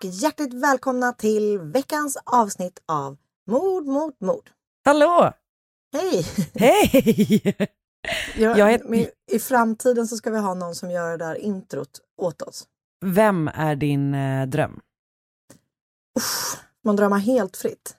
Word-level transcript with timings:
Och 0.00 0.10
hjärtligt 0.10 0.54
välkomna 0.54 1.12
till 1.12 1.58
veckans 1.58 2.18
avsnitt 2.24 2.82
av 2.88 3.16
Mord 3.50 3.86
mot 3.86 4.20
mord. 4.20 4.50
Hallå! 4.84 5.32
Hej! 5.92 6.26
Hej! 6.54 7.56
Jag, 8.36 8.58
Jag 8.58 8.90
men 8.90 9.06
I 9.32 9.38
framtiden 9.38 10.08
så 10.08 10.16
ska 10.16 10.30
vi 10.30 10.38
ha 10.38 10.54
någon 10.54 10.74
som 10.74 10.90
gör 10.90 11.10
det 11.10 11.16
där 11.24 11.34
introt 11.34 12.00
åt 12.16 12.42
oss. 12.42 12.64
Vem 13.04 13.48
är 13.48 13.76
din 13.76 14.14
eh, 14.14 14.46
dröm? 14.46 14.80
Man 16.84 16.96
drömmer 16.96 17.18
helt 17.18 17.56
fritt. 17.56 17.96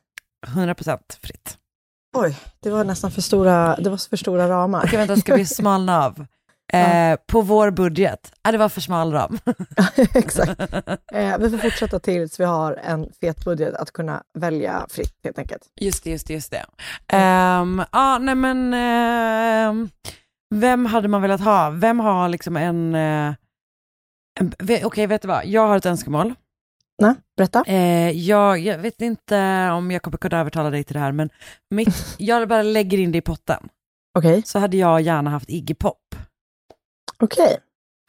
100% 0.47 0.99
fritt. 1.21 1.57
Oj, 2.17 2.39
det 2.59 2.69
var 2.69 2.83
nästan 2.83 3.11
för 3.11 3.21
stora, 3.21 3.75
det 3.75 3.89
var 3.89 3.97
för 3.97 4.17
stora 4.17 4.49
ramar. 4.49 4.83
Okej, 4.85 4.97
vänta, 4.97 5.17
ska 5.17 5.35
vi 5.35 5.45
smalna 5.55 6.05
av? 6.05 6.25
Eh, 6.73 7.17
på 7.27 7.41
vår 7.41 7.71
budget. 7.71 8.33
Ah, 8.41 8.51
det 8.51 8.57
var 8.57 8.69
för 8.69 8.81
smal 8.81 9.11
ram. 9.13 9.37
Exakt. 10.13 10.61
Eh, 11.13 11.37
vi 11.37 11.49
får 11.49 11.57
fortsätta 11.57 11.99
tills 11.99 12.39
vi 12.39 12.43
har 12.43 12.73
en 12.73 13.09
fet 13.21 13.45
budget 13.45 13.73
att 13.73 13.91
kunna 13.91 14.23
välja 14.39 14.85
fritt 14.89 15.15
helt 15.23 15.39
enkelt. 15.39 15.61
Just 15.81 16.03
det, 16.03 16.09
just 16.09 16.27
det, 16.27 16.33
just 16.33 16.51
det. 16.51 16.65
Ehm, 17.07 17.83
ah, 17.89 18.17
nej 18.17 18.35
men, 18.35 18.73
ehm, 18.73 19.89
vem 20.55 20.85
hade 20.85 21.07
man 21.07 21.21
velat 21.21 21.41
ha? 21.41 21.69
Vem 21.69 21.99
har 21.99 22.29
liksom 22.29 22.57
en... 22.57 22.95
eh, 22.95 23.33
en 24.39 24.53
Okej, 24.83 25.07
vet 25.07 25.21
du 25.21 25.27
vad? 25.27 25.45
Jag 25.45 25.67
har 25.67 25.77
ett 25.77 25.85
önskemål. 25.85 26.33
Nej, 27.01 27.13
berätta. 27.37 27.63
Eh, 27.67 28.11
jag, 28.11 28.59
jag 28.59 28.77
vet 28.77 29.01
inte 29.01 29.69
om 29.71 29.91
jag 29.91 30.01
kommer 30.01 30.17
kunna 30.17 30.39
övertala 30.39 30.69
dig 30.69 30.83
till 30.83 30.93
det 30.93 30.99
här, 30.99 31.11
men 31.11 31.29
mitt, 31.69 31.95
jag 32.17 32.47
bara 32.47 32.63
lägger 32.63 32.97
in 32.97 33.11
det 33.11 33.17
i 33.17 33.21
potten. 33.21 33.69
Okej, 34.17 34.41
Så 34.45 34.59
hade 34.59 34.77
jag 34.77 35.01
gärna 35.01 35.29
haft 35.29 35.49
Iggy 35.49 35.73
Pop. 35.73 35.97
Okej. 37.21 37.57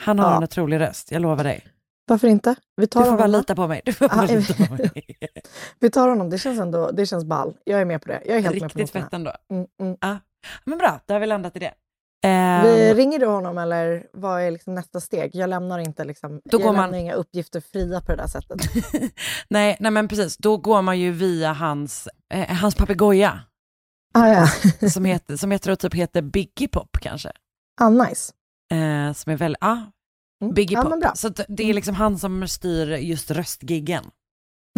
Han 0.03 0.19
har 0.19 0.31
Ja. 0.31 0.37
en 0.37 0.43
otrolig 0.45 0.81
röst, 0.81 1.11
jag 1.13 1.23
lovar 1.23 1.45
dig. 1.45 1.67
Varför 2.07 2.29
inte? 2.29 2.55
Vi 2.77 2.83
Du 2.83 2.87
tar, 2.87 3.01
får 3.05 3.11
bara 3.13 3.23
honom. 3.23 3.31
lita 3.41 3.55
på 3.55 3.67
mig. 3.69 3.83
Du 3.85 3.93
får 3.93 4.09
bara 4.09 4.21
Ah, 4.23 4.27
lita 4.27 4.55
på 4.67 4.73
mig. 4.75 5.19
vi 5.81 5.91
tar 5.91 6.09
honom, 6.09 6.31
det 6.31 6.39
känns 6.39 6.61
ändå, 6.61 6.91
det 6.91 7.07
känns 7.07 7.25
ball. 7.25 7.57
Jag 7.65 7.81
är 7.81 7.85
med 7.85 8.03
på 8.03 8.09
det. 8.09 8.23
Jag 8.27 8.37
är 8.37 8.41
helt 8.41 8.61
med 8.61 8.73
på 8.73 8.79
Riktigt 8.79 8.91
fett 9.03 9.13
ändå. 9.13 9.33
Mm, 9.51 9.67
mm. 9.81 9.97
Ah. 10.01 10.17
Men 10.65 10.79
bra, 10.79 11.01
då 11.07 11.15
har 11.15 11.21
vi 11.21 11.27
landat 11.27 11.57
i 11.57 11.59
det. 11.59 11.73
Ehm, 12.25 12.63
Vi 12.63 12.95
ringer 12.95 13.19
du 13.19 13.27
honom 13.27 13.59
eller 13.59 14.07
vad 14.13 14.43
är 14.43 14.51
liksom 14.51 14.75
nästa 14.75 15.01
steg? 15.01 15.31
Jag 15.35 15.51
lämnar 15.51 15.79
inte 15.79 16.05
liksom, 16.05 16.41
Då 16.45 16.59
jag 16.59 16.63
går 16.63 16.73
man- 16.73 16.95
inga 16.95 17.15
uppgifter 17.15 17.61
fria 17.61 18.01
på 18.01 18.13
det 18.13 18.17
där 18.17 18.27
sättet. 18.27 18.61
nej, 19.51 19.77
nej 19.81 19.91
men 19.91 20.09
precis, 20.09 20.37
då 20.37 20.57
går 20.57 20.83
man 20.83 20.99
ju 21.01 21.13
via 21.13 21.53
hans, 21.53 22.09
eh, 22.35 22.49
hans 22.57 22.75
papegoja, 22.75 23.41
ah, 24.15 24.29
ja. 24.29 24.47
som, 24.91 25.05
heter, 25.05 25.37
som 25.37 25.53
jag 25.53 25.63
tror 25.63 25.75
typ 25.77 25.95
heter 25.95 26.23
Biggie 26.23 26.69
Pop 26.69 26.97
kanske. 27.01 27.33
ah, 27.81 27.89
nice. 27.89 28.33
Eh, 28.73 29.13
som 29.13 29.33
är 29.33 29.37
väldigt, 29.37 29.59
ah, 29.63 29.79
Mm. 30.43 30.55
Biggie 30.55 30.77
ja, 30.79 30.83
Pop. 30.83 30.91
men 30.91 31.01
bra. 31.01 31.13
Så 31.15 31.29
det 31.49 31.71
är 31.71 31.75
liksom 31.75 31.95
han 31.95 32.19
som 32.19 32.49
styr 32.49 32.87
just 32.97 33.31
röstgiggen. 33.31 34.05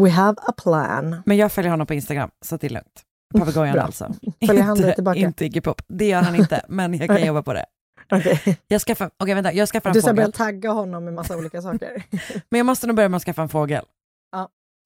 We 0.00 0.10
have 0.10 0.36
a 0.42 0.52
plan. 0.62 1.22
Men 1.26 1.36
jag 1.36 1.52
följer 1.52 1.70
honom 1.70 1.86
på 1.86 1.94
Instagram, 1.94 2.30
så 2.40 2.56
det 2.56 2.66
är 2.66 2.70
lugnt. 2.70 3.02
Papegojan 3.38 3.78
alltså. 3.78 4.14
Följer 4.46 4.62
han 4.62 4.76
dig 4.76 4.84
inte, 4.84 4.94
tillbaka? 4.94 5.18
inte 5.18 5.44
Iggy 5.44 5.60
Pop. 5.60 5.82
Det 5.88 6.08
gör 6.08 6.22
han 6.22 6.34
inte, 6.34 6.64
men 6.68 6.94
jag 6.94 7.08
kan 7.08 7.26
jobba 7.26 7.42
på 7.42 7.52
det. 7.52 7.66
Okej. 8.12 8.58
Jag 8.68 8.80
skaffar, 8.80 9.10
okej 9.18 9.34
vänta, 9.34 9.52
jag 9.52 9.68
skaffar 9.68 9.90
en 9.90 9.94
Du 9.94 10.00
ska 10.02 10.12
börja 10.14 10.26
fågel. 10.26 10.32
tagga 10.32 10.70
honom 10.70 11.04
med 11.04 11.14
massa 11.14 11.36
olika 11.36 11.62
saker. 11.62 12.04
Men 12.50 12.58
jag 12.58 12.66
måste 12.66 12.86
nog 12.86 12.96
börja 12.96 13.08
med 13.08 13.16
att 13.16 13.22
skaffa 13.24 13.42
en 13.42 13.48
fågel. 13.48 13.84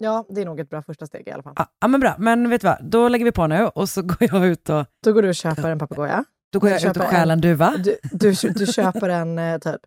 Ja, 0.00 0.24
det 0.28 0.40
är 0.40 0.44
nog 0.44 0.60
ett 0.60 0.70
bra 0.70 0.82
första 0.82 1.06
steg 1.06 1.28
i 1.28 1.30
alla 1.30 1.42
fall. 1.42 1.52
Ja, 1.56 1.66
ja 1.80 1.88
men 1.88 2.00
bra, 2.00 2.14
men 2.18 2.50
vet 2.50 2.60
du 2.60 2.66
vad, 2.66 2.84
då 2.84 3.08
lägger 3.08 3.24
vi 3.24 3.32
på 3.32 3.46
nu 3.46 3.66
och 3.66 3.88
så 3.88 4.02
går 4.02 4.16
jag 4.20 4.46
ut 4.46 4.68
och, 4.70 4.86
Då 5.04 5.12
går 5.12 5.22
du 5.22 5.28
och 5.28 5.34
köper 5.34 5.70
en 5.70 5.78
papegoja. 5.78 6.24
Då 6.52 6.58
går 6.58 6.68
Du 6.68 6.74
jag 6.74 6.90
ut 6.90 6.96
och 6.96 7.02
stjäl 7.02 7.30
en- 7.30 7.40
duva. 7.40 7.76
Du, 7.76 7.98
du, 8.12 8.32
du 8.32 8.66
köper 8.66 9.08
en 9.08 9.38
eh, 9.38 9.58
typ 9.58 9.80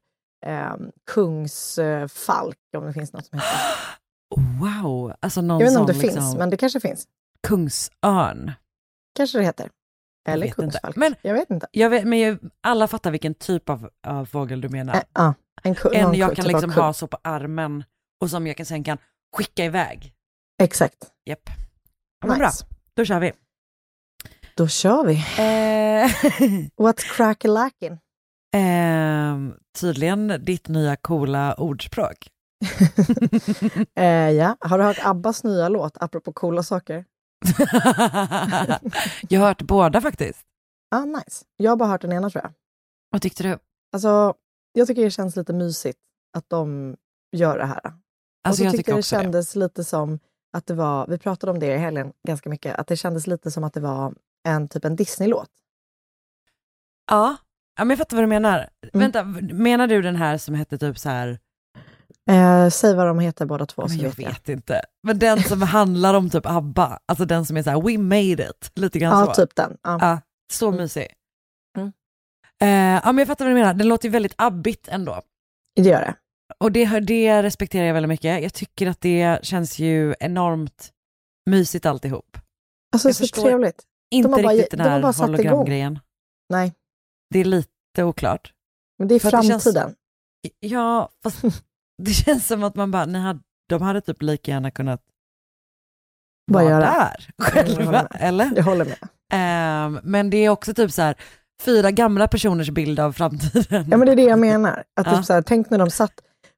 eh, 0.45 0.73
kungsfalk, 1.11 2.57
om 2.77 2.85
det 2.85 2.93
finns 2.93 3.13
något 3.13 3.25
som 3.25 3.39
heter. 3.39 3.51
Wow, 4.61 5.13
alltså 5.19 5.41
någon 5.41 5.59
Jag 5.59 5.65
vet 5.65 5.71
inte 5.71 5.81
om 5.81 5.87
det 5.87 5.93
finns, 5.93 6.15
liksom, 6.15 6.35
men 6.37 6.49
det 6.49 6.57
kanske 6.57 6.79
finns. 6.79 7.07
kungsörn. 7.47 8.51
Kanske 9.15 9.37
det 9.37 9.43
heter. 9.43 9.69
Eller 10.29 10.47
kungsfalk. 10.47 10.95
Men- 10.95 11.15
jag 11.21 11.33
vet 11.33 11.49
inte. 11.49 11.67
Jag 11.71 11.89
vet, 11.89 12.03
men 12.07 12.19
jag, 12.19 12.37
alla 12.61 12.87
fattar 12.87 13.11
vilken 13.11 13.33
typ 13.33 13.69
av, 13.69 13.89
av 14.07 14.25
fågel 14.25 14.61
du 14.61 14.69
menar. 14.69 14.95
Eh, 14.95 15.01
ja, 15.13 15.33
en 15.63 15.75
en 15.93 16.13
jag 16.13 16.35
kan 16.35 16.45
typ 16.45 16.53
liksom 16.53 16.71
ha 16.71 16.93
så 16.93 17.07
på 17.07 17.17
armen 17.23 17.83
och 18.21 18.29
som 18.29 18.47
jag 18.47 18.57
kan, 18.57 18.65
sen 18.65 18.83
kan 18.83 18.97
skicka 19.35 19.65
iväg. 19.65 20.13
Exakt. 20.61 20.97
Japp. 21.25 21.49
Ja, 22.21 22.27
men 22.27 22.37
bra, 22.37 22.47
Nice. 22.47 22.65
då 22.93 23.05
kör 23.05 23.19
vi. 23.19 23.31
Då 24.55 24.67
kör 24.67 25.05
vi. 25.05 25.13
Eh, 25.13 26.11
What's 26.85 27.15
crack-a-lackin'? 27.15 27.97
Ehm, 28.55 29.53
tydligen 29.79 30.27
ditt 30.45 30.67
nya 30.67 30.95
coola 30.95 31.53
ordspråk. 31.53 32.27
eh, 33.95 34.29
ja. 34.29 34.57
Har 34.59 34.77
du 34.77 34.83
hört 34.83 34.99
Abbas 35.05 35.43
nya 35.43 35.69
låt, 35.69 35.97
apropå 35.99 36.33
coola 36.33 36.63
saker? 36.63 37.05
jag 39.29 39.39
har 39.39 39.47
hört 39.47 39.61
båda 39.61 40.01
faktiskt. 40.01 40.39
Ah, 40.95 41.05
nice. 41.05 41.45
Jag 41.57 41.71
har 41.71 41.75
bara 41.75 41.89
hört 41.89 42.01
den 42.01 42.11
ena 42.11 42.29
tror 42.29 42.43
jag. 42.43 42.51
Vad 43.09 43.21
tyckte 43.21 43.43
du? 43.43 43.57
Alltså, 43.93 44.33
jag 44.73 44.87
tycker 44.87 45.03
det 45.03 45.11
känns 45.11 45.35
lite 45.35 45.53
mysigt 45.53 45.99
att 46.37 46.49
de 46.49 46.95
gör 47.31 47.57
det 47.57 47.65
här. 47.65 47.85
och 47.85 47.91
Alltså 48.43 48.57
så 48.59 48.63
jag 48.65 48.71
tyckte 48.71 48.77
tycker 48.77 48.91
jag 48.91 48.97
det 48.97 48.99
också 48.99 49.15
det. 49.15 49.21
kändes 49.23 49.55
lite 49.55 49.83
som 49.83 50.19
att 50.53 50.65
det 50.67 50.73
var, 50.73 51.07
vi 51.07 51.17
pratade 51.17 51.51
om 51.51 51.59
det 51.59 51.73
i 51.75 51.77
helgen 51.77 52.13
ganska 52.27 52.49
mycket, 52.49 52.75
att 52.79 52.87
det 52.87 52.95
kändes 52.97 53.27
lite 53.27 53.51
som 53.51 53.63
att 53.63 53.73
det 53.73 53.79
var 53.79 54.13
en 54.47 54.67
typ 54.67 54.85
en 54.85 54.95
Disney-låt. 54.95 55.49
Ja. 57.11 57.35
ja, 57.77 57.83
men 57.83 57.89
jag 57.89 57.97
fattar 57.97 58.17
vad 58.17 58.23
du 58.23 58.27
menar. 58.27 58.57
Mm. 58.93 58.99
Vänta, 59.11 59.23
menar 59.53 59.87
du 59.87 60.01
den 60.01 60.15
här 60.15 60.37
som 60.37 60.55
hette 60.55 60.77
typ 60.77 60.99
så 60.99 61.09
här, 61.09 61.39
Eh, 62.29 62.69
säg 62.69 62.95
vad 62.95 63.07
de 63.07 63.19
heter 63.19 63.45
båda 63.45 63.65
två 63.65 63.87
men 63.87 63.97
jag 63.97 64.03
vet 64.09 64.19
jag. 64.19 64.29
vet 64.29 64.49
inte, 64.49 64.81
men 65.03 65.19
den 65.19 65.43
som 65.43 65.61
handlar 65.61 66.13
om 66.13 66.29
typ 66.29 66.45
ABBA, 66.45 66.99
alltså 67.05 67.25
den 67.25 67.45
som 67.45 67.57
är 67.57 67.63
så 67.63 67.69
här, 67.69 67.81
we 67.81 67.97
made 67.97 68.49
it, 68.49 68.71
lite 68.75 68.99
grann 68.99 69.19
Ja, 69.19 69.33
så. 69.33 69.41
typ 69.45 69.55
den. 69.55 69.77
Ja. 69.83 69.97
Ja, 70.01 70.21
så 70.53 70.67
Mm. 70.67 70.81
mysig. 70.81 71.07
Mm. 71.77 71.91
Eh, 72.61 73.01
ja, 73.03 73.11
men 73.11 73.17
jag 73.17 73.27
fattar 73.27 73.45
vad 73.45 73.51
du 73.55 73.59
menar, 73.59 73.73
den 73.73 73.87
låter 73.87 74.07
ju 74.07 74.11
väldigt 74.11 74.33
abbigt 74.37 74.87
ändå. 74.87 75.21
Det 75.75 75.81
gör 75.81 76.01
det. 76.01 76.15
Och 76.59 76.71
det, 76.71 76.99
det 76.99 77.43
respekterar 77.43 77.85
jag 77.85 77.93
väldigt 77.93 78.09
mycket. 78.09 78.43
Jag 78.43 78.53
tycker 78.53 78.87
att 78.87 79.01
det 79.01 79.45
känns 79.45 79.79
ju 79.79 80.15
enormt 80.19 80.91
mysigt 81.49 81.85
alltihop. 81.85 82.37
Alltså 82.93 83.07
Jag 83.09 83.15
så 83.15 83.23
förstår. 83.23 83.43
trevligt. 83.43 83.83
Inte 84.11 84.29
bara- 84.29 84.41
riktigt 84.41 84.69
den 84.71 84.79
de 84.79 84.83
här 84.89 84.99
igång. 84.99 85.13
hologramgrejen. 85.27 85.99
Nej, 86.49 86.73
Det 87.29 87.39
är 87.39 87.45
lite 87.45 88.03
oklart. 88.03 88.53
men 88.99 89.07
det 89.07 89.15
är 89.15 89.19
För 89.19 89.27
att 89.35 89.41
det 89.41 89.47
känns- 89.47 89.63
framtiden. 89.63 89.95
Ja, 90.59 91.09
fast 91.23 91.41
det 92.03 92.11
känns 92.11 92.47
som 92.47 92.63
att 92.63 92.75
man 92.75 92.91
bara, 92.91 93.05
ni 93.05 93.19
hade, 93.19 93.39
de 93.69 93.81
hade 93.81 94.01
typ 94.01 94.21
lika 94.21 94.51
gärna 94.51 94.71
kunnat 94.71 95.01
Bara 96.51 96.63
vara 96.63 96.79
där 96.79 97.29
själva, 97.41 98.07
eller? 98.11 98.51
Jag 98.55 98.63
håller 98.63 98.85
med. 98.85 98.97
Ehm, 99.33 99.99
men 100.03 100.29
det 100.29 100.37
är 100.37 100.49
också 100.49 100.73
typ 100.73 100.91
så 100.91 101.01
här, 101.01 101.15
fyra 101.61 101.91
gamla 101.91 102.27
personers 102.27 102.69
bild 102.69 102.99
av 102.99 103.13
framtiden. 103.13 103.87
Ja 103.91 103.97
men 103.97 104.05
det 104.05 104.11
är 104.11 104.15
det 104.15 104.21
jag 104.23 104.39
menar. 104.39 104.83
Att 104.95 105.05
Ja. 105.07 105.17
typ 105.17 105.25
så 105.25 105.33
här, 105.33 105.41
tänk 105.41 105.69
när 105.69 105.77
de 105.77 105.89
satt 105.91 106.13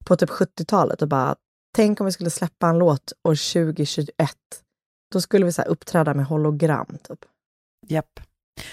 på 0.05 0.15
typ 0.15 0.29
70-talet 0.29 1.01
och 1.01 1.07
bara, 1.07 1.35
tänk 1.75 1.99
om 1.99 2.05
vi 2.05 2.11
skulle 2.11 2.29
släppa 2.29 2.67
en 2.67 2.77
låt 2.79 3.13
år 3.23 3.35
2021. 3.35 4.13
Då 5.13 5.21
skulle 5.21 5.45
vi 5.45 5.51
så 5.51 5.61
här 5.61 5.69
uppträda 5.69 6.13
med 6.13 6.25
hologram. 6.25 6.97
Typ. 7.03 7.19
Japp. 7.87 8.19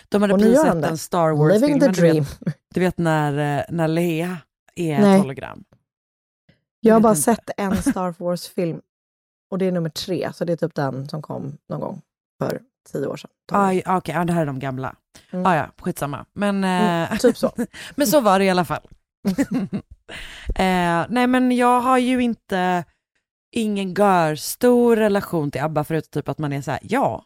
De 0.09 0.23
hade 0.23 0.35
precis 0.35 0.61
sett 0.61 0.85
en 0.85 0.99
Star 0.99 1.31
Wars-film, 1.31 1.79
du 1.79 2.25
du 2.75 2.81
vet 2.81 2.99
när, 2.99 3.59
eh, 3.59 3.65
när 3.69 3.89
Lea 3.89 4.39
är 4.75 5.01
Nej. 5.01 5.15
ett 5.15 5.23
hologram. 5.23 5.65
Jag 6.81 6.95
har 6.95 7.01
bara 7.01 7.13
inte. 7.13 7.23
sett 7.23 7.51
en 7.57 7.77
Star 7.83 8.15
Wars-film 8.19 8.81
och 9.51 9.59
det 9.59 9.67
är 9.67 9.73
nummer 9.73 9.91
tre, 9.91 10.31
så 10.35 10.45
det 10.45 10.53
är 10.53 10.57
typ 10.57 10.75
den 10.75 11.09
som 11.09 11.23
kom 11.23 11.57
någon 11.69 11.81
gång 11.81 12.01
för 12.43 12.61
tio 12.93 13.07
år 13.07 13.17
sedan. 13.17 13.31
Aj, 13.53 13.83
Okej, 13.87 14.15
ja, 14.15 14.25
det 14.25 14.33
här 14.33 14.43
är 14.43 14.47
de 14.47 14.59
gamla. 14.59 14.97
Mm. 15.31 15.47
Ah, 15.47 15.57
ja, 15.57 15.67
skitsamma. 15.79 16.27
Men, 16.33 16.65
Mm, 16.65 17.03
eh, 17.13 17.19
typ 17.19 17.37
så. 17.37 17.53
men 17.95 18.07
så 18.07 18.21
var 18.21 18.39
det 18.39 18.45
i 18.45 18.51
alla 18.51 18.65
fall. 18.65 18.89
eh, 20.55 21.07
nej 21.09 21.27
men 21.27 21.53
jag 21.53 21.81
har 21.81 21.99
ju 21.99 22.23
inte, 22.23 22.85
ingen 23.53 23.95
gör 23.95 24.35
stor 24.35 24.97
relation 24.97 25.51
till 25.51 25.61
ABBA 25.61 25.85
förutom 25.85 26.11
typ 26.11 26.29
att 26.29 26.39
man 26.39 26.53
är 26.53 26.63
så 26.63 26.71
här, 26.71 26.81
ja. 26.83 27.25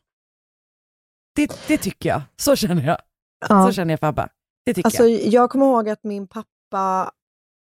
Det, 1.34 1.50
det 1.68 1.78
tycker 1.78 2.08
jag, 2.08 2.22
så 2.36 2.56
känner 2.56 2.82
jag. 2.86 2.98
Ja. 3.48 3.66
Så 3.66 3.72
känner 3.72 3.92
jag 3.92 4.00
för 4.00 4.06
ABBA. 4.06 4.28
Det 4.66 4.74
tycker 4.74 4.86
Alltså, 4.86 5.04
jag. 5.08 5.26
jag 5.32 5.50
kommer 5.50 5.66
ihåg 5.66 5.88
att 5.88 6.04
min 6.04 6.26
pappa 6.26 7.10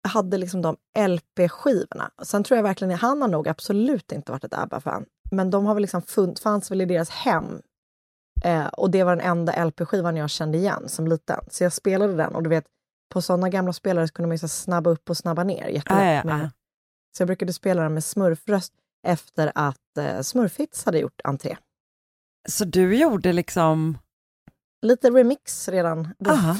hade 0.08 0.38
liksom 0.38 0.62
de 0.62 0.76
LP-skivorna. 1.08 2.10
Sen 2.22 2.44
tror 2.44 2.56
jag 2.56 2.62
verkligen, 2.62 2.98
han 2.98 3.22
har 3.22 3.28
nog 3.28 3.48
absolut 3.48 4.12
inte 4.12 4.32
varit 4.32 4.44
ett 4.44 4.54
ABBA-fan. 4.54 5.04
Men 5.30 5.50
de 5.50 5.66
har 5.66 5.74
väl 5.74 5.80
liksom 5.80 6.02
funnits, 6.02 6.40
fanns 6.40 6.70
väl 6.70 6.80
i 6.80 6.84
deras 6.84 7.10
hem. 7.10 7.60
Eh, 8.44 8.66
och 8.66 8.90
det 8.90 9.04
var 9.04 9.16
den 9.16 9.26
enda 9.26 9.64
LP-skivan 9.64 10.16
jag 10.16 10.30
kände 10.30 10.58
igen 10.58 10.88
som 10.88 11.06
liten. 11.06 11.40
Så 11.50 11.62
jag 11.64 11.72
spelade 11.72 12.14
den 12.16 12.34
och 12.34 12.42
du 12.42 12.50
vet, 12.50 12.64
på 13.14 13.22
sådana 13.22 13.48
gamla 13.48 13.72
spelare 13.72 14.08
så 14.08 14.14
kunde 14.14 14.26
man 14.28 14.36
ju 14.36 14.48
snabba 14.48 14.90
upp 14.90 15.10
och 15.10 15.16
snabba 15.16 15.44
ner 15.44 15.68
jättelätt. 15.68 16.02
Ah, 16.02 16.12
ja, 16.12 16.24
med- 16.24 16.44
ja. 16.44 16.50
Så 17.16 17.20
jag 17.22 17.26
brukade 17.26 17.52
spela 17.52 17.82
den 17.82 17.94
med 17.94 18.04
smurfröst 18.04 18.72
efter 19.06 19.52
att 19.54 19.98
eh, 19.98 20.20
Smurfhits 20.20 20.84
hade 20.84 20.98
gjort 20.98 21.20
entré. 21.24 21.56
Så 22.48 22.64
du 22.64 22.96
gjorde 22.96 23.32
liksom, 23.32 23.98
Lite 24.82 25.10
remix 25.10 25.68
redan. 25.68 26.14
Aha. 26.28 26.56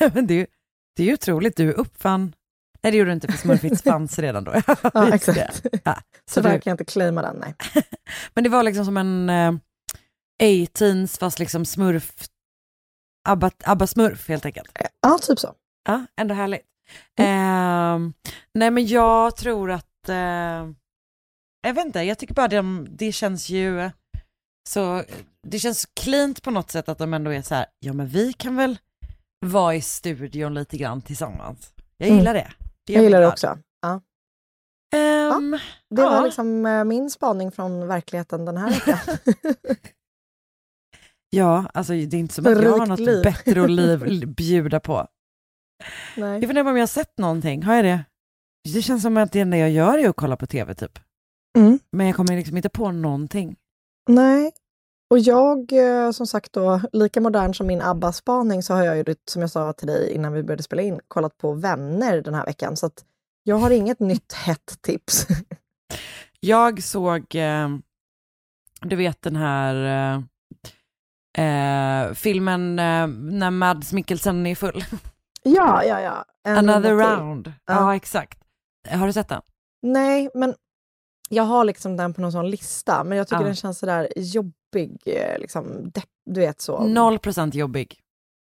men 0.14 0.26
det, 0.26 0.34
är 0.34 0.38
ju- 0.38 0.46
det 0.96 1.02
är 1.02 1.06
ju 1.06 1.12
otroligt, 1.14 1.56
du 1.56 1.72
uppfann, 1.72 2.34
nej 2.82 2.90
det 2.92 2.98
gjorde 2.98 3.10
du 3.10 3.14
inte 3.14 3.26
för 3.32 3.38
Smurfits 3.38 3.82
fanns 3.84 4.18
redan 4.18 4.44
då. 4.44 4.62
Ja, 4.94 5.08
exakt. 5.14 5.66
Ja, 5.84 5.94
Så 6.26 6.34
så 6.34 6.40
där 6.40 6.52
du- 6.52 6.60
kan 6.60 6.70
jag 6.70 6.74
inte 6.74 6.84
claima 6.84 7.22
den, 7.22 7.36
nej. 7.36 7.54
Men 8.34 8.44
det 8.44 8.50
var 8.50 8.62
liksom 8.62 8.84
som 8.84 8.96
en 8.96 9.30
eh, 9.30 9.52
A-teens 10.42 11.18
fast 11.18 11.38
liksom 11.38 11.64
smurf, 11.64 12.14
Abba, 13.28 13.50
Abba 13.64 13.86
smurf 13.86 14.28
helt 14.28 14.46
enkelt. 14.46 14.78
Ja, 15.02 15.18
typ 15.22 15.38
så. 15.38 15.54
Ja, 15.84 16.06
ändå 16.16 16.34
härligt. 16.34 16.62
Ehm, 17.18 18.12
nej 18.54 18.70
men 18.70 18.86
jag 18.86 19.36
tror 19.36 19.70
att, 19.70 20.08
eh, 20.08 20.68
jag 21.62 21.74
vet 21.74 21.86
inte, 21.86 22.00
jag 22.02 22.18
tycker 22.18 22.34
bara 22.34 22.48
det, 22.48 22.86
det 22.88 23.12
känns 23.12 23.48
ju 23.50 23.90
så, 24.68 25.04
det 25.46 25.58
känns 25.58 25.86
cleant 26.00 26.42
på 26.42 26.50
något 26.50 26.70
sätt 26.70 26.88
att 26.88 26.98
de 26.98 27.14
ändå 27.14 27.32
är 27.32 27.42
så 27.42 27.54
här, 27.54 27.66
ja 27.78 27.92
men 27.92 28.06
vi 28.08 28.32
kan 28.32 28.56
väl 28.56 28.78
vara 29.46 29.74
i 29.74 29.80
studion 29.80 30.54
lite 30.54 30.76
grann 30.76 31.02
tillsammans. 31.02 31.72
Jag 31.96 32.06
Mm. 32.08 32.18
gillar 32.18 32.34
det. 32.34 32.52
det 32.86 32.92
gör 32.92 32.98
Jag 33.00 33.04
gillar 33.04 33.20
det 33.20 33.28
också. 33.28 33.58
Ja. 33.82 34.00
Ehm, 34.96 35.50
Det 35.90 36.02
Ja. 36.02 36.10
var 36.10 36.24
liksom 36.24 36.66
eh, 36.66 36.84
min 36.84 37.10
spaning 37.10 37.52
från 37.52 37.86
verkligen 37.86 38.24
den 38.28 38.56
här 38.56 38.70
veckan. 38.70 38.98
Ja, 41.30 41.70
alltså 41.74 41.92
det 41.92 41.98
är 42.16 42.20
inte 42.20 42.34
som 42.34 42.46
att 42.46 42.62
jag 42.62 42.78
har 42.78 42.86
något 42.86 42.98
liv. 43.00 43.22
bättre 43.24 43.62
att 43.64 43.70
liv, 43.70 44.26
bjuda 44.36 44.80
på. 44.80 45.06
Nej. 46.16 46.32
Jag 46.40 46.46
funderar 46.46 46.64
på 46.64 46.70
om 46.70 46.76
jag 46.76 46.82
har 46.82 46.86
sett 46.86 47.18
någonting, 47.18 47.62
har 47.62 47.74
jag 47.74 47.84
det? 47.84 48.04
Det 48.74 48.82
känns 48.82 49.02
som 49.02 49.16
att 49.16 49.32
det 49.32 49.40
enda 49.40 49.56
jag 49.56 49.70
gör 49.70 49.98
är 49.98 50.08
att 50.08 50.16
kolla 50.16 50.36
på 50.36 50.46
tv 50.46 50.74
typ. 50.74 50.98
Mm. 51.58 51.78
Men 51.92 52.06
jag 52.06 52.16
kommer 52.16 52.36
liksom 52.36 52.56
inte 52.56 52.68
på 52.68 52.92
någonting. 52.92 53.56
Nej. 54.08 54.52
Och 55.10 55.18
jag, 55.18 55.72
eh, 55.72 56.10
som 56.10 56.26
sagt 56.26 56.52
då, 56.52 56.80
lika 56.92 57.20
modern 57.20 57.54
som 57.54 57.66
min 57.66 57.82
ABBA-spaning 57.82 58.62
så 58.62 58.74
har 58.74 58.84
jag 58.84 58.96
ju, 58.96 59.14
som 59.30 59.42
jag 59.42 59.50
sa 59.50 59.72
till 59.72 59.86
dig 59.86 60.12
innan 60.12 60.32
vi 60.32 60.42
började 60.42 60.62
spela 60.62 60.82
in, 60.82 61.00
kollat 61.08 61.38
på 61.38 61.52
Vänner 61.52 62.20
den 62.22 62.34
här 62.34 62.46
veckan. 62.46 62.76
Så 62.76 62.86
att 62.86 63.04
jag 63.42 63.56
har 63.56 63.70
inget 63.70 64.00
nytt 64.00 64.32
hett 64.32 64.78
tips. 64.82 65.26
Jag 66.40 66.82
såg, 66.82 67.34
eh, 67.34 67.68
du 68.80 68.96
vet 68.96 69.22
den 69.22 69.36
här 69.36 69.74
eh, 71.36 71.44
eh, 71.44 72.12
filmen 72.14 72.78
eh, 72.78 73.06
när 73.06 73.50
Mads 73.50 73.92
Mikkelsen 73.92 74.46
är 74.46 74.54
full. 74.54 74.84
ja, 75.42 75.84
ja, 75.84 76.00
ja. 76.00 76.24
Another 76.48 76.82
till. 76.82 76.90
round. 76.90 77.46
Ja. 77.46 77.74
Ja. 77.74 77.96
exakt. 77.96 78.38
Har 78.90 79.06
du 79.06 79.12
sett 79.12 79.28
den? 79.28 79.42
Nej, 79.82 80.30
men 80.34 80.54
jag 81.28 81.42
har 81.42 81.64
liksom 81.64 81.96
den 81.96 82.14
på 82.14 82.20
någon 82.20 82.32
sån 82.32 82.50
lista, 82.50 83.04
men 83.04 83.18
jag 83.18 83.26
tycker 83.28 83.40
Ja. 83.40 83.46
den 83.46 83.54
känns 83.54 83.78
sådär 83.78 84.08
jobbig. 84.16 84.96
eh, 85.06 85.38
Liksom, 85.38 85.92
du 86.30 86.40
vet 86.40 86.60
så. 86.60 86.84
Noll 86.86 87.18
procent 87.18 87.54
jobbig. 87.54 88.00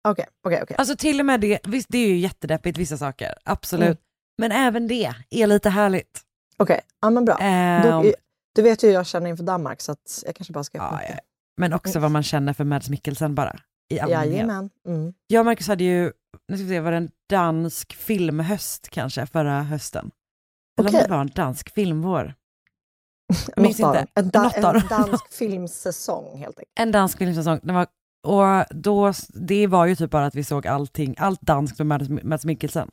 Okej, 0.09 0.27
okej, 0.47 0.61
okej. 0.63 0.77
Alltså 0.79 0.97
till 0.97 1.21
och 1.21 1.27
med 1.27 1.41
det, 1.41 1.61
visst 1.67 1.89
det 1.91 1.99
är 1.99 2.09
ju 2.09 2.17
jättedeppigt 2.17 2.79
vissa 2.79 2.97
saker, 2.97 3.35
absolut. 3.45 3.87
Mm. 3.87 3.97
Men 4.39 4.53
även 4.53 4.89
det 4.89 5.13
är 5.31 5.47
lite 5.47 5.71
härligt. 5.71 6.21
Okej, 6.57 6.81
ja 7.01 7.11
men 7.11 7.25
bra. 7.25 7.37
Ehm, 7.41 7.83
Då, 7.83 8.13
du 8.55 8.63
vet 8.63 8.83
ju 8.85 8.87
hur 8.89 8.95
jag 8.95 9.07
känner 9.07 9.31
inför 9.31 9.45
Danmark, 9.45 9.81
så 9.81 9.93
att 9.93 10.23
jag 10.27 10.35
kanske 10.37 10.53
bara 10.53 10.65
ska 10.65 10.79
Ja, 10.79 11.01
ja. 11.09 11.15
men 11.57 11.73
också 11.73 11.99
vad 12.01 12.11
man 12.11 12.23
känner 12.23 12.53
för 12.53 12.65
Mads 12.65 12.89
Mikkelsen 12.91 13.35
bara. 13.35 13.57
I. 13.93 13.97
Jajamän. 13.97 14.71
Mm. 14.89 15.15
Jag 15.27 15.41
och 15.41 15.47
Marcus 15.47 15.69
hade 15.69 15.85
ju, 15.85 16.13
nu 16.49 16.57
ska 16.57 16.65
vi 16.65 16.69
se, 16.69 16.81
var 16.81 16.91
det 16.91 16.97
en 16.97 17.11
dansk 17.31 17.93
filmhöst 17.95 18.89
kanske 18.89 19.27
förra 19.27 19.63
hösten? 19.63 20.11
Eller 20.79 20.89
om 20.91 20.95
det 20.95 21.09
var 21.11 21.21
en 21.21 21.31
dansk 21.35 21.75
filmvår. 21.75 22.35
Jag 23.57 23.63
minns 23.63 23.81
inte. 23.81 24.07
En, 24.15 24.29
da, 24.31 24.51
en 24.51 24.63
dansk 24.89 25.33
filmsäsong 25.33 26.39
helt 26.39 26.59
enkelt. 26.59 26.73
En 26.81 26.93
dansk 26.93 27.19
filmsäsong. 27.19 27.61
Den 27.63 27.75
var, 27.75 27.87
och 28.27 28.65
då, 28.77 29.13
det 29.29 29.67
var 29.67 29.87
ju 29.87 29.97
typ 29.97 30.11
bara 30.11 30.27
att 30.27 30.35
vi 30.35 30.45
såg 30.45 30.67
allting, 30.67 31.15
allt 31.19 31.41
danskt 31.41 31.79
med 31.79 32.25
Mads, 32.25 32.45
Mikkelsen. 32.45 32.91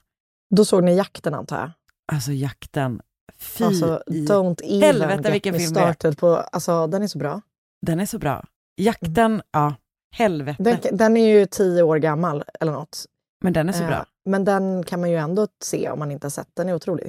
Då 0.56 0.66
såg 0.66 0.84
ni 0.84 0.96
jakten 0.96 1.34
antar 1.34 1.60
jag? 1.60 1.72
Alltså 2.12 2.32
jakten, 2.32 3.02
fy 3.40 3.64
Alltså, 3.64 4.04
i, 4.08 4.26
don't 4.26 4.62
even 4.64 4.82
helvete 4.82 5.22
get 5.24 5.34
vilken 5.34 5.54
me 5.54 5.60
film 5.60 5.74
det 5.74 6.08
är. 6.08 6.12
på, 6.12 6.28
alltså 6.36 6.88
den 6.88 7.04
är 7.04 7.08
så 7.08 7.18
bra. 7.18 7.42
den 7.82 8.00
är 8.00 8.06
så 8.06 8.20
bra. 8.20 8.46
Jakten, 8.76 9.42
ja, 9.52 9.76
helvete. 10.16 10.64
Den, 10.64 10.98
den 10.98 11.18
är 11.18 11.26
ju 11.40 11.46
tio 11.46 11.84
år 11.84 11.98
gammal 11.98 12.44
eller 12.60 12.72
något. 12.72 13.06
men 13.44 13.54
den 13.54 13.70
är 13.70 13.74
så 13.74 13.84
Eh, 13.84 13.88
bra. 13.88 14.06
Men 14.26 14.46
den 14.46 14.84
kan 14.84 15.00
man 15.00 15.10
ju 15.12 15.18
ändå 15.18 15.48
se 15.64 15.90
om 15.90 16.00
man 16.00 16.12
inte 16.12 16.26
har 16.26 16.32
sett 16.32 16.50
den. 16.54 16.70
är 16.70 16.74
otrolig. 16.74 17.08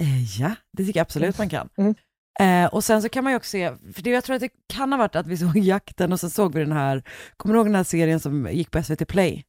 Eh, 0.00 0.40
Ja, 0.40 0.54
det 0.72 0.84
tycker 0.84 0.98
jag 1.00 1.04
absolut 1.04 1.38
man 1.38 1.48
kan. 1.48 1.68
Mm. 1.76 1.94
Eh, 2.40 2.66
och 2.66 2.84
sen 2.84 3.02
så 3.02 3.08
kan 3.08 3.24
man 3.24 3.32
ju 3.32 3.36
också 3.36 3.50
se, 3.50 3.72
för 3.94 4.02
det, 4.02 4.10
jag 4.10 4.24
tror 4.24 4.36
att 4.36 4.40
det 4.42 4.50
kan 4.74 4.92
ha 4.92 4.98
varit 4.98 5.16
att 5.16 5.26
vi 5.26 5.36
såg 5.36 5.56
jakten 5.58 6.12
och 6.12 6.20
så 6.20 6.30
såg 6.30 6.54
vi 6.54 6.60
den 6.64 6.72
här, 6.72 7.02
kommer 7.36 7.54
du 7.54 7.58
ihåg 7.58 7.66
den 7.66 7.74
här 7.74 7.84
serien 7.84 8.20
som 8.20 8.48
gick 8.52 8.70
på 8.70 8.82
SVT 8.82 9.08
Play? 9.08 9.44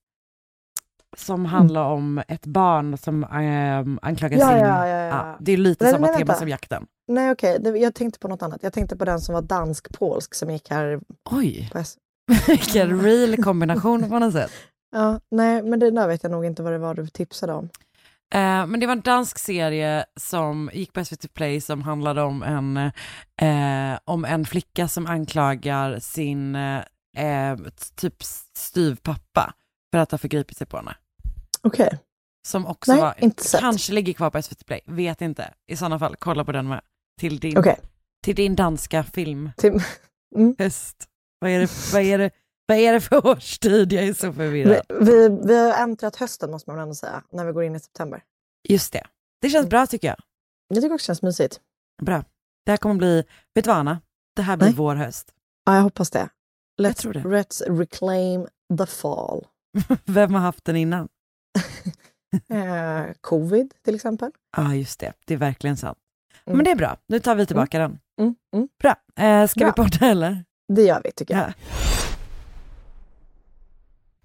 Som 1.18 1.40
Mm. 1.40 1.46
handlar 1.52 1.84
om 1.86 2.22
ett 2.28 2.46
barn 2.46 2.98
som 2.98 3.24
eh, 3.24 4.08
anklagar 4.10 4.38
Ja, 4.38 4.48
sin... 4.50 4.58
ja, 4.58 4.88
ja, 4.88 4.98
ja. 5.08 5.38
det 5.40 5.52
är 5.52 5.58
lite 5.58 5.86
samma 5.92 6.08
tema 6.08 6.18
vänta. 6.18 6.36
som 6.36 6.50
jakten. 6.50 6.86
Nej 7.08 7.32
okej, 7.32 7.58
det- 7.60 7.78
jag 7.78 7.96
tänkte 7.96 8.20
på 8.20 8.28
något 8.28 8.42
annat. 8.42 8.64
Jag 8.64 8.74
tänkte 8.74 8.98
på 8.98 9.06
den 9.06 9.22
som 9.22 9.34
var 9.36 9.42
dansk-polsk 9.42 10.36
som 10.36 10.50
gick 10.50 10.70
här 10.70 11.00
Oj, 11.32 11.72
vilken 12.48 13.02
real 13.02 13.44
kombination 13.44 14.10
på 14.10 14.20
något 14.20 14.34
sätt. 14.34 14.52
Ja, 14.96 15.20
nej, 15.32 15.64
men 15.64 15.80
det 15.80 15.92
där 15.92 16.08
vet 16.08 16.24
jag 16.24 16.32
nog 16.32 16.46
inte 16.46 16.64
vad 16.64 16.72
det 16.74 16.78
var 16.78 16.94
du 16.96 17.08
tipsade 17.08 17.54
om. 17.54 17.70
Eh, 18.34 18.66
men 18.66 18.80
det 18.80 18.86
var 18.86 18.94
en 18.94 19.02
dansk 19.02 19.40
serie 19.40 20.06
som 20.16 20.70
gick 20.74 20.94
på 20.94 21.06
SVT 21.06 21.34
Play 21.34 21.62
som 21.62 21.82
handlade 21.82 22.22
om 22.22 22.44
en, 22.44 22.78
eh, 23.42 24.00
om 24.06 24.26
en 24.26 24.46
flicka 24.46 24.88
som 24.88 25.08
anklagar 25.08 26.00
sin 26.00 26.56
eh, 26.56 26.82
eh, 27.18 27.58
typ 27.96 28.24
styvpappa 28.58 29.54
för 29.92 29.98
att 30.00 30.12
ha 30.12 30.18
förgripit 30.18 30.58
sig 30.58 30.68
på 30.68 30.78
henne. 30.78 30.96
Okej, 31.62 32.00
Som 32.48 32.66
också 32.66 32.92
Nej, 32.92 33.02
var, 33.02 33.14
inte 33.18 33.44
sett. 33.44 33.60
kanske 33.62 33.94
ligger 33.94 34.14
kvar 34.14 34.30
på 34.30 34.42
SVT 34.42 34.66
Play, 34.66 34.82
vet 34.86 35.22
inte. 35.22 35.54
I 35.72 35.76
sådana 35.76 36.00
fall, 36.00 36.16
kolla 36.20 36.46
på 36.46 36.52
den 36.52 36.68
med. 36.68 36.82
Till 37.20 37.40
din, 37.40 37.58
okej. 37.58 37.80
till 38.24 38.36
din 38.36 38.56
danska 38.56 39.04
filmhöst. 39.04 39.58
Till- 39.60 39.82
Vad, 41.40 41.52
är 41.52 41.60
det, 41.60 41.72
vad, 41.94 42.02
är 42.02 42.18
det, 42.18 42.32
vad 42.66 42.78
är 42.78 42.94
det 42.94 43.02
för 43.02 43.28
årstid? 43.28 43.94
Jag 43.94 44.04
är 44.04 44.14
så 44.14 44.28
Vi, 44.30 44.34
förvirrad. 44.36 44.82
vi, 45.00 45.30
vi 45.46 45.58
har 45.60 45.84
äntrat 45.84 46.16
hösten 46.16 46.52
måste 46.52 46.70
man 46.72 46.80
ändå 46.80 46.96
säga, 46.96 47.24
när 47.32 47.46
vi 47.46 47.52
går 47.52 47.64
in 47.64 47.76
i 47.76 47.80
september. 47.80 48.24
Just 48.70 48.94
det. 48.94 49.04
Det 49.42 49.50
känns 49.50 49.70
bra 49.70 49.88
tycker 49.88 50.08
jag. 50.08 50.18
Jag 50.68 50.82
tycker 50.84 50.96
också 50.96 51.04
det 51.04 51.06
känns 51.06 51.22
mysigt. 51.22 51.60
Bra. 52.02 52.24
Det 52.66 52.72
här 52.72 52.78
kommer 52.78 52.96
bli, 52.96 53.24
vet 53.54 53.64
du 53.66 53.68
vad 53.68 53.78
Anna? 53.78 54.02
Det 54.36 54.42
här 54.42 54.58
blir 54.58 54.68
Nej. 54.68 54.76
vår 54.76 54.96
höst. 54.96 55.34
Ja, 55.66 55.76
jag 55.76 55.82
hoppas 55.82 56.10
det. 56.10 56.30
Let's, 56.82 56.94
tror 56.94 57.14
det. 57.14 57.20
let's 57.20 57.78
reclaim 57.80 58.48
the 58.78 58.86
fall. 58.86 59.48
Vem 60.06 60.34
har 60.34 60.42
haft 60.42 60.66
den 60.66 60.76
innan? 60.76 61.08
Eh, 62.50 63.06
covid 63.22 63.74
till 63.86 63.96
exempel. 63.96 64.32
Ja, 64.58 64.74
just 64.76 65.00
det. 65.00 65.14
Det 65.26 65.34
är 65.34 65.38
verkligen 65.38 65.78
sant. 65.78 65.98
Men 66.46 66.64
det 66.64 66.72
är 66.72 66.76
bra, 66.76 66.98
nu 67.08 67.20
tar 67.20 67.36
vi 67.36 67.46
tillbaka 67.46 67.80
den. 67.80 68.00
Mm, 68.22 68.36
mm. 68.56 68.68
Bra. 68.82 68.96
Eh, 69.26 69.48
ska 69.48 69.60
Bra. 69.60 69.68
vi 69.68 69.74
podda 69.84 70.06
eller? 70.06 70.46
Det 70.74 70.82
gör 70.82 71.02
vi 71.04 71.12
tycker 71.12 71.34
jag. 71.38 71.48
Ja. 71.48 71.54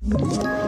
Ett 0.00 0.67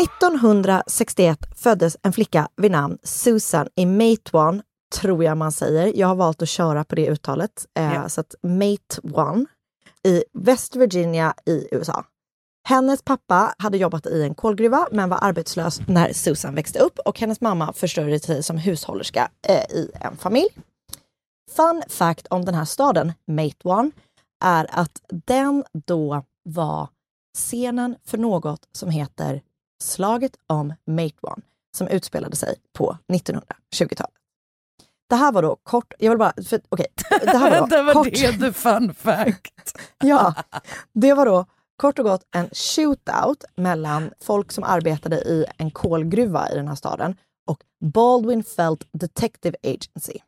1961 0.00 1.38
föddes 1.56 1.96
en 2.02 2.12
flicka 2.12 2.48
vid 2.56 2.70
namn 2.70 2.98
Susan 3.02 3.68
i 3.76 3.86
Matewan, 3.86 4.62
tror 5.00 5.24
jag 5.24 5.36
man 5.36 5.52
säger. 5.52 5.92
Jag 5.96 6.06
har 6.08 6.14
valt 6.14 6.42
att 6.42 6.48
köra 6.48 6.84
på 6.84 6.94
det 6.94 7.10
uttalet. 7.10 7.66
Eh, 7.78 7.94
Ja. 7.94 8.08
Så 8.08 8.20
att 8.20 8.34
Matewan 8.42 9.46
i 10.06 10.24
West 10.32 10.76
Virginia 10.76 11.34
i 11.46 11.68
USA. 11.72 12.04
Hennes 12.68 13.02
pappa 13.02 13.54
hade 13.58 13.78
jobbat 13.78 14.06
i 14.06 14.22
en 14.22 14.34
kolgruva 14.34 14.88
men 14.90 15.08
var 15.08 15.18
arbetslös 15.22 15.80
när 15.88 16.12
Susan 16.12 16.54
växte 16.54 16.78
upp 16.78 16.98
och 16.98 17.20
hennes 17.20 17.40
mamma 17.40 17.72
försörjde 17.72 18.20
sig 18.20 18.42
som 18.42 18.58
hushållerska 18.58 19.30
eh, 19.48 19.76
i 19.76 19.90
en 20.00 20.16
familj. 20.16 20.48
Fun 21.50 21.82
fact 21.88 22.26
om 22.26 22.44
den 22.44 22.54
här 22.54 22.64
staden, 22.64 23.12
Matewan, 23.26 23.92
är 24.44 24.66
att 24.70 25.00
den 25.26 25.64
då 25.86 26.24
var 26.44 26.88
scenen 27.38 27.96
för 28.06 28.18
något 28.18 28.60
som 28.72 28.90
heter 28.90 29.42
Slaget 29.84 30.36
om 30.46 30.74
Matewan 30.86 31.42
som 31.76 31.88
utspelade 31.88 32.36
sig 32.36 32.56
på 32.72 32.98
1920-talet. 33.12 34.14
Det 35.08 35.16
här 35.16 35.32
var 35.32 35.42
då 35.42 35.56
kort, 35.62 35.94
jag 35.98 36.10
vill 36.10 36.18
bara, 36.18 36.32
för, 36.48 36.60
okej, 36.68 36.86
det 37.10 37.38
här 37.38 37.50
var 37.50 37.60
då 37.68 37.76
det 37.76 37.82
var 37.82 37.92
kort, 37.92 38.14
det 38.14 38.32
du 38.32 38.52
fun 38.52 38.94
fact. 38.94 39.78
ja, 40.04 40.34
det 40.92 41.14
var 41.14 41.26
då 41.26 41.46
kort 41.76 41.98
och 41.98 42.04
gott 42.04 42.22
en 42.30 42.48
shootout 42.52 43.44
mellan 43.56 44.10
folk 44.20 44.52
som 44.52 44.64
arbetade 44.64 45.16
i 45.16 45.46
en 45.56 45.70
kolgruva 45.70 46.50
i 46.50 46.54
den 46.54 46.68
här 46.68 46.74
staden 46.74 47.16
och 47.46 47.62
Baldwin 47.84 48.44
Felt 48.44 48.88
Detective 48.92 49.56
Agency 49.62 50.18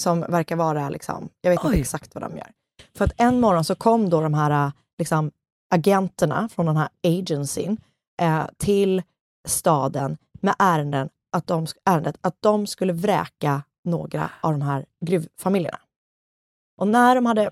som 0.00 0.20
verkar 0.20 0.56
vara, 0.56 0.88
liksom, 0.88 1.28
jag 1.40 1.50
vet 1.50 1.60
Oj. 1.60 1.66
inte 1.66 1.80
exakt 1.80 2.14
vad 2.14 2.22
de 2.22 2.36
gör. 2.36 2.50
För 2.94 3.04
att 3.04 3.12
en 3.16 3.40
morgon 3.40 3.64
så 3.64 3.74
kom 3.74 4.10
då 4.10 4.20
de 4.20 4.34
här 4.34 4.72
liksom, 4.98 5.30
agenterna 5.74 6.48
från 6.48 6.66
den 6.66 6.76
här 6.76 6.88
agencyn 7.02 7.80
eh, 8.18 8.46
till 8.56 9.02
staden 9.48 10.18
med 10.40 10.54
ärenden 10.58 11.08
att 11.32 11.46
de, 11.46 11.66
ärendet 11.84 12.18
att 12.20 12.36
de 12.40 12.66
skulle 12.66 12.92
vräka 12.92 13.62
några 13.84 14.30
av 14.40 14.52
de 14.52 14.62
här 14.62 14.86
gruvfamiljerna. 15.04 15.78
Och 16.76 16.88
när 16.88 17.14
de 17.14 17.26
hade 17.26 17.50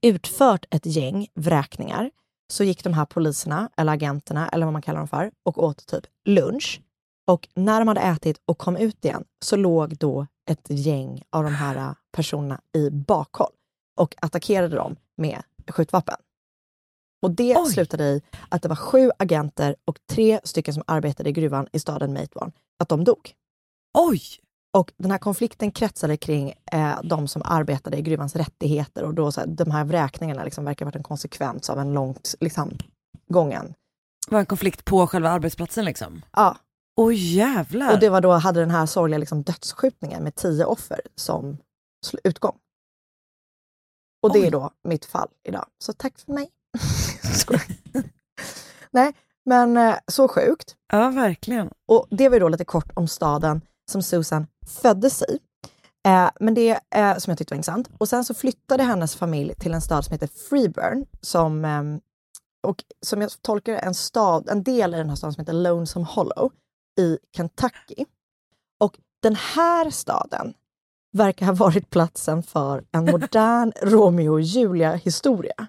utfört 0.00 0.66
ett 0.70 0.86
gäng 0.86 1.26
vräkningar 1.34 2.10
så 2.48 2.64
gick 2.64 2.84
de 2.84 2.92
här 2.92 3.04
poliserna, 3.04 3.70
eller 3.76 3.92
agenterna, 3.92 4.48
eller 4.48 4.66
vad 4.66 4.72
man 4.72 4.82
kallar 4.82 4.98
dem 4.98 5.08
för, 5.08 5.30
och 5.42 5.64
åt 5.64 5.86
typ 5.86 6.06
lunch. 6.24 6.80
Och 7.26 7.48
när 7.54 7.78
de 7.78 7.88
hade 7.88 8.00
ätit 8.00 8.40
och 8.44 8.58
kom 8.58 8.76
ut 8.76 9.04
igen 9.04 9.24
så 9.44 9.56
låg 9.56 9.96
då 9.96 10.26
ett 10.50 10.66
gäng 10.70 11.22
av 11.30 11.44
de 11.44 11.54
här 11.54 11.94
personerna 12.12 12.60
i 12.72 12.90
bakhåll 12.90 13.52
och 13.96 14.14
attackerade 14.20 14.76
dem 14.76 14.96
med 15.16 15.42
skjutvapen. 15.68 16.16
Och 17.22 17.30
det 17.30 17.56
Oj. 17.56 17.72
slutade 17.72 18.04
i 18.04 18.22
att 18.48 18.62
det 18.62 18.68
var 18.68 18.76
sju 18.76 19.10
agenter 19.18 19.76
och 19.84 19.98
tre 20.10 20.40
stycken 20.44 20.74
som 20.74 20.82
arbetade 20.86 21.28
i 21.28 21.32
gruvan 21.32 21.68
i 21.72 21.78
staden 21.78 22.12
Matewan, 22.12 22.52
att 22.82 22.88
de 22.88 23.04
dog. 23.04 23.34
Oj! 23.98 24.22
Och 24.76 24.92
den 24.96 25.10
här 25.10 25.18
konflikten 25.18 25.70
kretsade 25.70 26.16
kring 26.16 26.54
eh, 26.72 27.00
de 27.04 27.28
som 27.28 27.42
arbetade 27.44 27.96
i 27.96 28.02
gruvans 28.02 28.36
rättigheter 28.36 29.04
och 29.04 29.14
då 29.14 29.32
så 29.32 29.40
här, 29.40 29.46
de 29.46 29.70
här 29.70 29.84
vräkningarna 29.84 30.44
liksom 30.44 30.64
verkar 30.64 30.84
ha 30.84 30.88
varit 30.88 30.96
en 30.96 31.02
konsekvens 31.02 31.70
av 31.70 31.78
en 31.78 31.92
långt 31.92 32.34
liksom, 32.40 32.78
gången. 33.28 33.74
var 34.28 34.38
en 34.40 34.46
konflikt 34.46 34.84
på 34.84 35.06
själva 35.06 35.30
arbetsplatsen 35.30 35.84
liksom. 35.84 36.22
Ja, 36.32 36.56
Oj 36.96 37.34
jävlar. 37.36 37.92
och 37.94 38.00
det 38.00 38.08
var 38.08 38.20
då 38.20 38.32
hade 38.32 38.60
den 38.60 38.70
här 38.70 38.86
sorgliga 38.86 39.18
liksom, 39.18 39.42
dödsskjutningen 39.42 40.22
med 40.22 40.34
tio 40.34 40.64
offer 40.64 41.00
som 41.14 41.58
utgång. 42.24 42.56
Och 44.22 44.32
det 44.32 44.38
Oj. 44.40 44.46
är 44.46 44.50
då 44.50 44.70
mitt 44.88 45.04
fall 45.04 45.28
idag. 45.48 45.66
Så 45.78 45.92
tack 45.92 46.18
för 46.18 46.32
mig. 46.32 46.50
Nej, 48.90 49.12
men 49.44 49.76
eh, 49.76 49.94
så 50.06 50.28
sjukt. 50.28 50.76
Ja 50.92 51.10
verkligen. 51.10 51.70
Och 51.86 52.06
det 52.10 52.28
var 52.28 52.36
ju 52.36 52.40
då 52.40 52.48
lite 52.48 52.64
kort 52.64 52.90
om 52.94 53.08
staden 53.08 53.60
som 53.90 54.02
Susan 54.02 54.46
föddes 54.66 55.22
i. 55.22 55.38
Eh, 56.06 56.30
men 56.40 56.54
det 56.54 56.80
eh, 56.94 57.16
som 57.16 57.30
jag 57.30 57.38
tyckte 57.38 57.54
var 57.54 57.56
intressant. 57.56 57.90
Och 57.98 58.08
sen 58.08 58.24
så 58.24 58.34
flyttade 58.34 58.82
hennes 58.82 59.16
familj 59.16 59.54
till 59.54 59.74
en 59.74 59.80
stad 59.80 60.04
som 60.04 60.12
heter 60.12 60.26
Freeburn, 60.48 61.06
som, 61.20 61.64
ehm, 61.64 62.00
och 62.62 62.84
som 63.06 63.20
jag 63.20 63.30
tolkar 63.42 63.74
en 63.74 63.94
stad, 63.94 64.48
en 64.48 64.62
del 64.62 64.94
i 64.94 64.96
den 64.96 65.08
här 65.08 65.16
staden 65.16 65.34
som 65.34 65.40
heter 65.40 65.52
Lonesome 65.52 66.06
Hollow 66.06 66.52
i 67.00 67.18
Kentucky. 67.36 68.04
Och 68.80 68.96
den 69.22 69.36
här 69.36 69.90
staden 69.90 70.54
verkar 71.12 71.46
ha 71.46 71.52
varit 71.52 71.90
platsen 71.90 72.42
för 72.42 72.84
en 72.92 73.04
modern 73.04 73.72
Romeo 73.82 74.32
och 74.32 74.40
Julia-historia. 74.40 75.66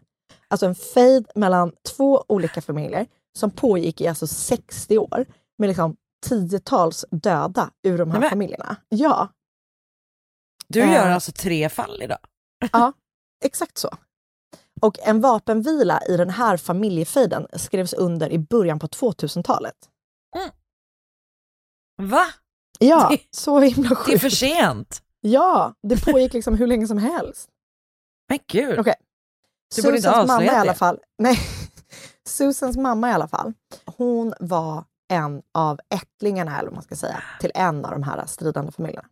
Alltså 0.50 0.66
en 0.66 0.76
fejd 0.76 1.28
mellan 1.36 1.72
två 1.96 2.26
olika 2.28 2.62
familjer 2.62 3.08
som 3.40 3.52
pågick 3.52 4.02
i 4.02 4.08
alltså 4.08 4.28
60 4.28 4.98
år 4.98 5.26
med 5.58 5.68
liksom 5.68 5.96
tiotals 6.26 7.06
döda 7.12 7.72
ur 7.84 7.98
de 7.98 8.12
här 8.12 8.18
Nämen. 8.18 8.30
familjerna. 8.30 8.76
Ja, 8.90 9.28
Du 10.68 10.82
Eh. 10.82 10.94
gör 10.94 11.10
alltså 11.10 11.32
tre 11.32 11.70
fall 11.70 12.02
idag. 12.02 12.20
exakt 13.46 13.78
så. 13.78 13.90
Och 14.82 15.00
en 15.00 15.22
vapenvila 15.22 16.02
i 16.10 16.18
den 16.18 16.30
här 16.30 16.58
familjefejden 16.58 17.48
skrevs 17.54 17.94
under 17.94 18.30
i 18.30 18.40
början 18.40 18.80
på 18.80 18.88
2000-talet. 18.88 19.76
Va? 22.02 22.26
Ja, 22.80 23.10
Det- 23.12 23.22
så 23.38 23.60
himla 23.60 23.90
Det 23.90 23.94
är 23.94 23.96
sjukt. 23.96 24.22
för 24.22 24.30
sent. 24.30 25.04
Ja, 25.22 25.74
det 25.88 26.06
pågick 26.06 26.34
liksom 26.34 26.56
hur 26.56 26.68
länge 26.68 26.88
som 26.88 26.98
helst. 26.98 27.50
Men 28.30 28.40
gud. 28.48 28.80
Okej. 28.80 28.96
Du 29.76 29.82
borde 29.82 29.98
inte 29.98 30.10
Susans 30.10 30.28
mamma 30.28 30.44
i 30.44 30.50
alla 30.50 30.74
fall. 30.74 31.00
Nej, 31.18 31.40
Susans 32.26 32.78
mamma 32.78 33.10
i 33.10 33.14
alla 33.14 33.28
fall. 33.28 33.54
Hon 33.86 34.34
var 34.40 34.84
en 35.08 35.42
av 35.54 35.80
ättlingarna, 35.90 36.60
eller 36.60 36.72
man 36.72 36.84
ska 36.84 36.96
säga, 36.96 37.24
till 37.40 37.52
en 37.56 37.86
av 37.86 37.92
de 37.92 38.04
här 38.04 38.26
stridande 38.26 38.72
familjerna. 38.72 39.08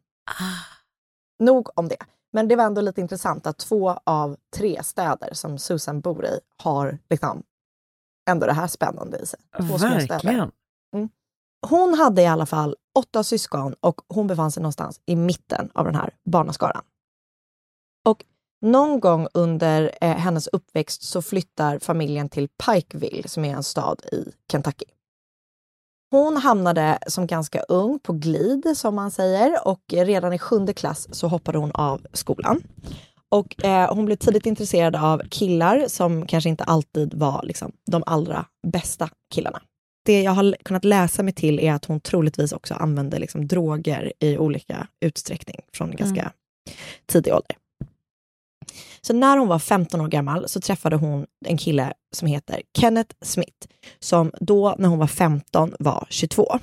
Nog 1.39 1.69
om 1.75 1.87
det. 1.87 1.97
Men 2.33 2.47
det 2.47 2.55
var 2.55 2.63
ändå 2.63 2.81
lite 2.81 3.01
intressant 3.01 3.47
att 3.47 3.57
två 3.57 3.99
av 4.03 4.37
tre 4.55 4.83
städer 4.83 5.33
som 5.33 5.57
Susan 5.57 6.01
bor 6.01 6.25
i 6.25 6.39
har 6.63 6.97
liksom 7.09 7.43
ändå 8.29 8.45
det 8.45 8.53
här 8.53 8.67
spännande 8.67 9.17
i 9.17 9.25
sig. 9.25 9.39
Två. 9.57 9.77
Verkligen. 9.77 10.51
Hon 11.69 11.93
hade 11.93 12.21
i 12.21 12.25
alla 12.27 12.45
fall 12.45 12.75
åtta 12.99 13.23
syskon 13.23 13.75
och 13.79 14.01
hon 14.07 14.27
befann 14.27 14.51
sig 14.51 14.63
någonstans 14.63 15.01
i 15.05 15.15
mitten 15.15 15.69
av 15.73 15.85
den 15.85 15.95
här 15.95 16.15
barnaskaran. 16.25 16.83
Och 18.05 18.25
någon 18.65 18.99
gång 18.99 19.27
under 19.33 19.91
eh, 20.01 20.15
hennes 20.15 20.47
uppväxt 20.47 21.03
så 21.03 21.21
flyttar 21.21 21.79
familjen 21.79 22.29
till 22.29 22.47
Pikeville 22.65 23.27
som 23.27 23.45
är 23.45 23.53
en 23.53 23.63
stad 23.63 24.01
i 24.11 24.31
Kentucky. 24.51 24.85
Hon 26.11 26.37
hamnade 26.37 26.99
som 27.07 27.27
ganska 27.27 27.59
ung 27.59 27.99
på 27.99 28.13
glid 28.13 28.73
som 28.75 28.95
man 28.95 29.11
säger 29.11 29.67
och 29.67 29.83
redan 29.89 30.33
i 30.33 30.39
sjunde 30.39 30.73
klass 30.73 31.07
så 31.11 31.27
hoppade 31.27 31.57
hon 31.57 31.71
av 31.71 32.07
skolan. 32.13 32.63
Och 33.29 33.63
eh, 33.65 33.95
hon 33.95 34.05
blev 34.05 34.15
tidigt 34.15 34.45
intresserad 34.45 34.95
av 34.95 35.21
killar 35.29 35.85
som 35.87 36.27
kanske 36.27 36.49
inte 36.49 36.63
alltid 36.63 37.13
var 37.13 37.43
liksom, 37.43 37.71
de 37.91 38.03
allra 38.05 38.45
bästa 38.67 39.09
killarna 39.33 39.61
det 40.05 40.21
jag 40.21 40.31
har 40.31 40.55
kunnat 40.63 40.85
läsa 40.85 41.23
mig 41.23 41.33
till 41.33 41.59
är 41.59 41.73
att 41.73 41.85
hon 41.85 41.99
troligtvis 41.99 42.51
också 42.51 42.73
använde 42.73 43.19
liksom 43.19 43.47
droger 43.47 44.13
i 44.19 44.37
olika 44.37 44.87
utsträckning 45.05 45.61
från 45.73 45.95
ganska 45.95 46.31
tidig 47.05 47.33
ålder. 47.33 47.57
Så 49.05 49.13
när 49.13 49.37
hon 49.37 49.47
var 49.47 49.59
15 49.59 50.01
år 50.01 50.07
gammal 50.07 50.49
så 50.49 50.61
träffade 50.61 50.95
hon 50.95 51.25
en 51.45 51.57
kille 51.57 51.93
som 52.11 52.27
heter 52.27 52.61
Kenneth 52.77 53.15
Smith, 53.21 53.67
som 53.99 54.31
då 54.39 54.75
när 54.79 54.89
hon 54.89 54.99
var 54.99 55.07
15 55.07 55.75
var 55.79 56.07
22. 56.09 56.59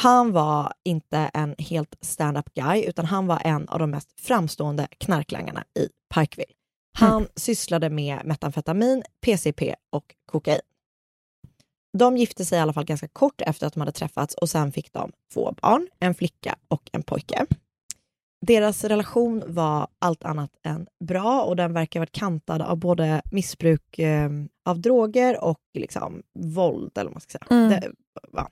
Han 0.00 0.32
var 0.32 0.72
inte 0.84 1.18
en 1.18 1.54
helt 1.58 1.94
stand-up 2.00 2.54
guy, 2.54 2.84
utan 2.84 3.04
han 3.04 3.26
var 3.26 3.40
en 3.44 3.68
av 3.68 3.78
de 3.78 3.90
mest 3.90 4.20
framstående 4.20 4.88
knarklangarna 4.98 5.64
i 5.78 5.88
Pikeville. 6.14 6.52
Han 6.98 7.26
sysslade 7.36 7.90
med 7.90 8.20
metamfetamin, 8.24 9.02
PCP 9.20 9.74
och 9.92 10.14
kokain. 10.26 10.60
de 11.98 12.16
gifte 12.16 12.44
sig 12.44 12.58
i 12.58 12.60
alla 12.60 12.72
fall 12.72 12.84
ganska 12.84 13.08
kort 13.08 13.40
efter 13.40 13.66
att 13.66 13.74
de 13.74 13.80
hade 13.80 13.92
träffats 13.92 14.34
och 14.34 14.50
sen 14.50 14.72
fick 14.72 14.92
de 14.92 15.12
två 15.34 15.54
barn, 15.62 15.88
en 16.00 16.14
flicka 16.14 16.56
och 16.68 16.88
en 16.92 17.02
pojke. 17.02 17.46
Deras 18.46 18.84
relation 18.84 19.42
var 19.46 19.88
allt 19.98 20.24
annat 20.24 20.50
än 20.62 20.86
bra 21.04 21.42
och 21.42 21.56
den 21.56 21.72
verkar 21.72 22.00
ha 22.00 22.02
varit 22.02 22.12
kantad 22.12 22.62
av 22.62 22.76
både 22.76 23.22
missbruk 23.30 23.98
eh, 23.98 24.30
av 24.64 24.80
droger 24.80 25.44
och 25.44 25.60
liksom 25.74 26.22
våld, 26.38 26.98
eller 26.98 27.04
vad 27.04 27.14
man 27.14 27.20
ska 27.20 27.38
säga. 27.38 27.46
Mm. 27.50 27.70
Det, 27.70 27.92
va. 28.32 28.48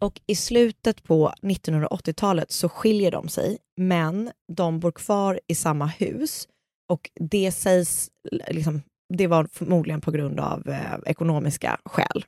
Och 0.00 0.20
i 0.26 0.34
slutet 0.34 1.02
på 1.02 1.32
1980-talet 1.42 2.52
så 2.52 2.68
skiljer 2.68 3.10
de 3.10 3.28
sig, 3.28 3.58
men 3.76 4.30
de 4.52 4.80
bor 4.80 4.92
kvar 4.92 5.40
i 5.46 5.54
samma 5.54 5.86
hus. 5.86 6.48
Och 6.88 7.10
det 7.14 7.52
sägs, 7.52 8.10
liksom, 8.48 8.82
det 9.14 9.26
var 9.26 9.48
förmodligen 9.52 10.00
på 10.00 10.10
grund 10.10 10.40
av 10.40 10.68
eh, 10.68 10.98
ekonomiska 11.06 11.80
skäl. 11.84 12.24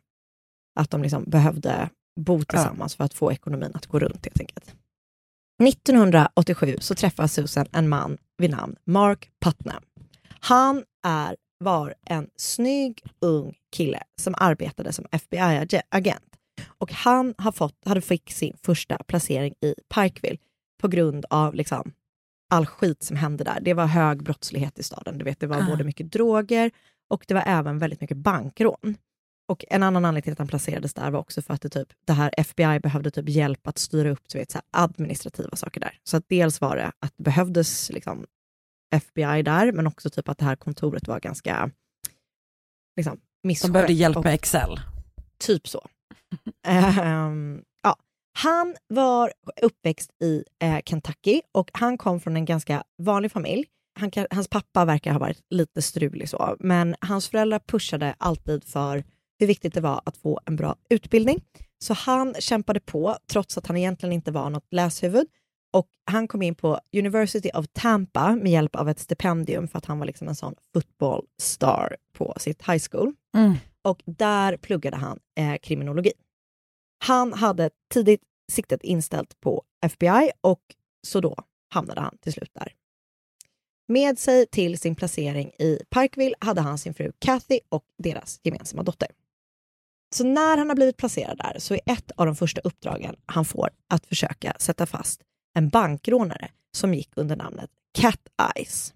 Att 0.81 0.91
de 0.91 1.03
liksom 1.03 1.25
behövde 1.25 1.91
bo 2.21 2.45
tillsammans 2.45 2.97
för 2.97 3.05
att 3.05 3.15
få 3.15 3.33
ekonomin 3.33 3.73
att 3.75 3.87
gå 3.87 3.99
runt 3.99 4.25
helt 4.27 4.41
enkelt. 4.41 4.75
1987 5.61 6.77
så 6.81 6.95
träffar 6.95 7.27
Susan 7.27 7.67
en 7.73 7.89
man 7.89 8.19
vid 8.39 8.51
namn 8.51 8.77
Mark 8.85 9.31
Putnam. 9.45 9.83
Han 10.41 10.85
är, 11.05 11.37
var 11.59 11.95
en 12.07 12.29
snygg 12.37 13.03
ung 13.21 13.55
kille 13.77 14.03
som 14.21 14.35
arbetade 14.39 14.93
som 14.93 15.07
FBI-agent. 15.11 16.37
Och 16.79 16.93
han 16.93 17.35
har 17.39 17.53
fått, 17.53 17.77
hade 17.87 18.01
fick 18.01 18.33
sin 18.33 18.57
första 18.63 18.99
placering 19.07 19.55
i 19.61 19.75
Pikeville 19.95 20.39
på 20.81 20.89
grund 20.89 21.25
av 21.31 21.55
liksom 21.55 21.93
all 22.51 22.67
skit 22.67 23.03
som 23.03 23.17
hände 23.17 23.45
där. 23.45 23.59
Det 23.61 23.75
var 23.75 23.87
hög 23.87 24.23
brottslighet 24.23 24.79
i 24.79 24.83
staden. 24.83 25.19
Du 25.19 25.25
vet, 25.25 25.41
det 25.41 25.47
var 25.47 25.57
Ah. 25.57 25.67
både 25.71 25.85
mycket 25.85 26.13
droger 26.13 26.71
och 27.11 27.25
det 27.29 27.35
var 27.35 27.43
även 27.47 27.79
väldigt 27.79 28.01
mycket 28.01 28.17
bankrån. 28.17 28.97
Och 29.49 29.65
en 29.71 29.83
annan 29.83 30.05
anledning 30.05 30.23
till 30.23 30.33
att 30.33 30.39
han 30.39 30.49
placerades 30.49 30.95
där 30.95 31.11
var 31.11 31.21
också 31.21 31.43
för 31.43 31.55
att 31.55 31.61
det, 31.63 31.69
typ, 31.69 31.89
det 32.07 32.13
här 32.13 32.31
FBI 32.37 32.81
behövde 32.81 33.11
typ 33.11 33.29
hjälp 33.29 33.67
att 33.67 33.79
styra 33.79 34.11
upp 34.11 34.29
du 34.29 34.39
vet, 34.39 34.51
så 34.51 34.61
administrativa 34.71 35.57
saker 35.57 35.81
där. 35.81 35.99
Så 36.05 36.17
att 36.17 36.25
dels 36.29 36.61
var 36.61 36.77
det 36.77 36.93
att 36.99 37.13
det 37.17 37.23
behövdes 37.23 37.91
liksom, 37.91 38.27
FBI 38.95 39.43
där, 39.43 39.73
men 39.73 39.87
också 39.87 40.11
typ 40.11 40.29
att 40.29 40.39
det 40.39 40.45
här 40.45 40.57
kontoret 40.57 41.09
var 41.09 41.21
ganska 41.21 41.71
liksom, 42.97 43.21
misskött. 43.43 43.69
De 43.69 43.73
behövde 43.73 43.93
hjälp 43.93 44.25
med 44.25 44.35
Excel. 44.35 44.81
Typ 45.39 45.69
så. 45.69 45.89
Ehm, 46.67 47.63
ja. 47.83 47.97
Han 48.39 48.77
var 48.89 49.33
uppväxt 49.63 50.11
i 50.23 50.45
eh, 50.59 50.79
Kentucky 50.85 51.41
och 51.53 51.71
han 51.73 51.99
kom 51.99 52.21
från 52.21 52.37
en 52.37 52.45
ganska 52.45 52.85
vanlig 52.99 53.33
familj. 53.33 53.67
Han 54.01 54.11
hans 54.31 54.49
pappa 54.49 54.85
verkar 54.85 55.13
ha 55.13 55.19
varit 55.19 55.41
lite 55.51 55.83
strulig 55.83 56.29
så, 56.29 56.57
men 56.61 56.97
hans 57.01 57.29
föräldrar 57.29 57.59
pushade 57.59 58.15
alltid 58.19 58.65
för 58.65 59.05
hur 59.43 59.47
viktigt 59.47 59.75
det 59.75 59.81
var 59.81 60.03
att 60.05 60.17
få 60.17 60.41
en 60.47 60.57
bra 60.57 60.77
utbildning. 60.89 61.45
Så 61.79 61.95
han 61.95 62.35
kämpade 62.39 62.81
på 62.81 63.17
trots 63.27 63.59
att 63.59 63.67
han 63.67 63.77
egentligen 63.77 64.13
inte 64.13 64.31
var 64.31 64.51
något 64.51 64.67
läshuvud. 64.71 65.27
Och 65.73 65.89
han 66.11 66.29
kom 66.29 66.43
in 66.43 66.55
på 66.55 66.81
University 66.97 67.51
of 67.55 67.67
Tampa 67.73 68.37
med 68.37 68.53
hjälp 68.53 68.77
av 68.77 68.89
ett 68.89 68.99
stipendium 68.99 69.69
för 69.69 69.79
att 69.79 69.85
han 69.85 69.99
var 69.99 70.07
liksom 70.07 70.29
en 70.29 70.35
sån 70.35 70.55
football 70.75 71.25
star 71.41 71.97
på 72.13 72.35
sitt 72.41 72.69
high 72.69 72.83
school 72.91 73.15
Mm. 73.37 73.55
och 73.83 74.03
där 74.05 74.57
pluggade 74.57 74.97
han 74.97 75.19
eh, 75.39 75.57
kriminologi. 75.63 76.13
Han 77.05 77.33
hade 77.33 77.71
tidigt 77.95 78.23
siktet 78.53 78.83
inställt 78.83 79.41
på 79.41 79.63
FBI 79.85 80.31
och 80.41 80.61
så 81.07 81.21
då 81.21 81.37
hamnade 81.69 82.01
han 82.01 82.19
till 82.19 82.33
slut 82.33 82.51
där. 82.55 82.73
Med 83.89 84.19
sig 84.19 84.47
till 84.47 84.79
sin 84.79 84.95
placering 84.95 85.49
i 85.59 85.79
Parkville 85.91 86.35
hade 86.41 86.61
han 86.61 86.79
sin 86.79 86.95
fru 86.95 87.13
Kathy 87.19 87.61
och 87.69 87.85
deras 87.99 88.41
gemensamma 88.43 88.83
dotter. 88.83 89.09
Så 90.15 90.25
när 90.25 90.59
han 90.59 90.69
har 90.69 90.77
blivit 90.77 90.97
placerad 90.97 91.39
där 91.39 91.57
så 91.59 91.75
är 91.75 91.81
ett 91.87 92.11
av 92.17 92.27
de 92.27 92.37
första 92.37 92.61
uppdragen 92.61 93.17
han 93.27 93.45
får 93.45 93.71
att 93.89 94.07
försöka 94.07 94.53
sätta 94.59 94.87
fast 94.87 95.21
en 95.55 95.69
bankrånare 95.69 96.51
som 96.77 96.95
gick 96.95 97.11
under 97.17 97.37
namnet 97.37 97.71
Cat 97.99 98.21
Eyes. 98.57 98.95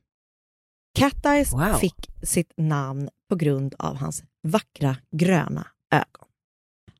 Cat 0.98 1.26
Eyes 1.26 1.52
Wow. 1.52 1.74
fick 1.74 2.10
sitt 2.22 2.52
namn 2.56 3.08
på 3.28 3.36
grund 3.36 3.74
av 3.78 3.96
hans 3.96 4.22
vackra 4.42 4.96
gröna 5.10 5.66
ögon. 5.90 6.28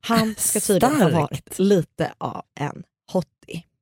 Han 0.01 0.35
ska 0.39 0.61
tydligen 0.61 1.03
ha 1.03 1.11
varit 1.21 1.59
lite 1.59 2.15
av 2.19 2.43
en 2.55 2.83
hottie. 3.13 3.63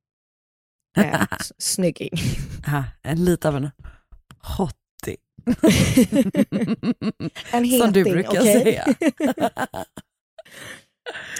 Eh, 0.97 1.25
snygging. 1.57 2.11
En 3.01 3.25
lite 3.25 3.47
av 3.47 3.55
en 3.55 3.71
hottie. 4.39 5.17
En 7.51 7.69
Som 7.79 7.91
du 7.91 7.99
heting, 7.99 8.03
brukar 8.03 8.29
okej? 8.39 8.63
säga. 8.63 8.85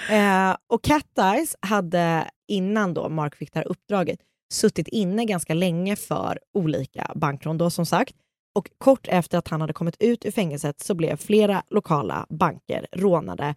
Eh, 0.09 0.55
och 0.67 0.83
Cat 0.83 1.17
Eyes 1.19 1.55
hade 1.59 2.29
innan 2.47 2.93
då 2.93 3.09
Mark 3.09 3.35
fick 3.35 3.53
det 3.53 3.59
här 3.59 3.67
uppdraget 3.67 4.19
suttit 4.53 4.87
inne 4.87 5.25
ganska 5.25 5.53
länge 5.53 5.95
för 5.95 6.39
olika 6.53 7.11
bankrån 7.15 7.57
då 7.57 7.69
som 7.69 7.85
sagt. 7.85 8.15
Och 8.55 8.69
kort 8.77 9.07
efter 9.07 9.37
att 9.37 9.47
han 9.47 9.61
hade 9.61 9.73
kommit 9.73 9.95
ut 9.99 10.25
ur 10.25 10.31
fängelset 10.31 10.79
så 10.79 10.95
blev 10.95 11.17
flera 11.17 11.63
lokala 11.69 12.25
banker 12.29 12.87
rånade 12.91 13.55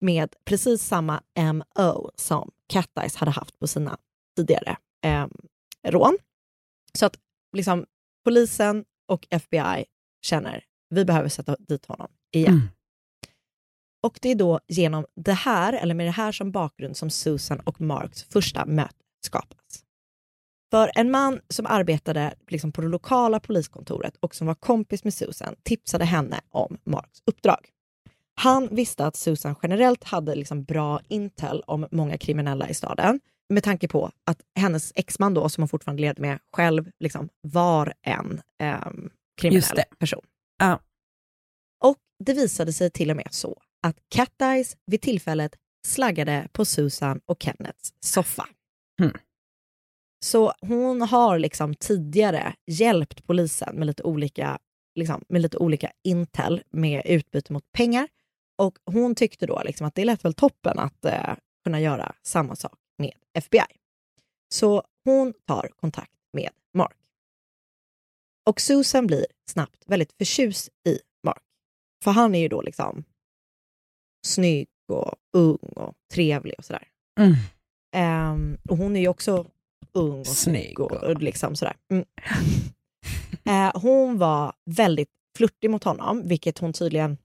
med 0.00 0.34
precis 0.44 0.82
samma 0.82 1.22
MO 1.38 2.10
som 2.14 2.50
Cat 2.66 2.90
Eyes 3.00 3.16
hade 3.16 3.30
haft 3.30 3.58
på 3.58 3.66
sina 3.66 3.98
tidigare 4.36 4.76
eh, 5.04 5.26
rån. 5.86 6.18
Så 6.98 7.06
att 7.06 7.18
liksom, 7.52 7.86
polisen 8.24 8.84
och 9.08 9.26
FBI 9.30 9.84
känner 10.22 10.64
vi 10.90 11.04
behöver 11.04 11.28
sätta 11.28 11.56
dit 11.58 11.86
honom 11.86 12.08
igen. 12.32 12.52
Mm. 12.52 12.68
Och 14.00 14.18
det 14.22 14.28
är 14.28 14.34
då 14.34 14.60
genom 14.68 15.06
det 15.14 15.32
här, 15.32 15.72
eller 15.72 15.94
med 15.94 16.06
det 16.06 16.10
här 16.10 16.32
som 16.32 16.50
bakgrund, 16.50 16.96
som 16.96 17.10
Susan 17.10 17.60
och 17.60 17.80
Marks 17.80 18.22
första 18.22 18.66
möte 18.66 18.94
skapas. 19.24 19.84
För 20.70 20.90
en 20.94 21.10
man 21.10 21.40
som 21.48 21.66
arbetade 21.66 22.34
liksom 22.48 22.72
på 22.72 22.80
det 22.80 22.88
lokala 22.88 23.40
poliskontoret 23.40 24.16
och 24.20 24.34
som 24.34 24.46
var 24.46 24.54
kompis 24.54 25.04
med 25.04 25.14
Susan 25.14 25.54
tipsade 25.62 26.04
henne 26.04 26.40
om 26.50 26.78
Marks 26.84 27.22
uppdrag. 27.26 27.68
Han 28.34 28.68
visste 28.70 29.06
att 29.06 29.16
Susan 29.16 29.54
generellt 29.62 30.04
hade 30.04 30.34
liksom 30.34 30.64
bra 30.64 31.00
intel 31.08 31.62
om 31.66 31.86
många 31.90 32.18
kriminella 32.18 32.68
i 32.68 32.74
staden 32.74 33.20
med 33.48 33.64
tanke 33.64 33.88
på 33.88 34.10
att 34.24 34.40
hennes 34.54 34.92
exman 34.94 35.34
då, 35.34 35.48
som 35.48 35.62
hon 35.62 35.68
fortfarande 35.68 36.00
levde 36.00 36.22
med 36.22 36.38
själv, 36.52 36.90
liksom 37.00 37.28
var 37.40 37.94
en 38.02 38.40
Just 38.62 38.82
kriminell 39.36 39.84
person. 39.98 40.22
Ja. 40.58 40.80
Det 42.24 42.32
visade 42.32 42.72
sig 42.72 42.90
till 42.90 43.10
och 43.10 43.16
med 43.16 43.28
så 43.30 43.62
att 43.82 43.96
Cat 44.08 44.42
Eyes 44.42 44.76
vid 44.86 45.00
tillfället 45.00 45.56
slaggade 45.86 46.48
på 46.52 46.64
Susan 46.64 47.20
och 47.26 47.42
Kennets 47.42 47.94
soffa. 48.00 48.46
Hmm. 49.00 49.12
Så 50.24 50.52
hon 50.60 51.02
har 51.02 51.38
liksom 51.38 51.74
tidigare 51.74 52.54
hjälpt 52.66 53.26
polisen 53.26 53.76
med 53.76 53.86
lite 53.86 54.02
olika, 54.02 54.58
liksom, 54.94 55.24
med 55.28 55.42
lite 55.42 55.58
olika 55.58 55.92
intel 56.04 56.62
med 56.70 57.02
utbyte 57.04 57.52
mot 57.52 57.72
pengar. 57.72 58.08
Och 58.58 58.78
hon 58.84 59.14
tyckte 59.14 59.46
då 59.46 59.62
liksom 59.64 59.86
att 59.86 59.94
det 59.94 60.04
lät 60.04 60.24
väl 60.24 60.34
toppen 60.34 60.78
att 60.78 61.04
eh, 61.04 61.34
kunna 61.64 61.80
göra 61.80 62.14
samma 62.22 62.56
sak 62.56 62.78
med 62.98 63.12
FBI. 63.32 63.60
Så 64.52 64.82
hon 65.04 65.34
tar 65.46 65.68
kontakt 65.76 66.14
med 66.32 66.50
Mark. 66.74 66.96
Och 68.46 68.60
Susan 68.60 69.06
blir 69.06 69.26
snabbt 69.50 69.82
väldigt 69.86 70.12
förtjust 70.12 70.68
i. 70.86 70.98
För 72.04 72.10
han 72.10 72.34
är 72.34 72.38
ju 72.38 72.48
då 72.48 72.62
liksom 72.62 73.04
snygg 74.26 74.68
och 74.92 75.14
ung 75.36 75.58
och 75.76 75.94
trevlig 76.12 76.54
och 76.58 76.64
sådär. 76.64 76.88
Mm. 77.20 77.34
Ehm, 77.96 78.58
och 78.68 78.76
hon 78.76 78.96
är 78.96 79.00
ju 79.00 79.08
också 79.08 79.46
ung 79.92 80.20
och 80.20 80.26
Snygg 80.26 80.80
och, 80.80 80.92
och- 80.92 81.22
liksom 81.22 81.56
sådär. 81.56 81.76
Mm. 81.92 82.04
Eh, 83.44 83.70
hon 83.74 84.18
var 84.18 84.52
väldigt 84.64 85.08
flörtig 85.36 85.70
mot 85.70 85.84
honom, 85.84 86.28
vilket 86.28 86.58
hon 86.58 86.72
tydligen 86.72 87.18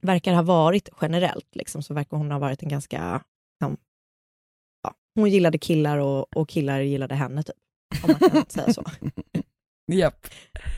verkar 0.00 0.34
ha 0.34 0.42
varit 0.42 0.88
generellt. 1.00 1.54
Liksom, 1.54 1.82
så 1.82 1.94
verkar 1.94 2.16
hon 2.16 2.30
ha 2.30 2.38
varit 2.38 2.62
en 2.62 2.68
ganska... 2.68 3.22
Liksom, 3.60 3.76
ja, 4.82 4.94
hon 5.14 5.30
gillade 5.30 5.58
killar 5.58 5.98
och, 5.98 6.36
och 6.36 6.48
killar 6.48 6.80
gillade 6.80 7.14
henne, 7.14 7.42
typ. 7.42 7.56
Om 8.04 8.14
man 8.20 8.30
kan 8.30 8.46
säga 8.48 8.72
så. 8.72 8.84
Japp. 9.92 10.26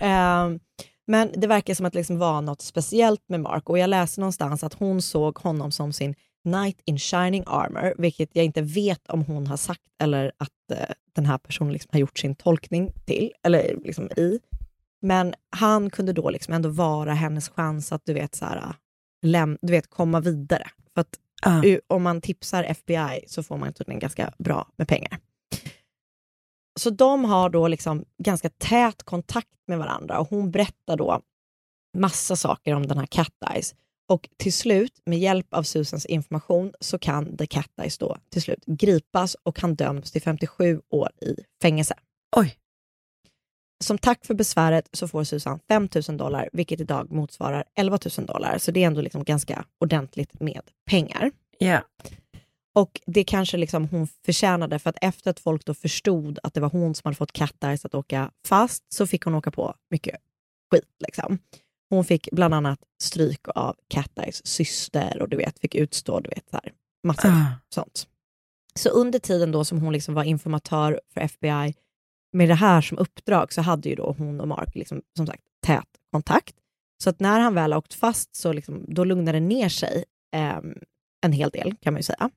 Ehm, 0.00 0.60
men 1.06 1.30
det 1.36 1.46
verkar 1.46 1.74
som 1.74 1.86
att 1.86 1.92
det 1.92 1.98
liksom 1.98 2.18
var 2.18 2.42
något 2.42 2.62
speciellt 2.62 3.22
med 3.28 3.40
Mark 3.40 3.70
och 3.70 3.78
jag 3.78 3.90
läste 3.90 4.20
någonstans 4.20 4.64
att 4.64 4.74
hon 4.74 5.02
såg 5.02 5.38
honom 5.38 5.72
som 5.72 5.92
sin 5.92 6.14
knight 6.44 6.80
in 6.84 6.98
shining 6.98 7.44
armor, 7.46 7.94
vilket 7.98 8.30
jag 8.32 8.44
inte 8.44 8.62
vet 8.62 9.08
om 9.08 9.22
hon 9.22 9.46
har 9.46 9.56
sagt 9.56 9.82
eller 10.02 10.32
att 10.38 10.78
eh, 10.78 10.94
den 11.14 11.26
här 11.26 11.38
personen 11.38 11.72
liksom 11.72 11.88
har 11.92 12.00
gjort 12.00 12.18
sin 12.18 12.34
tolkning 12.34 12.92
till, 13.06 13.32
eller 13.42 13.76
liksom 13.84 14.06
i. 14.16 14.38
Men 15.02 15.34
han 15.50 15.90
kunde 15.90 16.12
då 16.12 16.30
liksom 16.30 16.54
ändå 16.54 16.68
vara 16.68 17.12
hennes 17.14 17.48
chans 17.48 17.92
att 17.92 18.02
du 18.04 18.12
vet, 18.14 18.34
så 18.34 18.44
här, 18.44 18.74
läm- 19.26 19.58
du 19.62 19.72
vet 19.72 19.90
komma 19.90 20.20
vidare. 20.20 20.66
För 20.94 21.00
att 21.00 21.18
Ah. 21.42 21.62
u- 21.64 21.80
om 21.86 22.02
man 22.02 22.20
tipsar 22.20 22.64
FBI 22.64 23.24
så 23.26 23.42
får 23.42 23.56
man 23.56 23.72
tydligen 23.72 23.98
ganska 24.00 24.32
bra 24.38 24.68
med 24.76 24.88
pengar. 24.88 25.18
Så 26.80 26.90
de 26.90 27.24
har 27.24 27.50
då 27.50 27.68
liksom 27.68 28.04
ganska 28.22 28.48
tät 28.48 29.02
kontakt 29.02 29.48
med 29.66 29.78
varandra 29.78 30.18
och 30.18 30.28
hon 30.30 30.50
berättar 30.50 30.96
då 30.96 31.20
massa 31.98 32.36
saker 32.36 32.74
om 32.74 32.86
den 32.86 32.98
här 32.98 33.06
Cat 33.06 33.32
Eyes. 33.50 33.74
Och 34.08 34.28
till 34.36 34.52
slut, 34.52 35.00
med 35.06 35.18
hjälp 35.18 35.54
av 35.54 35.62
Susans 35.62 36.06
information, 36.06 36.72
så 36.80 36.98
kan 36.98 37.36
The 37.36 37.46
Cat 37.46 37.70
Eyes 37.80 37.98
då 37.98 38.16
till 38.30 38.42
slut 38.42 38.64
gripas 38.66 39.36
och 39.42 39.60
han 39.60 39.74
döms 39.74 40.12
till 40.12 40.22
57 40.22 40.80
år 40.90 41.10
i 41.20 41.36
fängelse. 41.62 41.94
Oj. 42.36 42.56
Som 43.84 43.98
tack 43.98 44.26
för 44.26 44.34
besväret 44.34 44.88
så 44.92 45.08
får 45.08 45.24
Susan 45.24 45.60
5 45.68 45.88
000 46.08 46.16
dollar, 46.16 46.48
vilket 46.52 46.80
idag 46.80 47.12
motsvarar 47.12 47.64
11 47.74 47.98
000 48.18 48.26
dollar. 48.26 48.58
Så 48.58 48.70
det 48.70 48.82
är 48.82 48.86
ändå 48.86 49.00
liksom 49.00 49.24
ganska 49.24 49.64
ordentligt 49.80 50.40
med 50.40 50.62
pengar. 50.90 51.30
Ja. 51.58 51.82
Och 52.76 53.00
det 53.06 53.24
kanske 53.24 53.56
liksom 53.56 53.88
hon 53.88 54.06
förtjänade, 54.06 54.78
för 54.78 54.90
att 54.90 54.98
efter 55.00 55.30
att 55.30 55.40
folk 55.40 55.64
då 55.64 55.74
förstod 55.74 56.38
att 56.42 56.54
det 56.54 56.60
var 56.60 56.68
hon 56.68 56.94
som 56.94 57.08
hade 57.08 57.16
fått 57.16 57.40
Eyes 57.64 57.84
att 57.84 57.94
åka 57.94 58.30
fast, 58.46 58.92
så 58.92 59.06
fick 59.06 59.24
hon 59.24 59.34
åka 59.34 59.50
på 59.50 59.74
mycket 59.90 60.16
skit. 60.70 60.84
Liksom. 61.06 61.38
Hon 61.90 62.04
fick 62.04 62.28
bland 62.32 62.54
annat 62.54 62.78
stryk 63.02 63.40
av 63.54 63.76
Eyes 64.20 64.46
syster 64.46 65.22
och 65.22 65.28
du 65.28 65.36
vet, 65.36 65.58
fick 65.58 65.74
utstå 65.74 66.20
du 66.20 66.28
vet, 66.28 66.50
så 66.50 66.56
här, 66.56 66.72
massa 67.06 67.28
Ah. 67.28 67.44
sånt. 67.74 68.08
Så 68.74 68.88
under 68.88 69.18
tiden 69.18 69.52
då 69.52 69.64
som 69.64 69.80
hon 69.80 69.92
liksom 69.92 70.14
var 70.14 70.24
informatör 70.24 71.00
för 71.14 71.20
FBI 71.20 71.74
med 72.32 72.48
det 72.48 72.54
här 72.54 72.80
som 72.80 72.98
uppdrag 72.98 73.52
så 73.52 73.62
hade 73.62 73.88
ju 73.88 73.94
då 73.94 74.14
hon 74.18 74.40
och 74.40 74.48
Mark 74.48 74.74
liksom, 74.74 75.02
som 75.16 75.26
sagt 75.26 75.42
tät 75.66 75.88
kontakt. 76.12 76.54
Så 77.02 77.10
att 77.10 77.20
när 77.20 77.40
han 77.40 77.54
väl 77.54 77.72
har 77.72 77.78
åkt 77.78 77.94
fast 77.94 78.36
så 78.36 78.52
liksom, 78.52 78.84
då 78.88 79.04
lugnade 79.04 79.38
det 79.38 79.46
ner 79.46 79.68
sig 79.68 80.04
ehm, 80.32 80.74
en 81.26 81.32
hel 81.32 81.50
del 81.50 81.76
kan 81.80 81.92
man 81.92 81.98
ju 81.98 82.02
säga. 82.04 82.30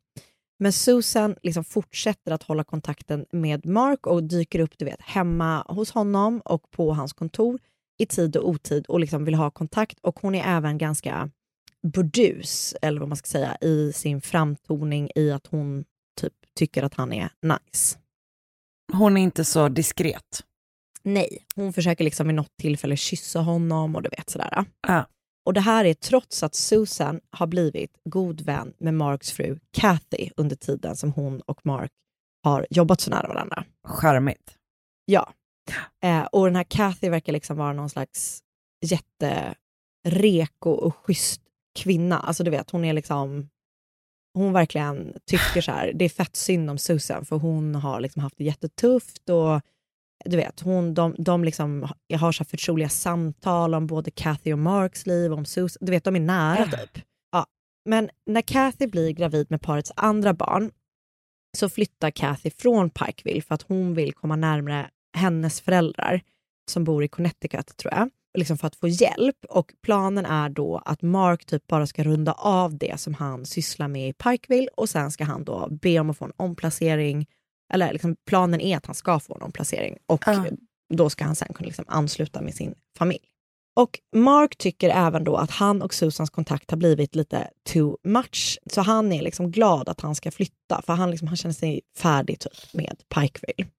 Men 0.59 0.73
Susan 0.73 1.35
liksom 1.43 1.63
fortsätter 1.63 2.31
att 2.31 2.43
hålla 2.43 2.63
kontakten 2.63 3.25
med 3.31 3.65
Mark 3.65 4.07
och 4.07 4.23
dyker 4.23 4.59
upp 4.59 4.77
du 4.77 4.85
vet, 4.85 5.01
hemma 5.01 5.65
hos 5.67 5.91
honom 5.91 6.41
och 6.45 6.71
på 6.71 6.93
hans 6.93 7.13
kontor 7.13 7.59
i 7.97 8.05
tid 8.05 8.35
och 8.35 8.49
otid 8.49 8.85
och 8.85 8.99
liksom 8.99 9.25
vill 9.25 9.35
ha 9.35 9.51
kontakt. 9.51 9.99
Och 10.01 10.19
hon 10.19 10.35
är 10.35 10.57
även 10.57 10.77
ganska 10.77 11.29
burdus, 11.93 12.75
eller 12.81 12.99
vad 12.99 13.09
man 13.09 13.17
ska 13.17 13.27
säga, 13.27 13.57
i 13.61 13.93
sin 13.93 14.21
framtoning 14.21 15.09
i 15.15 15.31
att 15.31 15.47
hon 15.47 15.85
typ 16.21 16.33
tycker 16.55 16.83
att 16.83 16.93
han 16.93 17.13
är 17.13 17.29
nice. 17.41 17.97
Hon 18.93 19.17
är 19.17 19.21
inte 19.21 19.45
så 19.45 19.69
diskret. 19.69 20.43
Nej, 21.03 21.45
hon 21.55 21.73
försöker 21.73 22.03
liksom 22.03 22.27
vid 22.27 22.35
något 22.35 22.57
tillfälle 22.57 22.97
kyssa 22.97 23.39
honom 23.39 23.95
och 23.95 24.01
du 24.01 24.09
vet 24.09 24.29
sådär. 24.29 24.65
Ja. 24.87 25.05
Och 25.49 25.53
det 25.53 25.61
här 25.61 25.85
är 25.85 25.93
trots 25.93 26.43
att 26.43 26.55
Susan 26.55 27.19
har 27.31 27.47
blivit 27.47 27.99
god 28.03 28.41
vän 28.41 28.73
med 28.77 28.93
Marks 28.93 29.31
fru 29.31 29.59
Kathy 29.71 30.29
under 30.37 30.55
tiden 30.55 30.95
som 30.95 31.11
hon 31.11 31.41
och 31.41 31.65
Mark 31.65 31.91
har 32.43 32.67
jobbat 32.69 33.01
så 33.01 33.09
nära 33.09 33.27
varandra. 33.27 33.63
Charmigt. 33.87 34.57
Ja. 35.05 35.33
Eh, 36.03 36.23
och 36.23 36.45
den 36.45 36.55
här 36.55 36.63
Kathy 36.63 37.09
verkar 37.09 37.33
liksom 37.33 37.57
vara 37.57 37.73
någon 37.73 37.89
slags 37.89 38.43
jättereko 38.85 40.71
och 40.71 40.95
schysst 40.95 41.41
kvinna. 41.79 42.19
Alltså 42.19 42.43
du 42.43 42.51
vet, 42.51 42.71
hon 42.71 42.85
är 42.85 42.93
liksom 42.93 43.49
hon 44.33 44.53
verkligen 44.53 45.13
tycker 45.25 45.61
så 45.61 45.71
här, 45.71 45.91
det 45.95 46.05
är 46.05 46.09
fett 46.09 46.35
synd 46.35 46.69
om 46.69 46.77
Susan 46.77 47.25
för 47.25 47.35
hon 47.35 47.75
har 47.75 47.99
liksom 47.99 48.21
haft 48.21 48.37
det 48.37 48.43
jättetufft 48.43 49.29
och 49.29 49.61
du 50.25 50.37
vet, 50.37 50.59
hon, 50.59 50.93
de, 50.93 51.15
de 51.17 51.43
liksom 51.43 51.87
har 52.15 52.31
så 52.31 52.45
förtroliga 52.45 52.89
samtal 52.89 53.75
om 53.75 53.87
både 53.87 54.11
Kathy 54.11 54.53
och 54.53 54.59
Marks 54.59 55.05
liv, 55.05 55.33
om 55.33 55.45
Susan, 55.45 55.85
du 55.85 55.91
vet 55.91 56.03
de 56.03 56.15
är 56.15 56.19
nära 56.19 56.65
typ. 56.65 57.03
Ja. 57.31 57.45
Men 57.85 58.09
när 58.25 58.41
Kathy 58.41 58.87
blir 58.87 59.11
gravid 59.11 59.47
med 59.49 59.61
parets 59.61 59.91
andra 59.95 60.33
barn 60.33 60.71
så 61.57 61.69
flyttar 61.69 62.11
Kathy 62.11 62.49
från 62.49 62.89
Pikeville 62.89 63.41
för 63.41 63.55
att 63.55 63.61
hon 63.61 63.93
vill 63.93 64.13
komma 64.13 64.35
närmare 64.35 64.89
hennes 65.17 65.61
föräldrar 65.61 66.21
som 66.71 66.83
bor 66.83 67.03
i 67.03 67.07
Connecticut 67.07 67.77
tror 67.77 67.93
jag, 67.93 68.09
liksom 68.37 68.57
för 68.57 68.67
att 68.67 68.75
få 68.75 68.87
hjälp. 68.87 69.45
Och 69.49 69.73
planen 69.81 70.25
är 70.25 70.49
då 70.49 70.81
att 70.85 71.01
Mark 71.01 71.45
typ 71.45 71.67
bara 71.67 71.87
ska 71.87 72.03
runda 72.03 72.31
av 72.31 72.77
det 72.77 72.99
som 72.99 73.13
han 73.13 73.45
sysslar 73.45 73.87
med 73.87 74.09
i 74.09 74.13
Pikeville 74.13 74.67
och 74.77 74.89
sen 74.89 75.11
ska 75.11 75.23
han 75.23 75.43
då 75.43 75.67
be 75.69 75.99
om 75.99 76.09
att 76.09 76.17
få 76.17 76.25
en 76.25 76.33
omplacering. 76.37 77.27
Eller 77.73 77.93
liksom, 77.93 78.15
planen 78.27 78.61
är 78.61 78.77
att 78.77 78.85
han 78.85 78.95
ska 78.95 79.19
få 79.19 79.35
en 79.35 79.41
omplacering 79.41 79.97
och 80.07 80.23
Ja. 80.25 80.45
då 80.93 81.09
ska 81.09 81.25
han 81.25 81.35
sen 81.35 81.53
kunna 81.53 81.65
liksom 81.67 81.85
ansluta 81.87 82.41
med 82.41 82.53
sin 82.55 82.75
familj. 82.97 83.25
Och 83.75 83.99
Mark 84.15 84.55
tycker 84.57 84.89
även 84.89 85.23
då 85.23 85.35
att 85.37 85.51
han 85.51 85.81
och 85.81 85.93
Susans 85.93 86.29
kontakt 86.29 86.71
har 86.71 86.77
blivit 86.77 87.15
lite 87.15 87.49
too 87.73 87.97
much. 88.03 88.59
Så 88.65 88.81
han 88.81 89.11
är 89.11 89.21
liksom 89.21 89.51
glad 89.51 89.89
att 89.89 90.01
han 90.01 90.15
ska 90.15 90.31
flytta, 90.31 90.81
för 90.85 90.93
han, 90.93 91.11
liksom, 91.11 91.27
han 91.27 91.37
känner 91.37 91.53
sig 91.53 91.81
färdig 91.97 92.39
typ 92.39 92.73
med 92.73 92.95
Pikeville. 93.15 93.69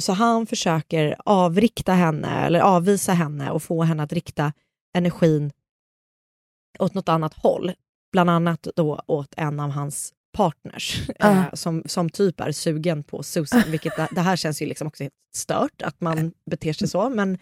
Så 0.00 0.12
han 0.12 0.46
försöker 0.46 1.16
avrikta 1.24 1.92
henne, 1.92 2.46
eller 2.46 2.60
avvisa 2.60 3.12
henne 3.12 3.50
och 3.50 3.62
få 3.62 3.82
henne 3.82 4.02
att 4.02 4.12
rikta 4.12 4.52
energin 4.96 5.52
åt 6.78 6.94
något 6.94 7.08
annat 7.08 7.34
håll. 7.34 7.72
Bland 8.12 8.30
annat 8.30 8.68
då 8.76 9.00
åt 9.06 9.34
en 9.36 9.60
av 9.60 9.70
hans 9.70 10.12
partners 10.34 11.08
eh, 11.20 11.38
Ah. 11.40 11.56
som, 11.56 11.82
som 11.86 12.10
typ 12.10 12.40
är 12.40 12.52
sugen 12.52 13.02
på 13.04 13.22
Susan. 13.22 13.62
Vilket 13.66 13.96
det, 13.96 14.08
det 14.10 14.20
här 14.20 14.36
känns 14.36 14.62
ju 14.62 14.66
liksom 14.66 14.86
också 14.86 15.02
helt 15.02 15.14
stört 15.34 15.82
att 15.82 16.00
man 16.00 16.32
beter 16.50 16.72
sig 16.72 16.88
så. 16.88 17.08
Men 17.08 17.38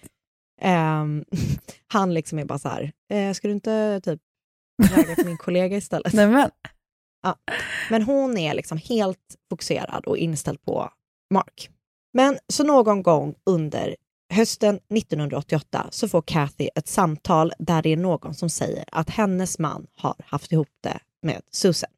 ehm, 0.61 1.25
han 1.87 2.15
liksom 2.15 2.39
är 2.39 2.45
bara 2.45 2.59
så 2.59 2.69
här, 2.69 2.93
eh, 3.13 3.33
ska 3.33 3.49
du 3.49 3.55
inte 3.55 4.01
typ 4.05 4.21
ragga 4.97 5.15
på 5.15 5.27
min 5.27 5.37
kollega 5.37 5.77
istället? 5.77 6.13
Nej, 6.13 6.29
men. 6.29 6.51
Men 7.91 8.03
hon 8.03 8.39
är 8.39 8.55
liksom 8.55 8.79
helt 8.79 9.37
fokuserad 9.51 10.05
och 10.05 10.17
inställd 10.17 10.63
på 10.65 10.91
Mark. 11.35 11.71
Men 12.13 12.39
så 12.49 12.65
någon 12.65 13.03
gång 13.03 13.35
under 13.47 13.97
hösten 14.33 14.81
1988 14.95 15.87
så 15.91 16.09
får 16.09 16.23
Kathy 16.23 16.69
ett 16.75 16.89
samtal 16.89 17.53
där 17.59 17.83
det 17.83 17.93
är 17.93 17.97
någon 17.97 18.35
som 18.35 18.51
säger 18.51 18.85
att 18.93 19.11
hennes 19.11 19.59
man 19.59 19.87
har 19.97 20.15
haft 20.27 20.53
ihop 20.53 20.69
det 20.81 20.99
med 21.23 21.43
Susan. 21.51 21.91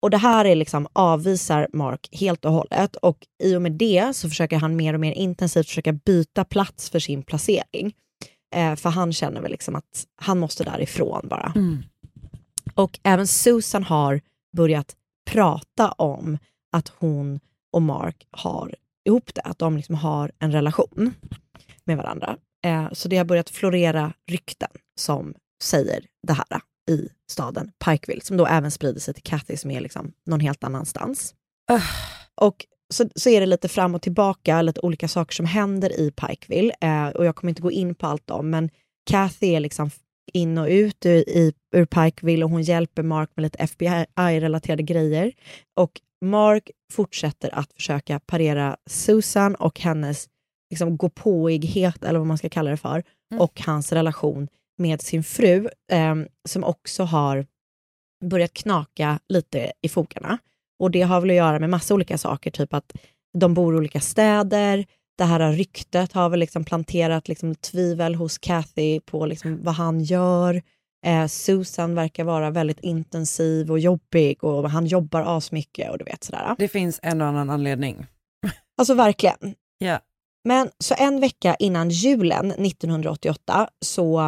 Och 0.00 0.10
det 0.10 0.16
här 0.16 0.44
är 0.44 0.54
liksom 0.54 0.88
avvisar 0.92 1.68
Mark 1.72 2.08
helt 2.12 2.44
och 2.44 2.52
hållet 2.52 2.96
och 2.96 3.26
i 3.42 3.56
och 3.56 3.62
med 3.62 3.72
det 3.72 4.16
så 4.16 4.28
försöker 4.28 4.56
han 4.56 4.76
mer 4.76 4.94
och 4.94 5.00
mer 5.00 5.12
intensivt 5.12 5.66
försöka 5.66 5.92
byta 5.92 6.44
plats 6.44 6.90
för 6.90 6.98
sin 6.98 7.22
placering. 7.22 7.94
Eh, 8.54 8.74
för 8.74 8.90
han 8.90 9.12
känner 9.12 9.40
väl 9.40 9.50
liksom 9.50 9.76
att 9.76 10.06
han 10.16 10.38
måste 10.38 10.64
därifrån 10.64 11.28
bara. 11.28 11.52
Mm. 11.56 11.82
Och 12.74 12.98
även 13.02 13.26
Susan 13.26 13.82
har 13.82 14.20
börjat 14.56 14.96
prata 15.30 15.90
om 15.90 16.38
att 16.72 16.92
hon 16.98 17.40
och 17.72 17.82
Mark 17.82 18.26
har 18.30 18.74
ihop 19.04 19.34
det, 19.34 19.40
att 19.40 19.58
de 19.58 19.76
liksom 19.76 19.94
har 19.94 20.32
en 20.38 20.52
relation 20.52 21.14
med 21.84 21.96
varandra. 21.96 22.36
Eh, 22.64 22.92
så 22.92 23.08
det 23.08 23.16
har 23.16 23.24
börjat 23.24 23.50
florera 23.50 24.12
rykten 24.30 24.70
som 25.00 25.34
säger 25.62 26.04
det 26.26 26.32
här 26.32 26.60
i 26.88 27.08
staden 27.30 27.70
Pikeville, 27.84 28.20
som 28.20 28.36
då 28.36 28.46
även 28.46 28.70
sprider 28.70 29.00
sig 29.00 29.14
till 29.14 29.22
Kathy 29.22 29.56
som 29.56 29.70
är 29.70 29.80
liksom 29.80 30.12
någon 30.26 30.40
helt 30.40 30.64
annanstans. 30.64 31.34
Ugh. 31.72 31.82
Och 32.34 32.66
så, 32.94 33.08
så 33.14 33.28
är 33.30 33.40
det 33.40 33.46
lite 33.46 33.68
fram 33.68 33.94
och 33.94 34.02
tillbaka, 34.02 34.62
lite 34.62 34.80
olika 34.80 35.08
saker 35.08 35.34
som 35.34 35.46
händer 35.46 36.00
i 36.00 36.10
Pikeville. 36.10 36.74
Eh, 36.80 37.08
och 37.08 37.24
jag 37.24 37.36
kommer 37.36 37.48
inte 37.48 37.62
gå 37.62 37.70
in 37.70 37.94
på 37.94 38.06
allt 38.06 38.26
dem, 38.26 38.50
men 38.50 38.70
Kathy 39.10 39.46
är 39.46 39.60
liksom 39.60 39.90
in 40.32 40.58
och 40.58 40.66
ut 40.66 41.06
ur, 41.06 41.28
i, 41.28 41.52
ur 41.74 41.84
Pikeville 41.84 42.44
och 42.44 42.50
hon 42.50 42.62
hjälper 42.62 43.02
Mark 43.02 43.30
med 43.34 43.42
lite 43.42 43.58
FBI-relaterade 43.58 44.82
grejer. 44.82 45.32
Och 45.76 46.00
Mark 46.24 46.70
fortsätter 46.92 47.54
att 47.54 47.72
försöka 47.72 48.20
parera 48.20 48.76
Susan 48.86 49.54
och 49.54 49.80
hennes 49.80 50.28
liksom, 50.70 50.96
gåpåighet, 50.96 52.04
eller 52.04 52.18
vad 52.18 52.28
man 52.28 52.38
ska 52.38 52.48
kalla 52.48 52.70
det 52.70 52.76
för, 52.76 53.02
och 53.38 53.60
hans 53.60 53.92
relation 53.92 54.48
med 54.78 55.02
sin 55.02 55.24
fru, 55.24 55.68
eh, 55.92 56.14
som 56.48 56.64
också 56.64 57.02
har 57.02 57.46
börjat 58.24 58.54
knaka 58.54 59.18
lite 59.28 59.72
i 59.82 59.88
fogarna. 59.88 60.38
Och 60.78 60.90
det 60.90 61.02
har 61.02 61.20
väl 61.20 61.30
att 61.30 61.36
göra 61.36 61.58
med 61.58 61.70
massa 61.70 61.94
olika 61.94 62.18
saker, 62.18 62.50
typ 62.50 62.74
att 62.74 62.92
de 63.38 63.54
bor 63.54 63.74
i 63.74 63.78
olika 63.78 64.00
städer, 64.00 64.86
det 65.18 65.24
här 65.24 65.52
ryktet 65.52 66.12
har 66.12 66.28
väl 66.28 66.40
liksom 66.40 66.64
planterat 66.64 67.28
liksom 67.28 67.54
tvivel 67.54 68.14
hos 68.14 68.38
Kathy 68.38 69.00
på 69.00 69.26
liksom 69.26 69.58
vad 69.62 69.74
han 69.74 70.00
gör. 70.00 70.62
Eh, 71.06 71.26
Susan 71.26 71.94
verkar 71.94 72.24
vara 72.24 72.50
väldigt 72.50 72.80
intensiv 72.80 73.70
och 73.70 73.78
jobbig 73.78 74.44
och 74.44 74.70
han 74.70 74.86
jobbar 74.86 75.36
asmycket 75.36 75.90
och 75.90 75.98
du 75.98 76.04
vet 76.04 76.24
sådär. 76.24 76.54
Det 76.58 76.68
finns 76.68 77.00
en 77.02 77.20
och 77.20 77.26
annan 77.26 77.50
anledning. 77.50 78.06
Alltså 78.78 78.94
verkligen. 78.94 79.54
Ja. 79.78 80.00
Men 80.44 80.70
så 80.78 80.94
en 80.98 81.20
vecka 81.20 81.54
innan 81.58 81.90
julen 81.90 82.50
1988 82.50 83.68
så 83.80 84.20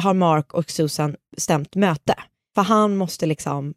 har 0.00 0.14
Mark 0.14 0.54
och 0.54 0.70
Susan 0.70 1.16
stämt 1.36 1.74
möte. 1.74 2.14
För 2.54 2.62
han 2.62 2.96
måste 2.96 3.26
liksom 3.26 3.74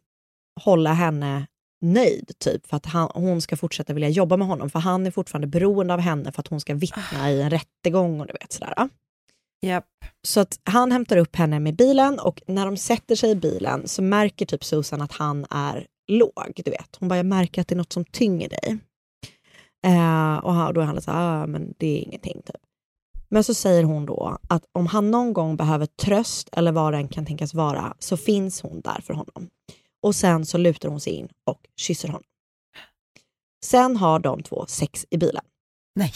hålla 0.60 0.92
henne 0.92 1.46
nöjd, 1.80 2.32
typ, 2.38 2.66
för 2.66 2.76
att 2.76 2.86
han, 2.86 3.10
hon 3.14 3.40
ska 3.40 3.56
fortsätta 3.56 3.92
vilja 3.92 4.08
jobba 4.08 4.36
med 4.36 4.48
honom. 4.48 4.70
För 4.70 4.78
han 4.78 5.06
är 5.06 5.10
fortfarande 5.10 5.46
beroende 5.46 5.94
av 5.94 6.00
henne 6.00 6.32
för 6.32 6.40
att 6.40 6.48
hon 6.48 6.60
ska 6.60 6.74
vittna 6.74 7.30
i 7.30 7.42
en 7.42 7.50
rättegång 7.50 8.20
och 8.20 8.26
du 8.26 8.32
vet 8.32 8.52
sådär. 8.52 8.88
Japp. 9.62 9.84
Så 10.22 10.40
att 10.40 10.60
han 10.64 10.92
hämtar 10.92 11.16
upp 11.16 11.36
henne 11.36 11.60
med 11.60 11.76
bilen 11.76 12.18
och 12.18 12.42
när 12.46 12.64
de 12.64 12.76
sätter 12.76 13.14
sig 13.16 13.30
i 13.30 13.34
bilen 13.34 13.88
så 13.88 14.02
märker 14.02 14.46
typ 14.46 14.64
Susan 14.64 15.02
att 15.02 15.12
han 15.12 15.46
är 15.50 15.86
låg. 16.08 16.52
Du 16.64 16.70
vet. 16.70 16.96
Hon 17.00 17.08
bara, 17.08 17.16
jag 17.16 17.26
märker 17.26 17.60
att 17.60 17.68
det 17.68 17.74
är 17.74 17.76
något 17.76 17.92
som 17.92 18.04
tynger 18.04 18.48
dig. 18.48 18.78
Eh, 19.86 20.36
och 20.36 20.74
då 20.74 20.80
är 20.80 20.84
han 20.84 21.02
så 21.02 21.10
här, 21.10 21.42
ah, 21.42 21.46
men 21.46 21.74
det 21.78 21.86
är 21.86 21.98
ingenting. 21.98 22.42
Typ. 22.46 22.62
Men 23.34 23.44
så 23.44 23.54
säger 23.54 23.84
hon 23.84 24.06
då 24.06 24.38
att 24.48 24.64
om 24.72 24.86
han 24.86 25.10
någon 25.10 25.32
gång 25.32 25.56
behöver 25.56 25.86
tröst 25.86 26.48
eller 26.52 26.72
vad 26.72 26.92
den 26.92 27.08
kan 27.08 27.26
tänkas 27.26 27.54
vara 27.54 27.96
så 27.98 28.16
finns 28.16 28.62
hon 28.62 28.80
där 28.80 29.00
för 29.00 29.14
honom. 29.14 29.50
Och 30.02 30.14
sen 30.14 30.46
så 30.46 30.58
lutar 30.58 30.88
hon 30.88 31.00
sig 31.00 31.12
in 31.12 31.28
och 31.44 31.60
kysser 31.76 32.08
honom. 32.08 32.24
Sen 33.64 33.96
har 33.96 34.18
de 34.18 34.42
två 34.42 34.66
sex 34.68 35.06
i 35.10 35.16
bilen. 35.16 35.44
Nej. 35.94 36.12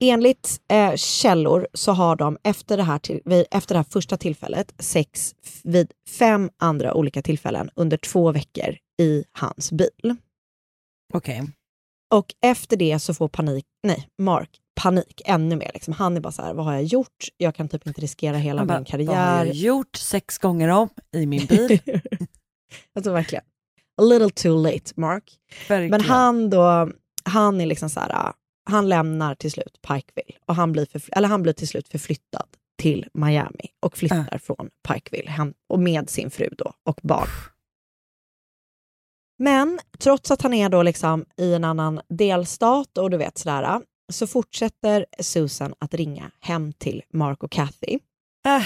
Enligt 0.00 0.60
eh, 0.68 0.94
källor 0.96 1.68
så 1.74 1.92
har 1.92 2.16
de 2.16 2.38
efter 2.42 2.76
det, 2.76 2.82
här 2.82 2.98
till, 2.98 3.46
efter 3.50 3.74
det 3.74 3.78
här 3.78 3.86
första 3.90 4.16
tillfället 4.16 4.74
sex 4.78 5.34
vid 5.62 5.92
fem 6.18 6.50
andra 6.56 6.94
olika 6.94 7.22
tillfällen 7.22 7.70
under 7.74 7.96
två 7.96 8.32
veckor 8.32 8.76
i 9.00 9.24
hans 9.32 9.72
bil. 9.72 10.16
Okej. 11.12 11.42
Och 12.14 12.34
efter 12.40 12.76
det 12.76 12.98
så 12.98 13.14
får 13.14 13.28
panik, 13.28 13.64
nej, 13.82 14.08
Mark 14.18 14.60
panik 14.74 15.22
ännu 15.24 15.56
mer. 15.56 15.70
Liksom. 15.74 15.94
Han 15.94 16.16
är 16.16 16.20
bara 16.20 16.32
så 16.32 16.42
här, 16.42 16.54
vad 16.54 16.64
har 16.64 16.72
jag 16.72 16.84
gjort? 16.84 17.28
Jag 17.36 17.54
kan 17.54 17.68
typ 17.68 17.86
inte 17.86 18.00
riskera 18.00 18.36
hela 18.36 18.60
Han 18.60 18.66
bara, 18.66 18.84
min 18.90 19.06
vad 19.06 19.16
har 19.16 19.24
jag 19.24 19.38
karriär. 19.38 19.54
gjort 19.54 19.96
sex 19.96 20.38
gånger 20.38 20.68
om 20.68 20.88
i 21.12 21.26
min 21.26 21.46
bil? 21.46 21.80
alltså 22.94 23.12
verkligen. 23.12 23.44
A 24.02 24.02
little 24.02 24.30
too 24.30 24.62
late, 24.62 24.92
Mark. 24.96 25.32
Verkligen. 25.68 25.90
Men 25.90 26.00
han 26.00 26.50
då, 26.50 26.90
han 27.24 27.60
är 27.60 27.66
liksom 27.66 27.90
så 27.90 28.00
här, 28.00 28.32
han 28.70 28.88
lämnar 28.88 29.34
till 29.34 29.52
slut 29.52 29.78
Pikeville 29.88 30.38
och 30.46 30.54
han 30.54 30.72
blir, 30.72 30.86
för, 30.86 31.02
eller 31.12 31.28
han 31.28 31.42
blir 31.42 31.52
till 31.52 31.68
slut 31.68 31.88
förflyttad 31.88 32.46
till 32.82 33.08
Miami 33.14 33.68
och 33.80 33.98
flyttar 33.98 34.38
från 34.38 34.70
Pikeville 34.88 35.30
hem, 35.30 35.54
och 35.68 35.80
med 35.80 36.10
sin 36.10 36.30
fru 36.30 36.48
då 36.58 36.72
och 36.88 37.00
barn. 37.02 37.28
Men 39.38 39.80
trots 39.98 40.30
att 40.30 40.42
han 40.42 40.54
är 40.54 40.68
då 40.68 40.82
liksom 40.82 41.24
i 41.36 41.54
en 41.54 41.64
annan 41.64 42.00
delstat 42.08 42.98
och 42.98 43.10
du 43.10 43.16
vet 43.16 43.38
sådär, 43.38 43.80
så 44.12 44.26
fortsätter 44.26 45.06
Susan 45.20 45.74
att 45.78 45.94
ringa 45.94 46.30
hem 46.40 46.72
till 46.72 47.02
Mark 47.12 47.42
och 47.42 47.50
Kathy. 47.50 47.98
Äh. 48.46 48.62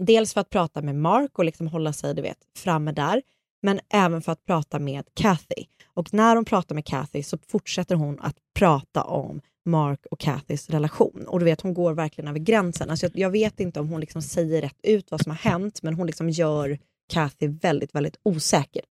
Dels 0.00 0.34
för 0.34 0.40
att 0.40 0.50
prata 0.50 0.82
med 0.82 0.94
Mark 0.94 1.38
och 1.38 1.44
liksom 1.44 1.66
hålla 1.66 1.92
sig 1.92 2.14
du 2.14 2.22
vet, 2.22 2.38
framme 2.56 2.92
där, 2.92 3.22
men 3.62 3.80
även 3.92 4.22
för 4.22 4.32
att 4.32 4.44
prata 4.44 4.78
med 4.78 5.04
Kathy. 5.14 5.64
Och 5.86 6.14
när 6.14 6.36
hon 6.36 6.44
pratar 6.44 6.74
med 6.74 6.84
Kathy 6.86 7.22
så 7.22 7.38
fortsätter 7.48 7.94
hon 7.94 8.20
att 8.20 8.36
prata 8.54 9.04
om 9.04 9.40
Mark 9.64 10.06
och 10.10 10.20
Kathys 10.20 10.70
relation. 10.70 11.24
Och 11.28 11.38
du 11.38 11.44
vet, 11.44 11.60
hon 11.60 11.74
går 11.74 11.94
verkligen 11.94 12.28
över 12.28 12.38
gränsen. 12.38 12.90
Alltså 12.90 13.06
jag, 13.06 13.18
jag 13.18 13.30
vet 13.30 13.60
inte 13.60 13.80
om 13.80 13.88
hon 13.88 14.00
liksom 14.00 14.22
säger 14.22 14.62
rätt 14.62 14.78
ut 14.82 15.10
vad 15.10 15.20
som 15.20 15.30
har 15.30 15.38
hänt, 15.38 15.82
men 15.82 15.94
hon 15.94 16.06
liksom 16.06 16.30
gör 16.30 16.78
Kathy 17.12 17.48
väldigt, 17.48 17.94
väldigt 17.94 18.16
osäker. 18.22 18.82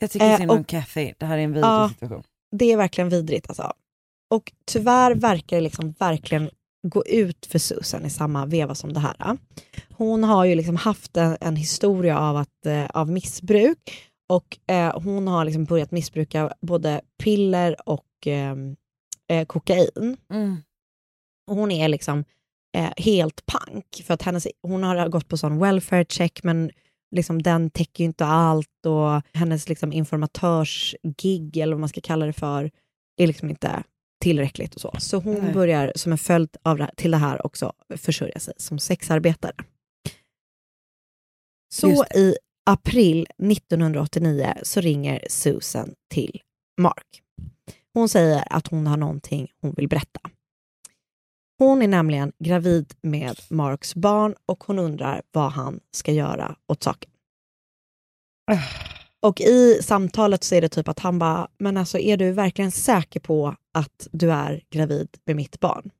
Jag 0.00 0.10
tycker 0.10 0.30
Eh, 0.32 0.38
synd 0.38 0.50
om 0.50 0.64
Kathy. 0.64 1.12
Det 1.18 1.26
här 1.26 1.38
är 1.38 1.42
en 1.42 1.52
vidrig 1.52 1.70
Ja. 1.70 1.90
situation. 1.92 2.22
Det 2.56 2.72
är 2.72 2.76
verkligen 2.76 3.08
vidrigt 3.08 3.48
alltså. 3.48 3.72
Och 4.30 4.52
tyvärr 4.64 5.14
verkar 5.14 5.56
det 5.56 5.60
liksom 5.60 5.92
verkligen 5.92 6.50
gå 6.88 7.06
ut 7.06 7.46
för 7.46 7.58
Susan 7.58 8.06
i 8.06 8.10
samma 8.10 8.46
veva 8.46 8.74
som 8.74 8.92
det 8.92 9.00
här. 9.00 9.38
Hon 9.96 10.24
har 10.24 10.44
ju 10.44 10.54
liksom 10.54 10.76
haft 10.76 11.16
en, 11.16 11.36
en 11.40 11.56
historia 11.56 12.18
av, 12.18 12.36
att, 12.36 12.66
eh, 12.66 12.86
av 12.86 13.10
missbruk 13.10 14.02
och 14.28 14.58
eh, 14.74 15.00
hon 15.00 15.28
har 15.28 15.44
liksom 15.44 15.64
börjat 15.64 15.90
missbruka 15.90 16.54
både 16.60 17.00
piller 17.22 17.88
och 17.88 18.26
eh, 18.26 18.54
eh, 19.28 19.46
kokain. 19.46 20.16
Mm. 20.30 20.56
Hon 21.46 21.70
är 21.70 21.88
liksom 21.88 22.24
eh, 22.76 22.90
helt 22.96 23.46
pank 23.46 24.02
för 24.06 24.14
att 24.14 24.22
hennes, 24.22 24.46
hon 24.62 24.82
har 24.82 25.08
gått 25.08 25.28
på 25.28 25.36
sån 25.36 25.58
welfare 25.58 26.04
check 26.08 26.42
men 26.42 26.70
liksom 27.10 27.42
den 27.42 27.70
täcker 27.70 28.04
ju 28.04 28.06
inte 28.06 28.24
allt 28.24 28.86
och 28.86 29.22
hennes 29.32 29.68
liksom 29.68 29.92
informatörsgig 29.92 31.56
eller 31.56 31.72
vad 31.72 31.80
man 31.80 31.88
ska 31.88 32.00
kalla 32.00 32.26
det 32.26 32.32
för 32.32 32.70
är 33.16 33.26
liksom 33.26 33.50
inte 33.50 33.82
tillräckligt 34.20 34.74
och 34.74 34.80
så. 34.80 34.94
Så 34.98 35.18
hon 35.18 35.34
Nej. 35.34 35.52
börjar 35.52 35.92
som 35.96 36.12
en 36.12 36.18
följd 36.18 36.56
av 36.62 36.78
det, 36.78 36.90
till 36.96 37.10
det 37.10 37.16
här 37.16 37.46
också 37.46 37.72
försörja 37.96 38.38
sig 38.38 38.54
som 38.56 38.78
sexarbetare. 38.78 39.54
Så 41.74 42.04
i 42.04 42.36
april 42.66 43.26
1989 43.38 44.54
så 44.62 44.80
ringer 44.80 45.24
Susan 45.28 45.94
till 46.10 46.40
Mark. 46.80 47.22
Hon 47.92 48.08
säger 48.08 48.44
att 48.50 48.66
hon 48.66 48.86
har 48.86 48.96
någonting 48.96 49.52
hon 49.60 49.74
vill 49.74 49.88
berätta. 49.88 50.20
Hon 51.58 51.82
är 51.82 51.88
nämligen 51.88 52.32
gravid 52.38 52.94
med 53.00 53.40
Marks 53.50 53.94
barn 53.94 54.34
och 54.46 54.64
hon 54.64 54.78
undrar 54.78 55.22
vad 55.32 55.52
han 55.52 55.80
ska 55.90 56.12
göra 56.12 56.56
åt 56.68 56.82
saken. 56.82 57.10
Och 59.20 59.40
i 59.40 59.78
samtalet 59.82 60.44
så 60.44 60.54
är 60.54 60.60
det 60.60 60.68
typ 60.68 60.88
att 60.88 60.98
han 60.98 61.18
bara, 61.18 61.48
men 61.58 61.76
alltså 61.76 61.98
är 61.98 62.16
du 62.16 62.32
verkligen 62.32 62.70
säker 62.70 63.20
på 63.20 63.56
att 63.74 64.08
du 64.12 64.32
är 64.32 64.62
gravid 64.70 65.08
med 65.24 65.36
mitt 65.36 65.60
barn? 65.60 65.90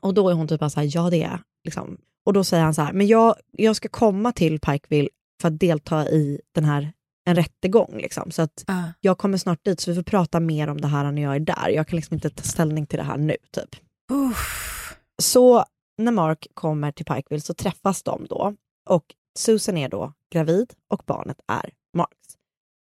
Och 0.00 0.14
då 0.14 0.28
är 0.28 0.34
hon 0.34 0.48
typ 0.48 0.60
så 0.60 0.80
här, 0.80 0.90
ja 0.96 1.10
det 1.10 1.16
är 1.16 1.30
jag. 1.30 1.38
Liksom. 1.64 1.98
Och 2.24 2.32
då 2.32 2.44
säger 2.44 2.64
han 2.64 2.74
så 2.74 2.82
här, 2.82 2.92
men 2.92 3.06
jag, 3.06 3.34
jag 3.52 3.76
ska 3.76 3.88
komma 3.88 4.32
till 4.32 4.60
Pikeville 4.60 5.08
för 5.40 5.48
att 5.48 5.60
delta 5.60 6.08
i 6.08 6.40
den 6.54 6.64
här, 6.64 6.92
en 7.24 7.36
rättegång. 7.36 7.96
Liksom. 7.96 8.30
Så 8.30 8.42
att 8.42 8.64
Ah. 8.66 8.82
jag 9.00 9.18
kommer 9.18 9.38
snart 9.38 9.64
dit 9.64 9.80
så 9.80 9.90
vi 9.90 9.94
får 9.94 10.02
prata 10.02 10.40
mer 10.40 10.68
om 10.68 10.80
det 10.80 10.88
här 10.88 11.12
när 11.12 11.22
jag 11.22 11.36
är 11.36 11.40
där. 11.40 11.68
Jag 11.68 11.88
kan 11.88 11.96
liksom 11.96 12.14
inte 12.14 12.30
ta 12.30 12.42
ställning 12.42 12.86
till 12.86 12.98
det 12.98 13.04
här 13.04 13.16
nu. 13.16 13.36
typ. 13.50 13.76
Uff. 14.10 14.96
Så 15.22 15.64
när 15.98 16.12
Mark 16.12 16.46
kommer 16.54 16.92
till 16.92 17.04
Pikeville 17.04 17.40
så 17.40 17.54
träffas 17.54 18.02
de 18.02 18.26
då 18.26 18.54
och 18.88 19.14
Susan 19.38 19.76
är 19.76 19.88
då 19.88 20.12
gravid 20.30 20.74
och 20.88 21.02
barnet 21.06 21.40
är 21.46 21.74
Marks. 21.96 22.38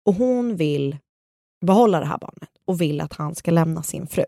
Och 0.05 0.15
hon 0.15 0.57
vill 0.57 0.99
behålla 1.67 2.01
det 2.01 2.07
här 2.07 2.19
barnet 2.19 2.51
och 2.65 2.81
vill 2.81 3.01
att 3.01 3.13
han 3.13 3.35
ska 3.35 3.51
lämna 3.51 3.83
sin 3.83 4.07
fru. 4.07 4.25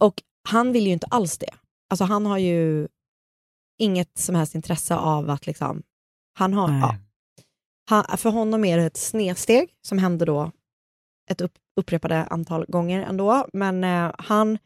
Och 0.00 0.22
han 0.48 0.72
vill 0.72 0.86
ju 0.86 0.92
inte 0.92 1.06
alls 1.06 1.38
det. 1.38 1.54
Alltså 1.90 2.04
han 2.04 2.26
har 2.26 2.38
ju 2.38 2.88
inget 3.78 4.18
som 4.18 4.34
helst 4.34 4.54
intresse 4.54 4.96
av 4.96 5.30
att 5.30 5.46
liksom, 5.46 5.82
han 6.34 6.54
har, 6.54 6.70
ja, 6.70 6.96
han, 7.90 8.18
för 8.18 8.30
honom 8.30 8.64
är 8.64 8.78
det 8.78 8.84
ett 8.84 8.96
snedsteg 8.96 9.74
som 9.82 9.98
händer 9.98 10.26
då 10.26 10.50
ett 11.30 11.40
upp, 11.40 11.58
upprepade 11.80 12.24
antal 12.24 12.64
gånger 12.68 13.02
ändå. 13.02 13.46
Men 13.52 13.84
eh, 13.84 14.12
han, 14.18 14.58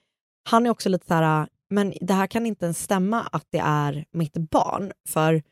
han 0.51 0.67
är 0.67 0.71
också 0.71 0.89
lite 0.89 1.07
så 1.07 1.15
här, 1.15 1.49
men 1.71 1.95
det 2.01 2.15
här 2.15 2.27
kan 2.27 2.47
inte 2.47 2.65
ens 2.65 2.83
stämma 2.83 3.23
att 3.33 3.47
det 3.51 3.59
är 3.59 4.05
mitt 4.13 4.37
barn. 4.37 4.93
För 5.09 5.43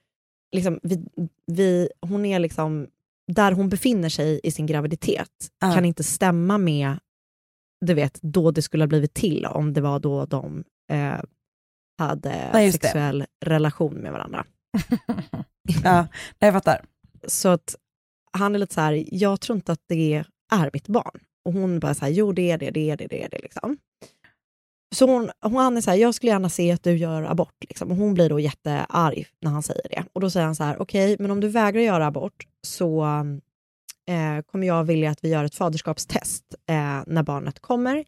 liksom, 0.56 0.80
vi, 0.82 1.04
vi, 1.46 1.88
hon 2.00 2.24
är 2.24 2.38
liksom, 2.38 2.86
där 3.32 3.52
hon 3.52 3.68
befinner 3.68 4.08
sig 4.08 4.40
i 4.42 4.50
sin 4.50 4.66
graviditet 4.66 5.30
Ja. 5.60 5.72
kan 5.74 5.84
inte 5.84 6.04
stämma 6.04 6.58
med 6.58 6.98
du 7.86 7.94
vet, 7.94 8.18
då 8.22 8.50
det 8.50 8.62
skulle 8.62 8.82
ha 8.84 8.88
blivit 8.88 9.14
till 9.14 9.46
om 9.46 9.72
det 9.72 9.80
var 9.80 9.98
då 9.98 10.26
de 10.26 10.64
eh, 10.90 11.20
hade 11.98 12.50
Nej, 12.52 12.66
just 12.66 12.80
det. 12.80 12.86
sexuell 12.86 13.26
relation 13.44 13.94
med 13.94 14.12
varandra. 14.12 14.44
ja, 15.84 16.06
jag 16.38 16.52
fattar. 16.52 16.84
Så 17.26 17.48
att 17.48 17.74
han 18.32 18.54
är 18.54 18.58
lite 18.58 18.74
så 18.74 18.80
här, 18.80 19.04
jag 19.10 19.40
tror 19.40 19.56
inte 19.56 19.72
att 19.72 19.82
det 19.88 20.24
är 20.52 20.70
mitt 20.72 20.88
barn. 20.88 21.20
Och 21.44 21.52
hon 21.52 21.80
bara 21.80 21.94
så 21.94 22.04
här, 22.04 22.12
jo 22.12 22.32
det 22.32 22.50
är 22.50 22.58
det, 22.58 22.70
det 22.70 22.90
är 22.90 22.96
det, 22.96 23.06
det 23.06 23.24
är 23.24 23.28
det. 23.28 23.38
Liksom. 23.38 23.76
Så 24.94 25.06
hon, 25.06 25.30
hon, 25.40 25.54
han 25.54 25.76
är 25.76 25.80
så 25.80 25.90
här, 25.90 25.98
jag 25.98 26.14
skulle 26.14 26.32
gärna 26.32 26.48
se 26.48 26.72
att 26.72 26.82
du 26.82 26.96
gör 26.96 27.22
abort. 27.22 27.64
Liksom. 27.68 27.90
Och 27.90 27.96
hon 27.96 28.14
blir 28.14 28.28
då 28.28 28.40
jättearg 28.40 29.26
när 29.40 29.50
han 29.50 29.62
säger 29.62 29.88
det. 29.90 30.04
Och 30.12 30.20
då 30.20 30.30
säger 30.30 30.46
han 30.46 30.54
så 30.54 30.64
här, 30.64 30.82
okej, 30.82 31.16
men 31.18 31.30
om 31.30 31.40
du 31.40 31.48
vägrar 31.48 31.80
göra 31.80 32.06
abort 32.06 32.46
så 32.66 33.04
eh, 34.08 34.42
kommer 34.46 34.66
jag 34.66 34.84
vilja 34.84 35.10
att 35.10 35.24
vi 35.24 35.28
gör 35.28 35.44
ett 35.44 35.54
faderskapstest 35.54 36.54
eh, 36.68 37.02
när 37.06 37.22
barnet 37.22 37.60
kommer. 37.60 38.04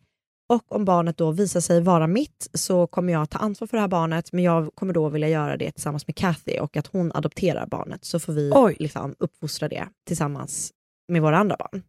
Och 0.49 0.73
om 0.73 0.85
barnet 0.85 1.17
då 1.17 1.31
visar 1.31 1.61
sig 1.61 1.81
vara 1.81 2.07
mitt 2.07 2.49
så 2.55 2.87
kommer 2.87 3.13
jag 3.13 3.31
ta 3.31 3.39
ansvar 3.39 3.67
för 3.67 3.77
det 3.77 3.81
här 3.81 3.89
barnet, 3.89 4.33
men 4.33 4.45
jag 4.45 4.75
kommer 4.75 4.95
då 4.95 5.09
vilja 5.09 5.29
göra 5.29 5.57
det 5.57 5.73
tillsammans 5.73 6.07
med 6.07 6.17
Kathy 6.17 6.59
och 6.59 6.77
att 6.77 6.87
hon 6.87 7.13
adopterar 7.15 7.67
barnet 7.67 8.05
så 8.05 8.21
får 8.21 8.33
vi 8.33 8.51
Oj. 8.55 8.77
liksom 8.79 9.15
uppfostra 9.19 9.69
det 9.69 9.89
tillsammans 10.07 10.73
med 11.09 11.23
våra 11.23 11.39
andra 11.39 11.57
barn. 11.57 11.83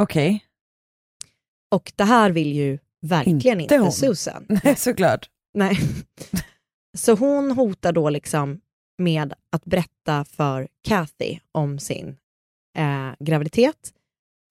Okej, 0.00 0.44
Och 1.70 1.92
det 1.96 2.04
här 2.04 2.30
vill 2.30 2.52
ju 2.52 2.78
verkligen 3.00 3.60
Inte 3.60 3.74
inte. 3.74 3.90
Susan. 3.90 4.46
nej 4.64 4.76
såklart. 4.76 5.30
Nej. 5.54 5.78
Så 6.96 7.14
hon 7.14 7.50
hotar 7.50 7.92
då 7.92 8.10
liksom 8.10 8.60
med 8.98 9.34
att 9.50 9.64
berätta 9.64 10.24
för 10.24 10.68
Kathy 10.82 11.38
om 11.52 11.78
sin 11.78 12.16
eh, 12.78 13.10
graviditet. 13.18 13.92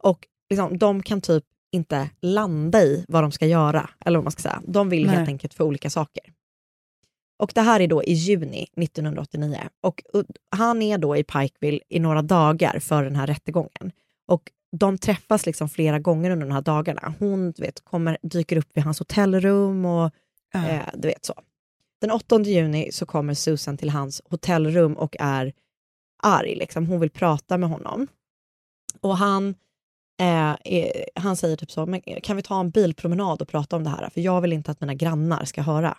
Och 0.04 0.28
liksom, 0.50 0.78
de 0.78 1.04
kan 1.04 1.22
typ 1.22 1.44
inte 1.72 2.10
landa 2.22 2.82
i 2.82 3.06
vad 3.08 3.24
de 3.24 3.32
ska 3.32 3.46
göra. 3.46 3.90
Eller 4.06 4.18
vad 4.18 4.24
man 4.24 4.32
ska 4.32 4.42
säga. 4.42 4.62
De 4.68 4.90
vill 4.90 5.06
Nej. 5.06 5.16
helt 5.16 5.30
enkelt 5.30 5.54
för 5.54 5.64
olika 5.64 5.90
saker. 5.90 6.24
Och 7.40 7.52
det 7.56 7.62
här 7.62 7.80
är 7.80 7.88
då 7.88 8.04
i 8.04 8.14
juni 8.14 8.68
1989. 8.78 9.60
Och 9.82 10.04
han 10.50 10.82
är 10.82 10.98
då 10.98 11.18
i 11.18 11.24
Pikeville 11.24 11.80
i 11.90 12.00
några 12.00 12.22
dagar 12.22 12.80
för 12.80 13.04
den 13.04 13.16
här 13.16 13.28
rättegången. 13.28 13.92
Och 14.28 14.52
de 14.78 14.98
träffas 14.98 15.46
liksom 15.46 15.70
flera 15.70 16.00
gånger 16.00 16.32
under 16.32 16.48
de 16.48 16.54
här 16.54 16.62
dagarna. 16.62 17.14
Hon 17.20 17.52
vet, 17.52 17.84
kommer, 17.84 18.18
dyker 18.22 18.58
upp 18.58 18.70
vid 18.74 18.84
hans 18.84 19.00
hotellrum 19.00 19.86
och 19.86 20.12
Ja. 20.56 20.70
Eh, 20.70 20.90
du 20.94 21.08
vet 21.08 21.26
så. 21.26 21.34
Den 22.02 22.12
8 22.12 22.42
juni 22.42 22.92
så 22.92 23.06
kommer 23.06 23.34
Susan 23.34 23.78
till 23.78 23.90
hans 23.90 24.22
hotellrum 24.26 24.94
och 24.94 25.16
är 25.20 25.54
arg. 26.24 26.56
Liksom. 26.56 26.88
Hon 26.88 27.00
vill 27.00 27.10
prata 27.10 27.58
med 27.58 27.70
honom. 27.70 28.08
Och 29.02 29.18
han 29.18 29.50
eh, 30.20 30.56
är, 30.64 31.10
han 31.16 31.36
säger 31.36 31.58
typ 31.58 31.72
så, 31.72 32.02
kan 32.24 32.36
vi 32.36 32.42
ta 32.42 32.60
en 32.60 32.70
bilpromenad 32.70 33.42
och 33.42 33.48
prata 33.48 33.76
om 33.76 33.84
det 33.84 33.90
här? 33.90 34.10
För 34.10 34.22
jag 34.22 34.42
vill 34.42 34.54
inte 34.54 34.72
att 34.72 34.82
mina 34.82 34.94
grannar 34.94 35.46
ska 35.46 35.62
höra 35.62 35.98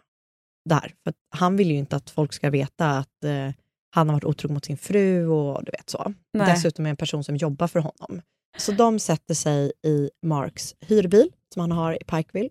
det 0.65 0.75
här. 0.75 0.95
För 1.05 1.13
han 1.31 1.57
vill 1.57 1.71
ju 1.71 1.77
inte 1.77 1.97
att 1.97 2.11
folk 2.11 2.33
ska 2.33 2.51
veta 2.51 2.91
att 2.91 3.25
eh, 3.25 3.51
han 3.91 4.09
har 4.09 4.15
varit 4.15 4.25
otrogen 4.25 4.55
mot 4.55 4.65
sin 4.65 4.79
fru 4.79 5.27
och 5.27 5.65
du 5.65 5.71
vet 5.71 5.91
så. 5.91 6.15
Nej. 6.33 6.53
Dessutom 6.53 6.87
är 6.87 6.91
en 6.91 6.97
person 6.97 7.25
som 7.25 7.37
jobbar 7.37 7.69
för 7.69 7.81
honom. 7.81 8.23
Så 8.59 8.73
de 8.73 8.99
sätter 8.99 9.35
sig 9.35 9.73
i 9.83 10.11
Marks 10.23 10.75
hyrbil 10.81 11.33
som 11.55 11.61
han 11.61 11.73
har 11.73 12.03
i 12.03 12.05
Pikeville. 12.05 12.51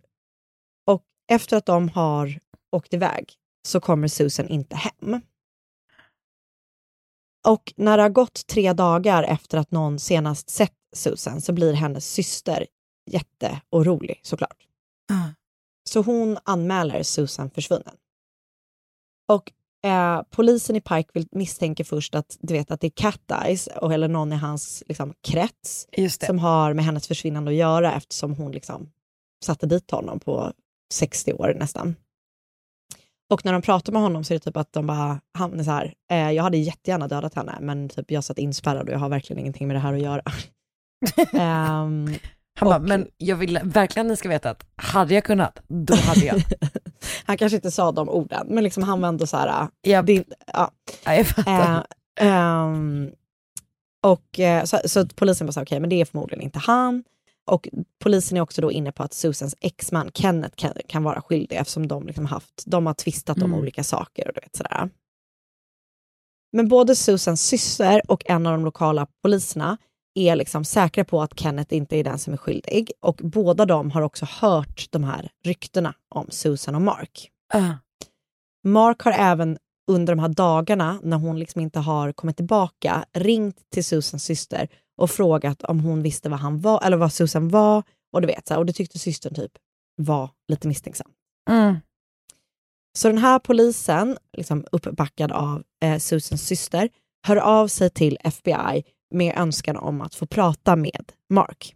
Och 0.87 1.03
efter 1.31 1.57
att 1.57 1.65
de 1.65 1.89
har 1.89 2.39
åkt 2.71 2.93
iväg 2.93 3.33
så 3.67 3.79
kommer 3.79 4.07
Susan 4.07 4.47
inte 4.47 4.75
hem. 4.75 5.21
Och 7.47 7.73
när 7.75 7.97
det 7.97 8.03
har 8.03 8.09
gått 8.09 8.47
tre 8.47 8.73
dagar 8.73 9.23
efter 9.23 9.57
att 9.57 9.71
någon 9.71 9.99
senast 9.99 10.49
sett 10.49 10.73
Susan 10.95 11.41
så 11.41 11.53
blir 11.53 11.73
hennes 11.73 12.11
syster 12.11 12.67
jätteorolig 13.11 14.19
såklart. 14.23 14.67
Ah. 15.11 15.29
Så 15.89 16.01
hon 16.01 16.37
anmäler 16.43 17.03
Susan 17.03 17.49
försvunnen. 17.49 17.97
Och 19.27 19.51
eh, 19.85 20.21
polisen 20.29 20.75
i 20.75 20.81
Pikeville 20.81 21.27
misstänker 21.31 21.83
först 21.83 22.15
att, 22.15 22.37
du 22.41 22.53
vet, 22.53 22.71
att 22.71 22.81
det 22.81 22.87
är 22.87 22.91
Cat 22.91 23.31
Eyes, 23.43 23.67
och, 23.67 23.93
eller 23.93 24.07
någon 24.07 24.33
i 24.33 24.35
hans 24.35 24.83
liksom, 24.87 25.13
krets 25.27 25.87
som 26.27 26.39
har 26.39 26.73
med 26.73 26.85
hennes 26.85 27.07
försvinnande 27.07 27.51
att 27.51 27.57
göra 27.57 27.93
eftersom 27.93 28.35
hon 28.35 28.51
liksom 28.51 28.89
satte 29.45 29.65
dit 29.65 29.91
honom 29.91 30.19
på 30.19 30.51
60 30.93 31.33
år 31.33 31.55
nästan. 31.59 31.95
Och 33.29 33.45
när 33.45 33.53
de 33.53 33.61
pratar 33.61 33.93
med 33.93 34.01
honom 34.01 34.23
så 34.23 34.33
är 34.33 34.35
det 34.35 34.43
typ 34.43 34.57
att 34.57 34.73
de 34.73 34.87
bara, 34.87 35.21
han 35.33 35.59
är 35.59 35.63
så 35.63 35.71
här, 35.71 35.93
eh, 36.11 36.31
jag 36.31 36.43
hade 36.43 36.57
jättegärna 36.57 37.07
dödat 37.07 37.33
henne 37.33 37.57
men 37.61 37.89
typ 37.89 38.11
jag 38.11 38.23
satt 38.23 38.37
inspärrad 38.37 38.87
och 38.87 38.93
jag 38.93 38.99
har 38.99 39.09
verkligen 39.09 39.39
ingenting 39.39 39.67
med 39.67 39.75
det 39.75 39.79
här 39.79 39.93
att 39.93 40.01
göra. 40.01 40.21
Ehm, 41.33 42.15
Han 42.59 42.69
bara, 42.69 42.79
men 42.79 43.07
jag 43.17 43.35
vill 43.35 43.59
verkligen 43.63 44.05
att 44.07 44.11
ni 44.11 44.17
ska 44.17 44.29
veta 44.29 44.49
att 44.49 44.65
hade 44.75 45.13
jag 45.13 45.23
kunnat, 45.23 45.59
då 45.67 45.95
hade 45.95 46.25
jag. 46.25 46.41
han 47.25 47.37
kanske 47.37 47.55
inte 47.55 47.71
sa 47.71 47.91
de 47.91 48.09
orden, 48.09 48.47
men 48.49 48.63
liksom 48.63 48.83
han 48.83 49.01
var 49.01 49.09
ändå 49.09 49.27
så 49.27 49.37
här, 49.37 49.67
Ja, 49.81 50.01
det, 50.01 50.23
ja. 50.53 50.71
ja, 51.05 51.15
jag 51.15 51.27
fattar. 51.27 51.85
Eh, 52.19 52.27
ehm, 52.27 53.11
och 54.03 54.39
eh, 54.39 54.63
så, 54.63 54.79
så 54.85 55.07
polisen 55.07 55.47
bara 55.47 55.61
okej, 55.61 55.79
men 55.79 55.89
det 55.89 56.01
är 56.01 56.05
förmodligen 56.05 56.43
inte 56.43 56.59
han. 56.59 57.03
Och 57.47 57.67
polisen 58.03 58.37
är 58.37 58.41
också 58.41 58.61
då 58.61 58.71
inne 58.71 58.91
på 58.91 59.03
att 59.03 59.13
Susans 59.13 59.55
exman 59.61 60.11
Kenneth 60.13 60.55
kan, 60.55 60.71
kan 60.87 61.03
vara 61.03 61.21
skyldig 61.21 61.55
eftersom 61.55 61.87
de, 61.87 62.07
liksom 62.07 62.25
haft, 62.25 62.63
de 62.65 62.85
har 62.85 62.93
tvistat 62.93 63.37
om 63.37 63.43
Mm. 63.43 63.59
olika 63.59 63.83
saker. 63.83 64.27
Och 64.27 64.33
du 64.33 64.39
vet, 64.39 64.55
sådär. 64.55 64.89
Men 66.53 66.67
både 66.67 66.95
Susans 66.95 67.47
syster 67.47 68.01
och 68.11 68.23
en 68.25 68.45
av 68.45 68.53
de 68.53 68.65
lokala 68.65 69.07
poliserna 69.21 69.77
är 70.15 70.35
liksom 70.35 70.65
säkra 70.65 71.05
på 71.05 71.21
att 71.21 71.39
Kenneth 71.39 71.73
inte 71.73 71.97
är 71.97 72.03
den 72.03 72.19
som 72.19 72.33
är 72.33 72.37
skyldig. 72.37 72.91
Och 73.01 73.15
båda 73.23 73.65
de 73.65 73.91
har 73.91 74.01
också 74.01 74.25
hört 74.29 74.87
de 74.89 75.03
här 75.03 75.31
ryktena 75.45 75.93
om 76.15 76.27
Susan 76.29 76.75
och 76.75 76.81
Mark. 76.81 77.29
Ah. 77.53 77.73
Mark 78.63 79.01
har 79.01 79.11
även 79.11 79.57
under 79.87 80.15
de 80.15 80.21
här 80.21 80.29
dagarna 80.29 80.99
när 81.03 81.17
hon 81.17 81.39
liksom 81.39 81.61
inte 81.61 81.79
har 81.79 82.11
kommit 82.11 82.37
tillbaka 82.37 83.05
ringt 83.13 83.57
till 83.73 83.85
Susans 83.85 84.23
syster 84.23 84.67
och 84.97 85.09
frågat 85.09 85.63
om 85.63 85.79
hon 85.79 86.01
visste 86.01 86.29
vad 86.29 86.39
han 86.39 86.59
var 86.59 86.83
eller 86.85 86.97
vad 86.97 87.13
Susan 87.13 87.49
var 87.49 87.83
och 88.13 88.21
du 88.21 88.27
vet 88.27 88.47
så 88.47 88.53
här, 88.53 88.59
och 88.59 88.65
det 88.65 88.73
tyckte 88.73 88.99
systern 88.99 89.33
typ 89.33 89.51
var 89.95 90.29
lite 90.47 90.67
misstänksam. 90.67 91.11
Mm. 91.49 91.75
Så 92.97 93.07
den 93.07 93.17
här 93.17 93.39
polisen, 93.39 94.17
liksom 94.37 94.65
uppbackad 94.71 95.31
av 95.31 95.63
eh, 95.83 95.97
Susans 95.97 96.47
syster, 96.47 96.89
hör 97.27 97.37
av 97.37 97.67
sig 97.67 97.89
till 97.89 98.17
FBI 98.23 98.83
med 99.15 99.37
önskan 99.37 99.77
om 99.77 100.01
att 100.01 100.15
få 100.15 100.25
prata 100.25 100.75
med 100.75 101.11
Mark. 101.29 101.75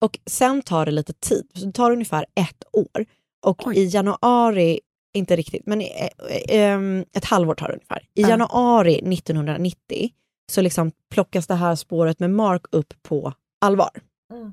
Och 0.00 0.18
sen 0.26 0.62
tar 0.62 0.86
det 0.86 0.92
lite 0.92 1.12
tid, 1.12 1.46
så 1.54 1.66
det 1.66 1.72
tar 1.72 1.90
ungefär 1.90 2.26
ett 2.34 2.64
år. 2.72 3.04
Och 3.46 3.66
Oj. 3.66 3.78
i 3.78 3.86
januari, 3.86 4.80
inte 5.14 5.36
riktigt, 5.36 5.66
men 5.66 5.80
eh, 5.80 5.86
eh, 5.86 6.10
ehm, 6.48 7.04
ett 7.12 7.24
halvår 7.24 7.54
tar 7.54 7.66
det 7.68 7.72
ungefär. 7.74 7.98
I 8.14 8.22
Ja. 8.22 8.28
januari 8.28 8.94
1990 8.94 10.10
så 10.52 10.60
liksom 10.60 10.92
plockas 11.10 11.46
det 11.46 11.54
här 11.54 11.74
spåret 11.74 12.20
med 12.20 12.30
Mark 12.30 12.62
upp 12.72 12.94
på 13.02 13.32
allvar. 13.60 13.90
Mm. 14.32 14.52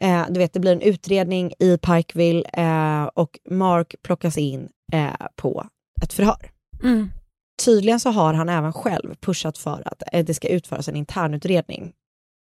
Eh, 0.00 0.32
du 0.32 0.38
vet, 0.38 0.52
det 0.52 0.60
blir 0.60 0.72
en 0.72 0.80
utredning 0.80 1.52
i 1.58 1.78
Pikeville 1.78 2.44
eh, 2.52 3.04
och 3.04 3.38
Mark 3.50 3.94
plockas 4.02 4.38
in 4.38 4.68
eh, 4.92 5.26
på 5.36 5.66
ett 6.02 6.12
förhör. 6.12 6.50
Mm. 6.82 7.10
Tydligen 7.64 8.00
så 8.00 8.10
har 8.10 8.34
han 8.34 8.48
även 8.48 8.72
själv 8.72 9.14
pushat 9.14 9.58
för 9.58 9.82
att 9.88 10.02
eh, 10.12 10.24
det 10.24 10.34
ska 10.34 10.48
utföras 10.48 10.88
en 10.88 10.96
internutredning 10.96 11.92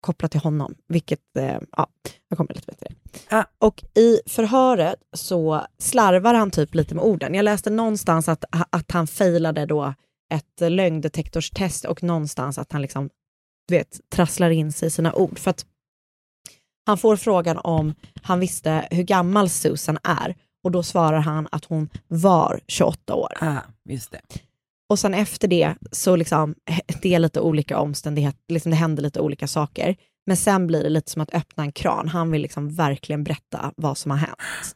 kopplat 0.01 0.31
till 0.31 0.41
honom, 0.41 0.75
vilket, 0.87 1.37
eh, 1.37 1.59
ja, 1.77 1.87
jag 2.29 2.37
kommer 2.37 2.53
lite 2.53 2.65
bättre. 2.65 2.87
Ja. 3.29 3.45
Och 3.59 3.83
i 3.95 4.19
förhöret 4.25 4.99
så 5.13 5.65
slarvar 5.77 6.33
han 6.33 6.51
typ 6.51 6.75
lite 6.75 6.95
med 6.95 7.03
orden. 7.03 7.33
Jag 7.33 7.43
läste 7.43 7.69
någonstans 7.69 8.29
att, 8.29 8.45
att 8.69 8.91
han 8.91 9.07
failade 9.07 9.65
då 9.65 9.93
ett 10.33 10.71
lögndetektorstest 10.71 11.85
och 11.85 12.03
någonstans 12.03 12.57
att 12.57 12.71
han 12.71 12.81
liksom, 12.81 13.09
du 13.67 13.75
vet, 13.77 13.99
trasslar 14.09 14.49
in 14.49 14.71
sig 14.71 14.87
i 14.87 14.91
sina 14.91 15.13
ord. 15.13 15.39
För 15.39 15.51
att 15.51 15.65
han 16.85 16.97
får 16.97 17.15
frågan 17.15 17.57
om 17.57 17.93
han 18.23 18.39
visste 18.39 18.87
hur 18.91 19.03
gammal 19.03 19.49
Susan 19.49 19.97
är 20.03 20.35
och 20.63 20.71
då 20.71 20.83
svarar 20.83 21.19
han 21.19 21.47
att 21.51 21.65
hon 21.65 21.89
var 22.07 22.59
28 22.67 23.15
år. 23.15 23.33
Ah, 23.39 23.61
just 23.89 24.11
det. 24.11 24.21
Och 24.89 24.99
sen 24.99 25.13
efter 25.13 25.47
det 25.47 25.75
så 25.91 26.15
liksom, 26.15 26.55
det 27.01 27.13
är 27.13 27.19
lite 27.19 27.39
olika 27.41 27.79
omständigheter, 27.79 28.39
liksom 28.53 28.69
det 28.71 28.75
händer 28.77 29.03
lite 29.03 29.19
olika 29.19 29.47
saker. 29.47 29.95
Men 30.27 30.37
sen 30.37 30.67
blir 30.67 30.83
det 30.83 30.89
lite 30.89 31.11
som 31.11 31.21
att 31.21 31.33
öppna 31.33 31.63
en 31.63 31.71
kran. 31.71 32.07
Han 32.07 32.31
vill 32.31 32.41
liksom 32.41 32.69
verkligen 32.69 33.23
berätta 33.23 33.73
vad 33.77 33.97
som 33.97 34.11
har 34.11 34.17
hänt. 34.17 34.75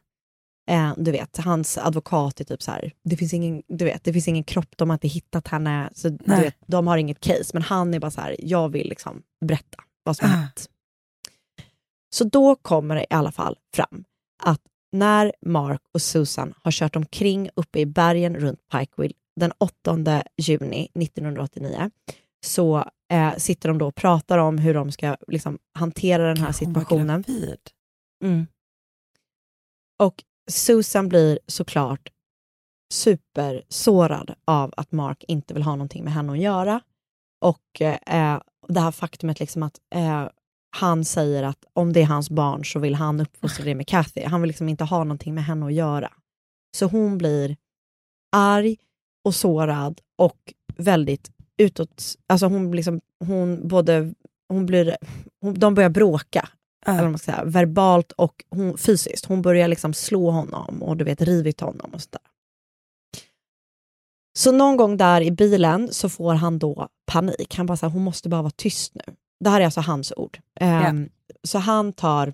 Eh, 0.71 0.93
du 0.97 1.11
vet, 1.11 1.37
hans 1.37 1.77
advokat 1.77 2.39
är 2.39 2.43
typ 2.43 2.61
så 2.61 2.71
här, 2.71 2.93
det 3.03 3.17
finns 3.17 3.33
ingen, 3.33 3.63
du 3.67 3.85
vet, 3.85 4.03
det 4.03 4.13
finns 4.13 4.27
ingen 4.27 4.43
kropp, 4.43 4.77
de 4.77 4.89
har 4.89 4.95
inte 4.95 5.07
hittat 5.07 5.47
henne, 5.47 5.89
så 5.95 6.09
du 6.09 6.35
vet, 6.35 6.55
de 6.67 6.87
har 6.87 6.97
inget 6.97 7.19
case. 7.19 7.49
Men 7.53 7.61
han 7.61 7.93
är 7.93 7.99
bara 7.99 8.11
så 8.11 8.21
här, 8.21 8.35
jag 8.39 8.69
vill 8.69 8.89
liksom 8.89 9.21
berätta 9.45 9.83
vad 10.03 10.17
som 10.17 10.29
har 10.29 10.37
Ah. 10.37 10.39
hänt. 10.39 10.69
Så 12.15 12.23
då 12.23 12.55
kommer 12.55 12.95
det 12.95 13.01
i 13.01 13.07
alla 13.09 13.31
fall 13.31 13.57
fram 13.75 14.03
att 14.43 14.61
när 14.91 15.31
Mark 15.45 15.81
och 15.93 16.01
Susan 16.01 16.53
har 16.63 16.71
kört 16.71 16.95
omkring 16.95 17.49
uppe 17.55 17.79
i 17.79 17.85
bergen 17.85 18.35
runt 18.35 18.59
Pikeville 18.71 19.13
den 19.39 19.51
8 19.57 20.23
juni 20.37 20.91
1989 20.95 21.91
så 22.45 22.85
eh, 23.11 23.35
sitter 23.35 23.69
de 23.69 23.77
då 23.77 23.87
och 23.87 23.95
pratar 23.95 24.37
om 24.37 24.57
hur 24.57 24.73
de 24.73 24.91
ska 24.91 25.17
liksom, 25.27 25.59
hantera 25.73 26.27
den 26.27 26.37
här 26.43 26.51
situationen. 26.51 27.23
Mm. 28.23 28.47
Och 29.99 30.23
Susan 30.51 31.09
blir 31.09 31.39
såklart 31.47 32.09
supersårad 32.93 34.35
av 34.45 34.73
att 34.77 34.91
Mark 34.91 35.23
inte 35.27 35.53
vill 35.53 35.63
ha 35.63 35.71
någonting 35.71 36.03
med 36.03 36.13
henne 36.13 36.31
att 36.31 36.39
göra. 36.39 36.81
Och 37.41 37.81
eh, 37.81 38.41
det 38.67 38.79
här 38.79 38.91
faktumet 38.91 39.39
liksom 39.39 39.63
att 39.63 39.79
eh, 39.95 40.27
han 40.77 41.05
säger 41.05 41.43
att 41.43 41.65
om 41.73 41.93
det 41.93 42.01
är 42.01 42.05
hans 42.05 42.29
barn 42.29 42.65
så 42.65 42.79
vill 42.79 42.95
han 42.95 43.19
uppfostra 43.19 43.65
det 43.65 43.75
med 43.75 43.87
Kathy. 43.87 44.25
Han 44.25 44.41
vill 44.41 44.47
liksom 44.47 44.69
inte 44.69 44.83
ha 44.83 45.03
någonting 45.03 45.35
med 45.35 45.43
henne 45.43 45.65
att 45.65 45.73
göra. 45.73 46.13
Så 46.77 46.85
hon 46.85 47.17
blir 47.17 47.57
arg 48.31 48.77
och 49.23 49.35
sårad 49.35 50.01
och 50.17 50.53
väldigt 50.77 51.31
utåt, 51.57 52.03
alltså 52.27 52.45
hon 52.45 52.71
liksom, 52.71 53.01
hon 53.25 53.67
både, 53.67 54.13
hon 54.49 54.65
blir, 54.65 54.97
hon, 55.41 55.53
de 55.53 55.73
börjar 55.73 55.89
bråka 55.89 56.49
Ah. 56.85 56.97
eller 56.97 57.09
man 57.09 57.17
ska 57.19 57.31
säga, 57.31 57.43
verbalt 57.45 58.11
och 58.11 58.45
hon, 58.49 58.77
fysiskt. 58.77 59.25
Hon 59.25 59.41
börjar 59.41 59.67
liksom 59.67 59.93
slå 59.93 60.31
honom 60.31 60.83
och 60.83 60.97
du 60.97 61.03
vet 61.05 61.21
rivit 61.21 61.61
honom 61.61 61.91
och 61.93 62.01
sådär. 62.01 62.21
Så 64.37 64.51
någon 64.51 64.77
gång 64.77 64.97
där 64.97 65.21
i 65.21 65.31
bilen 65.31 65.93
så 65.93 66.09
får 66.09 66.33
han 66.33 66.59
då 66.59 66.87
panik. 67.11 67.55
Han 67.55 67.65
bara 67.65 67.77
så 67.77 67.85
här, 67.85 67.93
hon 67.93 68.03
måste 68.03 68.29
bara 68.29 68.41
vara 68.41 68.53
tyst 68.55 68.95
nu. 68.95 69.13
Det 69.39 69.49
här 69.49 69.61
är 69.61 69.65
alltså 69.65 69.81
hans 69.81 70.13
ord. 70.17 70.39
Ehm, 70.59 71.09
Så 71.43 71.57
han 71.59 71.93
tar 71.93 72.33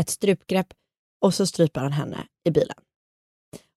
ett 0.00 0.08
strupgrepp 0.10 0.66
och 1.20 1.34
så 1.34 1.46
stryper 1.46 1.80
han 1.80 1.92
henne 1.92 2.26
i 2.44 2.50
bilen. 2.50 2.76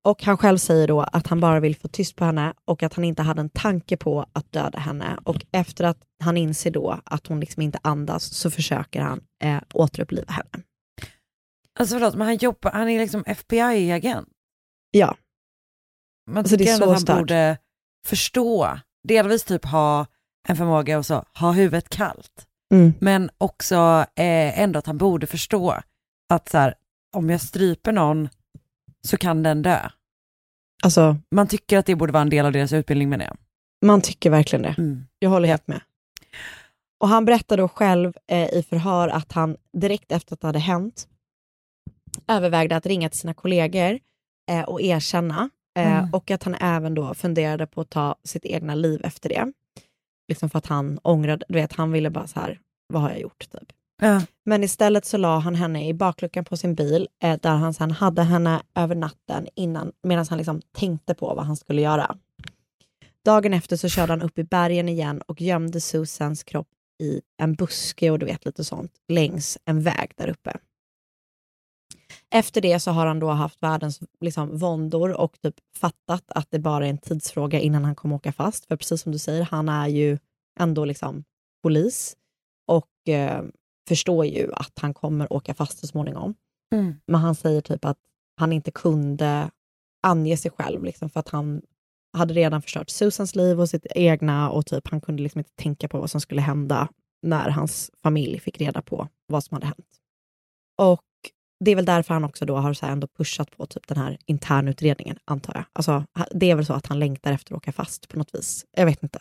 Och 0.05 0.23
han 0.23 0.37
själv 0.37 0.57
säger 0.57 0.87
då 0.87 1.01
att 1.01 1.27
han 1.27 1.39
bara 1.39 1.59
vill 1.59 1.75
få 1.75 1.87
tyst 1.87 2.15
på 2.15 2.25
henne 2.25 2.53
och 2.65 2.83
att 2.83 2.93
han 2.93 3.03
inte 3.03 3.21
hade 3.21 3.41
en 3.41 3.49
tanke 3.49 3.97
på 3.97 4.25
att 4.33 4.51
döda 4.51 4.79
henne. 4.79 5.19
Och 5.23 5.45
efter 5.51 5.83
att 5.83 5.97
han 6.23 6.37
inser 6.37 6.71
då 6.71 7.01
att 7.05 7.27
hon 7.27 7.39
liksom 7.39 7.61
inte 7.61 7.79
andas 7.81 8.23
så 8.23 8.51
försöker 8.51 9.01
han 9.01 9.21
eh, 9.43 9.61
återuppliva 9.73 10.31
henne. 10.33 10.63
Alltså 11.79 11.95
förlåt, 11.95 12.15
men 12.15 12.27
han 12.27 12.37
jobbar, 12.37 12.71
han 12.71 12.89
är 12.89 12.99
liksom 12.99 13.23
FBI-agent. 13.27 14.29
Ja, 14.91 15.17
Man 16.27 16.37
Alltså, 16.37 16.55
det 16.55 16.57
tycker 16.57 16.71
är 16.71 16.75
ändå 16.75 16.85
så 16.85 16.91
att 16.91 16.95
han 16.95 17.01
starkt. 17.01 17.19
borde 17.19 17.57
förstå, 18.07 18.79
delvis 19.07 19.43
typ 19.43 19.65
ha 19.65 20.05
en 20.47 20.55
förmåga 20.55 20.97
och 20.97 21.05
så 21.05 21.25
ha 21.39 21.51
huvudet 21.51 21.89
kallt. 21.89 22.47
Mm. 22.73 22.93
Men 22.99 23.29
också 23.37 23.75
eh, 24.15 24.59
ändå 24.59 24.79
att 24.79 24.85
han 24.85 24.97
borde 24.97 25.27
förstå 25.27 25.79
att 26.33 26.49
så 26.49 26.57
här, 26.57 26.75
om 27.15 27.29
jag 27.29 27.41
stryper 27.41 27.91
någon 27.91 28.29
så 29.05 29.17
kan 29.17 29.43
den 29.43 29.61
dö. 29.61 29.79
alltså 30.83 31.17
Man 31.31 31.47
tycker 31.47 31.77
att 31.77 31.85
det 31.85 31.95
borde 31.95 32.13
vara 32.13 32.21
en 32.21 32.29
del 32.29 32.45
av 32.45 32.51
deras 32.51 32.73
utbildning 32.73 33.09
med 33.09 33.19
det. 33.19 33.35
man 33.85 34.01
tycker 34.01 34.29
verkligen 34.29 34.63
det. 34.63 34.75
Mm. 34.77 35.05
Jag 35.19 35.29
håller 35.29 35.47
helt 35.47 35.67
med. 35.67 35.81
Och 36.99 37.07
han 37.07 37.25
berättade 37.25 37.61
då 37.61 37.67
själv 37.67 38.13
eh, 38.27 38.53
i 38.53 38.65
förhör 38.69 39.07
att 39.07 39.31
han 39.31 39.57
direkt 39.77 40.11
efter 40.11 40.33
att 40.33 40.41
det 40.41 40.47
hade 40.47 40.59
hänt 40.59 41.07
övervägde 42.27 42.75
att 42.75 42.85
ringa 42.85 43.09
till 43.09 43.19
sina 43.19 43.33
kollegor 43.33 43.99
eh, 44.51 44.61
och 44.61 44.81
erkänna. 44.81 45.49
Eh, 45.79 45.97
Mm. 45.99 46.13
Och 46.13 46.31
att 46.31 46.43
han 46.43 46.55
även 46.55 46.93
då 46.93 47.13
funderade 47.13 47.67
på 47.67 47.81
att 47.81 47.89
ta 47.89 48.15
sitt 48.23 48.45
egna 48.45 48.75
liv 48.75 49.01
efter 49.03 49.29
det. 49.29 49.51
Liksom 50.27 50.49
för 50.49 50.57
att 50.57 50.65
han 50.65 50.99
ångrade, 51.03 51.45
du 51.49 51.53
vet, 51.53 51.73
han 51.73 51.91
ville 51.91 52.09
bara 52.09 52.27
så 52.27 52.39
här, 52.39 52.59
vad 52.93 53.01
har 53.01 53.09
jag 53.09 53.19
gjort? 53.19 53.49
Typ. 53.51 53.71
Ja. 54.01 54.21
Men 54.43 54.63
istället 54.63 55.05
så 55.05 55.17
la 55.17 55.39
han 55.39 55.55
henne 55.55 55.87
i 55.87 55.93
bakluckan 55.93 56.45
på 56.45 56.57
sin 56.57 56.75
bil, 56.75 57.07
eh, 57.23 57.39
där 57.41 57.55
han 57.55 57.73
sen 57.73 57.91
hade 57.91 58.23
henne 58.23 58.61
över 58.75 58.95
natten 58.95 59.47
innan, 59.55 59.91
medan 60.03 60.25
han 60.29 60.37
liksom 60.37 60.61
tänkte 60.61 61.13
på 61.13 61.33
vad 61.35 61.45
han 61.45 61.55
skulle 61.55 61.81
göra. 61.81 62.17
Dagen 63.25 63.53
efter 63.53 63.77
så 63.77 63.89
körde 63.89 64.11
han 64.11 64.21
upp 64.21 64.39
i 64.39 64.43
bergen 64.43 64.89
igen 64.89 65.21
och 65.21 65.41
gömde 65.41 65.81
Susans 65.81 66.43
kropp 66.43 66.67
i 67.03 67.21
en 67.37 67.53
buske 67.53 68.11
och 68.11 68.19
du 68.19 68.25
vet 68.25 68.45
lite 68.45 68.63
sånt, 68.63 68.91
längs 69.07 69.57
en 69.65 69.81
väg 69.81 70.11
där 70.15 70.29
uppe. 70.29 70.57
Efter 72.29 72.61
det 72.61 72.79
så 72.79 72.91
har 72.91 73.05
han 73.05 73.19
då 73.19 73.29
haft 73.29 73.63
världens 73.63 73.99
liksom, 74.21 74.57
våndor 74.57 75.11
och 75.11 75.41
typ 75.41 75.55
fattat 75.77 76.23
att 76.27 76.51
det 76.51 76.59
bara 76.59 76.85
är 76.85 76.89
en 76.89 76.97
tidsfråga 76.97 77.59
innan 77.59 77.85
han 77.85 77.95
kommer 77.95 78.15
åka 78.15 78.31
fast. 78.31 78.65
För 78.65 78.75
precis 78.75 79.01
som 79.01 79.11
du 79.11 79.19
säger, 79.19 79.43
han 79.43 79.69
är 79.69 79.87
ju 79.87 80.17
ändå 80.59 80.85
liksom 80.85 81.23
polis 81.63 82.15
och 82.67 83.09
eh, 83.09 83.43
förstår 83.87 84.25
ju 84.25 84.53
att 84.53 84.79
han 84.81 84.93
kommer 84.93 85.33
åka 85.33 85.53
fast 85.53 85.77
så 85.77 85.87
småningom. 85.87 86.35
Mm. 86.73 86.95
Men 87.07 87.21
han 87.21 87.35
säger 87.35 87.61
typ 87.61 87.85
att 87.85 87.97
han 88.37 88.53
inte 88.53 88.71
kunde 88.71 89.51
ange 90.03 90.37
sig 90.37 90.51
själv 90.51 90.83
liksom, 90.83 91.09
för 91.09 91.19
att 91.19 91.29
han 91.29 91.61
hade 92.17 92.33
redan 92.33 92.61
förstört 92.61 92.89
Susans 92.89 93.35
liv 93.35 93.59
och 93.59 93.69
sitt 93.69 93.85
egna 93.95 94.49
och 94.49 94.65
typ 94.65 94.87
han 94.87 95.01
kunde 95.01 95.23
liksom 95.23 95.39
inte 95.39 95.55
tänka 95.55 95.87
på 95.87 95.99
vad 95.99 96.11
som 96.11 96.21
skulle 96.21 96.41
hända 96.41 96.89
när 97.21 97.49
hans 97.49 97.91
familj 98.03 98.39
fick 98.39 98.61
reda 98.61 98.81
på 98.81 99.07
vad 99.27 99.43
som 99.43 99.55
hade 99.55 99.65
hänt. 99.65 99.99
Och 100.77 101.03
det 101.59 101.71
är 101.71 101.75
väl 101.75 101.85
därför 101.85 102.13
han 102.13 102.23
också 102.23 102.45
då 102.45 102.55
har 102.55 102.73
så 102.73 102.85
ändå 102.85 103.07
pushat 103.07 103.57
på 103.57 103.65
typ 103.65 103.87
den 103.87 103.97
här 103.97 104.17
internutredningen, 104.25 105.17
antar 105.25 105.53
jag. 105.55 105.65
Alltså, 105.73 106.05
det 106.31 106.51
är 106.51 106.55
väl 106.55 106.65
så 106.65 106.73
att 106.73 106.85
han 106.85 106.99
längtar 106.99 107.31
efter 107.31 107.53
att 107.53 107.57
åka 107.57 107.71
fast 107.71 108.09
på 108.09 108.17
något 108.17 108.35
vis. 108.35 108.65
Jag 108.71 108.85
vet 108.85 109.03
inte. 109.03 109.19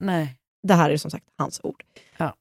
Nej. 0.00 0.36
Det 0.62 0.74
här 0.74 0.90
är 0.90 0.96
som 0.96 1.10
sagt 1.10 1.26
hans 1.36 1.60
ord. 1.62 1.84
Ja. 2.16 2.34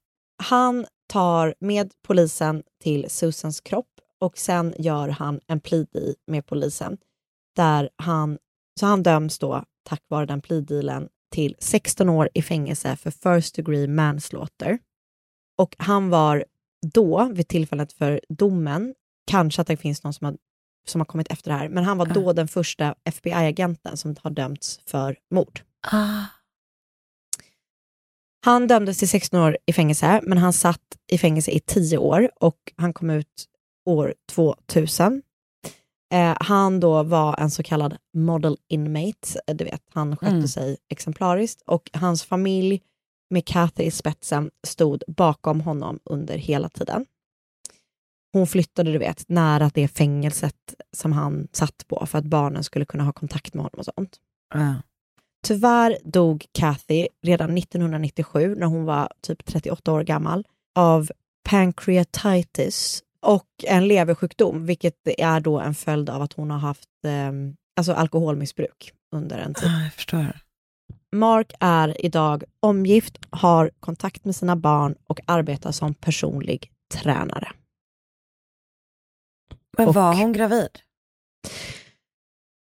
Han 0.43 0.85
tar 1.07 1.55
med 1.59 1.91
polisen 2.01 2.63
till 2.83 3.09
Susans 3.09 3.61
kropp 3.61 3.87
och 4.19 4.37
sen 4.37 4.73
gör 4.77 5.09
han 5.09 5.39
en 5.47 5.59
plea 5.59 5.85
deal 5.91 6.15
med 6.27 6.45
polisen. 6.45 6.97
Där 7.55 7.89
han, 7.95 8.37
så 8.79 8.85
han 8.85 9.03
döms 9.03 9.39
då, 9.39 9.63
tack 9.83 10.01
vare 10.07 10.25
den 10.25 10.41
plea 10.41 10.61
dealen, 10.61 11.09
till 11.31 11.55
16 11.59 12.09
år 12.09 12.29
i 12.33 12.41
fängelse 12.41 12.95
för 12.95 13.11
first 13.11 13.55
degree 13.55 13.87
manslaughter. 13.87 14.79
Och 15.57 15.75
han 15.77 16.09
var 16.09 16.45
då, 16.93 17.29
vid 17.33 17.47
tillfället 17.47 17.93
för 17.93 18.21
domen, 18.29 18.93
kanske 19.27 19.61
att 19.61 19.67
det 19.67 19.77
finns 19.77 20.03
någon 20.03 20.13
som 20.13 20.25
har, 20.25 20.37
som 20.87 21.01
har 21.01 21.05
kommit 21.05 21.31
efter 21.31 21.51
det 21.51 21.57
här, 21.57 21.69
men 21.69 21.83
han 21.83 21.97
var 21.97 22.05
då 22.05 22.33
den 22.33 22.47
första 22.47 22.95
FBI-agenten 23.03 23.97
som 23.97 24.15
har 24.21 24.31
dömts 24.31 24.79
för 24.85 25.17
mord. 25.31 25.61
Ah. 25.91 26.23
Han 28.45 28.67
dömdes 28.67 28.97
till 28.97 29.09
16 29.09 29.39
år 29.39 29.57
i 29.65 29.73
fängelse, 29.73 30.21
men 30.23 30.37
han 30.37 30.53
satt 30.53 30.81
i 31.11 31.17
fängelse 31.17 31.51
i 31.51 31.59
10 31.59 31.97
år 31.97 32.29
och 32.39 32.57
han 32.75 32.93
kom 32.93 33.09
ut 33.09 33.45
år 33.85 34.13
2000. 34.31 35.21
Eh, 36.13 36.37
han 36.39 36.79
då 36.79 37.03
var 37.03 37.39
en 37.39 37.51
så 37.51 37.63
kallad 37.63 37.97
model 38.17 38.57
inmate, 38.69 39.39
eh, 39.47 39.55
du 39.55 39.63
vet, 39.63 39.81
han 39.93 40.17
skötte 40.17 40.33
Mm. 40.35 40.47
sig 40.47 40.77
exemplariskt 40.89 41.61
och 41.65 41.89
hans 41.93 42.23
familj 42.23 42.81
med 43.29 43.45
Kathy 43.45 43.83
i 43.83 43.91
spetsen 43.91 44.51
stod 44.67 45.03
bakom 45.07 45.61
honom 45.61 45.99
under 46.05 46.37
hela 46.37 46.69
tiden. 46.69 47.05
Hon 48.33 48.47
flyttade, 48.47 48.91
du 48.91 48.97
vet, 48.97 49.29
nära 49.29 49.71
det 49.73 49.87
fängelset 49.87 50.75
som 50.97 51.11
han 51.11 51.47
satt 51.51 51.87
på 51.87 52.05
för 52.05 52.17
att 52.17 52.25
barnen 52.25 52.63
skulle 52.63 52.85
kunna 52.85 53.03
ha 53.03 53.11
kontakt 53.13 53.53
med 53.53 53.63
honom 53.63 53.79
och 53.79 53.85
sånt. 53.85 54.17
Ja. 54.53 54.75
Tyvärr 55.43 55.97
dog 56.03 56.45
Kathy 56.51 57.07
redan 57.21 57.57
1997 57.57 58.55
när 58.55 58.67
hon 58.67 58.85
var 58.85 59.09
typ 59.21 59.45
38 59.45 59.91
år 59.91 60.03
gammal 60.03 60.47
av 60.75 61.09
pancreatitis 61.49 63.03
och 63.21 63.47
en 63.63 63.87
leversjukdom, 63.87 64.65
vilket 64.65 64.95
är 65.17 65.39
då 65.39 65.59
en 65.59 65.75
följd 65.75 66.09
av 66.09 66.21
att 66.21 66.33
hon 66.33 66.51
har 66.51 66.57
haft 66.59 66.89
eh, 67.05 67.31
alltså 67.77 67.93
alkoholmissbruk 67.93 68.93
under 69.11 69.37
en 69.39 69.53
tid. 69.53 69.69
Ah, 69.69 69.83
jag 69.83 69.93
förstår. 69.93 70.39
Mark 71.15 71.53
är 71.59 72.05
idag 72.05 72.43
omgift, 72.59 73.17
har 73.29 73.71
kontakt 73.79 74.25
med 74.25 74.35
sina 74.35 74.55
barn 74.55 74.95
och 75.07 75.19
arbetar 75.25 75.71
som 75.71 75.93
personlig 75.93 76.71
tränare. 76.93 77.51
Men 79.77 79.87
Och- 79.87 79.95
var 79.95 80.13
hon 80.15 80.33
gravid? 80.33 80.79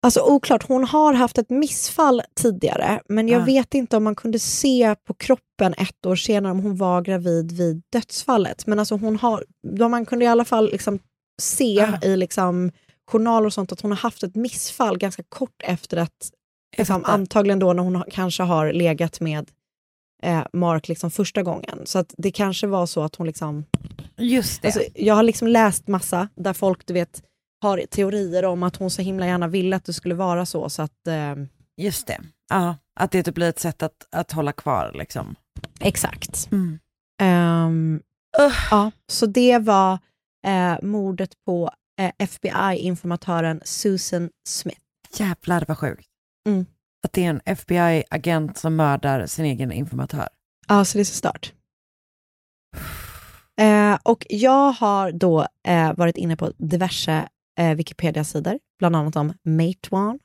Alltså 0.03 0.21
oklart, 0.21 0.63
hon 0.67 0.83
har 0.83 1.13
haft 1.13 1.37
ett 1.37 1.49
missfall 1.49 2.21
tidigare, 2.35 3.01
men 3.09 3.27
jag 3.27 3.41
Ah. 3.41 3.45
vet 3.45 3.73
inte 3.73 3.97
om 3.97 4.03
man 4.03 4.15
kunde 4.15 4.39
se 4.39 4.95
på 5.07 5.13
kroppen 5.13 5.73
ett 5.77 6.05
år 6.05 6.15
senare 6.15 6.51
om 6.51 6.59
hon 6.59 6.75
var 6.75 7.01
gravid 7.01 7.51
vid 7.51 7.81
dödsfallet. 7.91 8.67
Men 8.67 8.79
alltså 8.79 8.95
hon 8.95 9.15
har, 9.17 9.43
man 9.89 10.05
kunde 10.05 10.25
i 10.25 10.27
alla 10.27 10.45
fall 10.45 10.71
liksom 10.71 10.99
se 11.41 11.81
Ah. 11.81 12.05
i 12.05 12.17
liksom 12.17 12.71
journaler 13.11 13.45
och 13.45 13.53
sånt 13.53 13.71
att 13.71 13.81
hon 13.81 13.91
har 13.91 13.97
haft 13.97 14.23
ett 14.23 14.35
missfall 14.35 14.97
ganska 14.97 15.23
kort 15.29 15.61
efter 15.63 15.97
att, 15.97 16.31
liksom, 16.77 17.05
antagligen 17.05 17.59
då 17.59 17.73
när 17.73 17.83
hon 17.83 18.03
kanske 18.11 18.43
har 18.43 18.73
legat 18.73 19.19
med 19.19 19.49
eh, 20.23 20.43
Mark 20.53 20.87
liksom 20.87 21.11
första 21.11 21.43
gången. 21.43 21.79
Så 21.85 21.99
att 21.99 22.13
det 22.17 22.31
kanske 22.31 22.67
var 22.67 22.85
så 22.85 23.01
att 23.01 23.15
hon 23.15 23.27
liksom 23.27 23.65
Just 24.17 24.61
det. 24.61 24.67
Alltså, 24.67 24.81
jag 24.95 25.15
har 25.15 25.23
liksom 25.23 25.47
läst 25.47 25.87
massa 25.87 26.27
där 26.35 26.53
folk 26.53 26.85
du 26.85 26.93
vet, 26.93 27.23
har 27.63 27.85
teorier 27.89 28.45
om 28.45 28.63
att 28.63 28.75
hon 28.75 28.89
så 28.89 29.01
himla 29.01 29.27
gärna 29.27 29.47
ville 29.47 29.75
att 29.75 29.85
det 29.85 29.93
skulle 29.93 30.15
vara 30.15 30.45
så. 30.45 30.69
så 30.69 30.81
att, 30.81 31.07
eh, 31.07 31.35
Just 31.77 32.07
det. 32.07 32.21
Ja, 32.49 32.75
att 32.99 33.11
det 33.11 33.23
typ 33.23 33.35
blir 33.35 33.49
ett 33.49 33.59
sätt 33.59 33.83
att, 33.83 34.07
att 34.11 34.31
hålla 34.31 34.51
kvar 34.51 34.91
liksom. 34.93 35.35
exakt. 35.79 36.51
Mm. 36.51 36.79
Ehm, 37.21 38.01
ja, 38.71 38.91
så 39.07 39.25
det 39.25 39.59
var 39.59 39.99
eh, 40.47 40.75
mordet 40.81 41.31
på 41.45 41.71
eh, 41.99 42.11
FBI-informatören 42.17 43.61
Susan 43.65 44.29
Smith. 44.47 44.81
Jävlar 45.17 45.65
vad 45.67 45.77
sjukt. 45.77 46.07
Mm. 46.47 46.65
Att 47.03 47.13
det 47.13 47.25
är 47.25 47.29
en 47.29 47.41
FBI-agent 47.45 48.57
som 48.57 48.75
mördar 48.75 49.25
sin 49.25 49.45
egen 49.45 49.71
informatör. 49.71 50.27
Ja, 50.67 50.85
så 50.85 50.97
det 50.97 51.01
är 51.01 51.05
så 51.05 51.15
stört. 51.15 51.53
Eh, 53.59 53.97
och 54.03 54.25
jag 54.29 54.71
har 54.71 55.11
då 55.11 55.47
eh, 55.67 55.93
varit 55.93 56.17
inne 56.17 56.35
på 56.35 56.51
diverse 56.57 57.29
eh, 57.59 57.75
Wikipedia-sidor, 57.75 58.59
bland 58.79 58.95
annat 58.95 59.15
om 59.15 59.33
Mate 59.43 59.89
One 59.89 60.19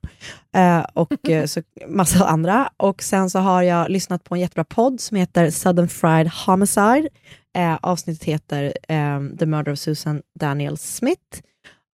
eh, 0.57 0.87
och 0.95 1.29
eh, 1.29 1.47
så, 1.47 1.63
massa 1.89 2.25
andra. 2.27 2.71
Och 2.77 3.03
sen 3.03 3.31
så 3.31 3.39
har 3.39 3.63
jag 3.63 3.91
lyssnat 3.91 4.25
på 4.25 4.35
en 4.35 4.41
jättebra 4.41 4.65
podd 4.65 5.01
som 5.01 5.17
heter 5.17 5.51
Southern 5.51 5.89
Fried 5.89 6.31
Homicide. 6.47 7.09
Eh, 7.57 7.79
avsnittet 7.83 8.25
heter 8.25 8.65
eh, 8.89 9.21
The 9.39 9.47
Murder 9.47 9.73
of 9.73 9.79
Susan 9.79 10.23
Daniel 10.41 10.77
Smith. 10.77 11.43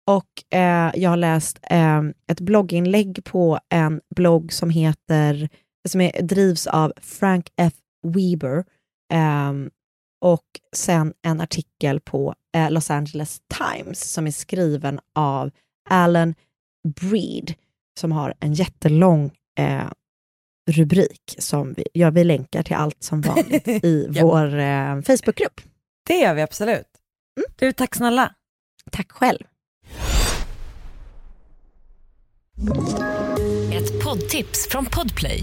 Och 0.06 0.58
eh, 0.58 0.90
jag 0.94 1.10
har 1.10 1.16
läst 1.16 1.58
eh, 1.70 2.02
ett 2.28 2.40
blogginlägg 2.40 3.24
på 3.24 3.58
en 3.68 4.00
blogg 4.16 4.52
som 4.52 4.70
heter, 4.70 5.48
som 5.88 6.00
är, 6.00 6.22
drivs 6.22 6.66
av 6.66 6.92
Frank 7.00 7.48
F. 7.56 7.72
Weber. 8.02 8.64
Ehm, 9.12 9.70
och 10.24 10.60
sen 10.76 11.14
en 11.22 11.40
artikel 11.40 12.00
på 12.00 12.34
eh, 12.56 12.70
Los 12.70 12.90
Angeles 12.90 13.40
Times 13.58 14.12
som 14.12 14.26
är 14.26 14.30
skriven 14.30 15.00
av 15.14 15.50
Alan 15.90 16.34
Breed 17.00 17.54
som 18.00 18.12
har 18.12 18.34
en 18.40 18.54
jättelång 18.54 19.30
eh, 19.58 19.88
rubrik 20.70 21.34
som 21.38 21.72
vi, 21.72 21.84
ja, 21.92 22.10
vi 22.10 22.24
länkar 22.24 22.62
till 22.62 22.74
allt 22.76 23.02
som 23.02 23.20
vanligt 23.20 23.68
i 23.84 24.08
Ja. 24.14 24.22
vår 24.24 24.58
eh, 24.58 25.00
Facebookgrupp. 25.02 25.60
Det 26.06 26.14
gör 26.14 26.34
vi 26.34 26.42
absolut. 26.42 26.86
Du, 27.56 27.72
tack 27.72 27.94
snälla. 27.94 28.34
Tack 28.92 29.12
själv. 29.12 29.44
Ett 33.72 34.04
poddtips 34.04 34.68
från 34.70 34.86
Podplay. 34.86 35.42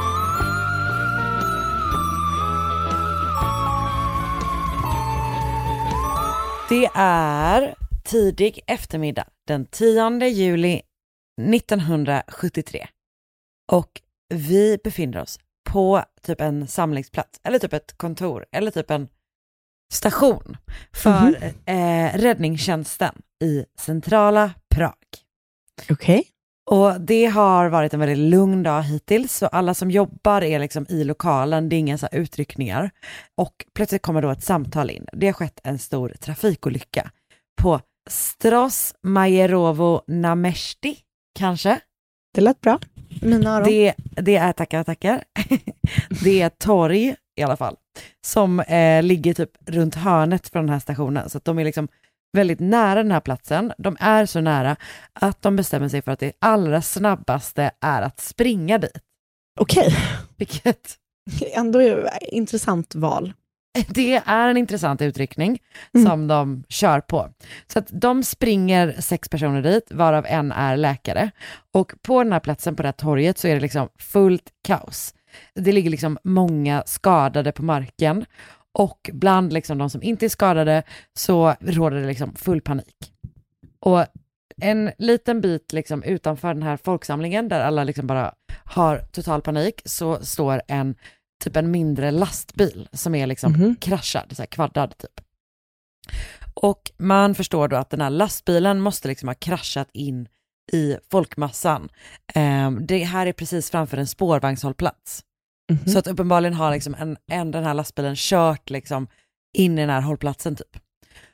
Det 6.71 6.89
är 6.95 7.75
tidig 8.03 8.59
eftermiddag 8.67 9.27
den 9.47 9.65
10 9.65 10.27
juli 10.27 10.81
1973. 11.41 12.87
Och 13.71 14.01
vi 14.29 14.77
befinner 14.83 15.21
oss 15.21 15.39
på 15.69 16.03
typ 16.21 16.41
en 16.41 16.67
samlingsplats, 16.67 17.39
eller 17.43 17.59
typ 17.59 17.73
ett 17.73 17.97
kontor, 17.97 18.45
eller 18.51 18.71
typ 18.71 18.91
en 18.91 19.07
station 19.93 20.57
för 20.93 21.21
Mhm. 21.21 21.35
eh, 21.77 22.17
räddningstjänsten 22.17 23.21
i 23.43 23.65
centrala 23.79 24.53
Prag. 24.75 24.95
Okej. 25.89 26.30
Och 26.71 27.01
det 27.01 27.25
har 27.25 27.69
varit 27.69 27.93
en 27.93 27.99
väldigt 27.99 28.17
lugn 28.17 28.63
dag 28.63 28.83
hittills, 28.83 29.37
så 29.37 29.45
alla 29.45 29.73
som 29.73 29.91
jobbar 29.91 30.41
är 30.41 30.59
liksom 30.59 30.85
i 30.89 31.03
lokalen, 31.03 31.69
det 31.69 31.75
är 31.75 31.77
inga 31.77 31.97
så 31.97 32.07
här 32.11 32.19
utryckningar. 32.19 32.91
Och 33.37 33.65
plötsligt 33.73 34.01
kommer 34.01 34.21
då 34.21 34.29
ett 34.29 34.43
samtal 34.43 34.89
in. 34.89 35.05
Det 35.13 35.25
har 35.25 35.33
skett 35.33 35.59
en 35.63 35.79
stor 35.79 36.09
trafikolycka 36.19 37.11
på 37.61 37.79
Stros 38.09 38.93
Majerovo 39.03 40.01
Namesti, 40.07 40.97
kanske? 41.39 41.79
Det 42.33 42.41
lät 42.41 42.61
bra. 42.61 42.79
Mina 43.21 43.55
öron. 43.55 43.67
Det, 43.67 43.93
det 44.01 44.35
är, 44.35 44.53
tackar, 44.53 44.83
tackar. 44.83 45.23
det 46.23 46.41
är 46.41 46.47
ett 46.47 46.59
torg 46.59 47.15
i 47.39 47.43
alla 47.43 47.57
fall, 47.57 47.75
som 48.25 48.59
eh, 48.59 49.03
ligger 49.03 49.33
typ 49.33 49.51
runt 49.65 49.95
hörnet 49.95 50.49
från 50.49 50.65
den 50.65 50.73
här 50.73 50.79
stationen. 50.79 51.29
Så 51.29 51.37
att 51.37 51.45
de 51.45 51.59
är 51.59 51.63
liksom 51.63 51.87
väldigt 52.33 52.59
nära 52.59 53.03
den 53.03 53.11
här 53.11 53.19
platsen. 53.19 53.73
De 53.77 53.97
är 53.99 54.25
så 54.25 54.41
nära 54.41 54.75
att 55.13 55.41
de 55.41 55.55
bestämmer 55.55 55.89
sig 55.89 56.01
för 56.01 56.11
att 56.11 56.19
det 56.19 56.31
allra 56.39 56.81
snabbaste 56.81 57.71
är 57.81 58.01
att 58.01 58.19
springa 58.19 58.77
dit. 58.77 58.91
Okej. 59.59 59.95
Vilket 60.37 60.97
Ändå 61.55 61.81
är 61.81 61.95
det 61.95 62.11
intressant 62.35 62.95
val. 62.95 63.33
det 63.87 64.21
är 64.25 64.49
en 64.49 64.57
intressant 64.57 65.01
utryckning 65.01 65.59
Mm. 65.93 66.07
som 66.07 66.27
de 66.27 66.63
kör 66.69 66.99
på. 67.01 67.29
Så 67.67 67.79
att 67.79 67.87
de 67.89 68.23
springer 68.23 68.95
sex 69.01 69.29
personer 69.29 69.61
dit, 69.61 69.91
varav 69.91 70.25
en 70.27 70.51
är 70.51 70.77
läkare. 70.77 71.31
Och 71.73 71.93
på 72.01 72.23
den 72.23 72.33
här 72.33 72.39
platsen, 72.39 72.75
på 72.75 72.81
det 72.81 72.87
här 72.87 72.93
torget, 72.93 73.37
så 73.37 73.47
är 73.47 73.53
det 73.53 73.59
liksom 73.61 73.89
fullt 73.99 74.49
kaos. 74.63 75.13
Det 75.55 75.71
ligger 75.71 75.89
liksom 75.89 76.17
många 76.23 76.83
skadade 76.85 77.51
på 77.51 77.63
marken 77.63 78.25
och 78.73 79.09
bland 79.13 79.53
liksom 79.53 79.77
de 79.77 79.89
som 79.89 80.03
inte 80.03 80.25
är 80.25 80.29
skadade 80.29 80.83
så 81.13 81.55
råder 81.59 82.01
det 82.01 82.07
liksom 82.07 82.35
full 82.35 82.61
panik. 82.61 83.13
Och 83.79 84.05
en 84.61 84.91
liten 84.97 85.41
bit 85.41 85.73
liksom 85.73 86.03
utanför 86.03 86.53
den 86.53 86.63
här 86.63 86.77
folksamlingen 86.77 87.49
där 87.49 87.61
alla 87.61 87.83
liksom 87.83 88.07
bara 88.07 88.33
har 88.65 88.97
total 88.97 89.41
panik 89.41 89.81
så 89.85 90.25
står 90.25 90.61
en 90.67 90.95
typ 91.43 91.55
en 91.55 91.71
mindre 91.71 92.11
lastbil 92.11 92.87
som 92.93 93.15
är 93.15 93.27
liksom 93.27 93.51
Mhm. 93.51 93.75
kraschad, 93.75 94.35
så 94.35 94.41
här 94.41 94.47
kvaddad 94.47 94.97
typ. 94.97 95.21
Och 96.53 96.91
man 96.97 97.35
förstår 97.35 97.67
då 97.67 97.75
att 97.75 97.89
den 97.89 98.01
här 98.01 98.09
lastbilen 98.09 98.79
måste 98.81 99.07
liksom 99.07 99.27
ha 99.29 99.35
kraschat 99.35 99.89
in 99.93 100.27
i 100.73 100.97
folkmassan. 101.11 101.89
Ehm, 102.33 102.85
det 102.87 102.97
här 103.03 103.27
är 103.27 103.33
precis 103.33 103.71
framför 103.71 103.97
en 103.97 104.07
spårvagnshållplats. 104.07 105.23
Mhm. 105.69 105.87
Så 105.93 105.99
att 105.99 106.07
uppenbarligen 106.07 106.53
har 106.53 106.71
liksom 106.71 106.95
en, 106.99 107.17
en, 107.31 107.51
den 107.51 107.63
här 107.63 107.73
lastbilen 107.73 108.15
kört 108.17 108.69
liksom 108.69 109.07
in 109.57 109.77
i 109.77 109.81
den 109.81 109.89
här 109.89 110.01
hållplatsen 110.01 110.55
typ. 110.55 110.77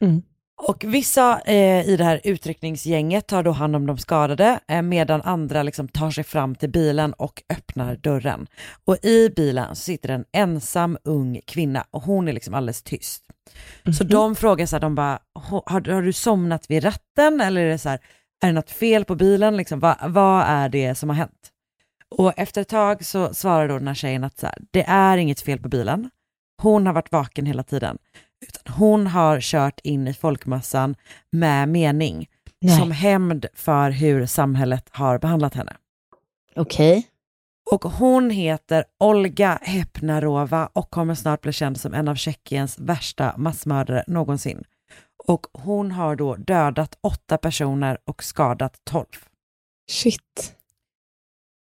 Mm. 0.01 0.21
Och 0.67 0.84
vissa 0.88 1.41
eh, 1.45 1.89
i 1.89 1.95
det 1.97 2.03
här 2.03 2.21
utryckningsgänget 2.23 3.28
tar 3.28 3.43
då 3.43 3.51
hand 3.51 3.75
om 3.75 3.86
de 3.86 3.97
skadade 3.97 4.59
eh, 4.67 4.82
medan 4.82 5.21
andra 5.21 5.63
liksom 5.63 5.88
tar 5.88 6.11
sig 6.11 6.23
fram 6.23 6.55
till 6.55 6.69
bilen 6.69 7.13
och 7.13 7.43
öppnar 7.49 7.95
dörren. 7.95 8.47
Och 8.86 9.05
i 9.05 9.30
bilen 9.36 9.75
sitter 9.75 10.09
en 10.09 10.25
ensam 10.34 10.97
ung 11.03 11.41
kvinna 11.47 11.86
och 11.91 12.01
hon 12.03 12.28
är 12.28 12.34
liksom 12.34 12.53
alldeles 12.53 12.84
tyst. 12.84 13.23
Så 13.97 14.03
de 14.03 14.36
frågar 14.36 14.65
så 14.65 14.75
här, 14.75 14.82
de 14.82 14.95
bara, 14.95 15.19
"Ho- 15.39 15.63
har, 15.65 15.91
har 15.93 16.01
du 16.01 16.13
somnat 16.13 16.69
vid 16.69 16.84
ratten 16.84 17.41
eller 17.41 17.61
är 17.61 17.69
det 17.69 17.78
så 17.78 17.89
här, 17.89 17.99
är 18.43 18.47
det 18.47 18.53
något 18.53 18.71
fel 18.71 19.05
på 19.05 19.15
bilen? 19.15 19.57
Liksom, 19.57 19.80
vad, 19.80 19.95
vad 20.07 20.43
är 20.47 20.69
det 20.69 20.95
som 20.95 21.09
har 21.09 21.15
hänt? 21.15 21.51
Och 22.16 22.34
efter 22.38 22.62
ett 22.62 22.70
tag 22.70 23.05
så 23.05 23.34
svarar 23.34 23.68
då 23.68 23.78
den 23.78 23.88
här 23.88 23.95
tjejen 23.95 24.24
att 24.24 24.39
så 24.39 24.45
här, 24.45 24.58
det 24.72 24.84
är 24.88 25.18
inget 25.18 25.41
fel 25.41 25.60
på 25.60 25.70
bilen. 25.70 26.10
Hon 26.62 26.86
har 26.86 26.93
varit 26.93 27.12
vaken 27.12 27.45
hela 27.45 27.64
tiden. 27.64 27.97
Utan 28.47 28.74
hon 28.74 29.08
har 29.08 29.41
kört 29.41 29.80
in 29.84 30.08
i 30.08 30.14
folkmassan 30.14 30.95
med 31.32 31.70
mening. 31.70 32.30
Nej. 32.62 32.78
Som 32.80 32.91
hämnd 32.91 33.45
för 33.53 33.91
hur 33.91 34.26
samhället 34.26 34.89
har 34.91 35.20
behandlat 35.20 35.53
henne. 35.53 35.78
Okej. 36.55 37.08
Och 37.72 37.84
hon 37.84 38.30
heter 38.30 38.86
Olga 38.99 39.60
Hepnarova 39.62 40.70
och 40.74 40.89
kommer 40.89 41.16
snart 41.16 41.41
bli 41.41 41.53
känd 41.53 41.80
som 41.80 41.93
en 41.93 42.08
av 42.08 42.16
Tjeckiens 42.16 42.80
värsta 42.80 43.34
massmördare 43.38 44.03
någonsin. 44.08 44.64
Och 45.28 45.47
hon 45.53 45.91
har 45.91 46.16
då 46.16 46.36
dödat 46.36 46.97
åtta 47.01 47.38
personer 47.38 47.97
och 48.05 48.24
skadat 48.24 48.82
tolv. 48.84 49.26
Shit. 49.91 50.57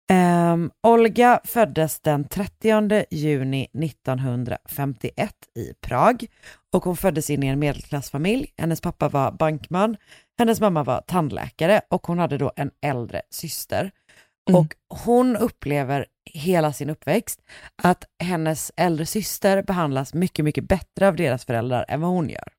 Ehm, 0.09 0.70
Olga 0.82 1.40
föddes 1.44 2.00
den 2.00 2.28
30 2.28 3.04
juni 3.11 3.68
1951 3.72 5.32
i 5.59 5.72
Prag 5.80 6.26
och 6.72 6.84
hon 6.84 6.96
föddes 6.96 7.30
in 7.30 7.42
i 7.42 7.46
en 7.46 7.59
medelklassfamilj. 7.59 8.52
Hennes 8.59 8.80
pappa 8.80 9.09
var 9.09 9.32
bankman, 9.32 9.96
hennes 10.38 10.61
mamma 10.61 10.84
var 10.84 11.00
tandläkare 11.00 11.80
och 11.90 12.07
hon 12.07 12.18
hade 12.18 12.38
då 12.38 12.52
en 12.57 12.70
äldre 12.82 13.22
syster. 13.30 13.90
Mm. 14.50 14.61
Och 14.61 14.74
hon 14.88 15.36
upplever 15.36 16.07
hela 16.24 16.72
sin 16.72 16.90
uppväxt 16.90 17.40
att 17.82 18.04
hennes 18.22 18.72
äldre 18.76 19.07
syster 19.07 19.62
behandlas 19.62 20.14
mycket, 20.14 20.44
mycket 20.44 20.68
bättre 20.68 21.09
av 21.09 21.16
deras 21.16 21.44
föräldrar 21.44 21.84
än 21.88 22.00
vad 22.00 22.11
hon 22.11 22.28
gör. 22.28 22.52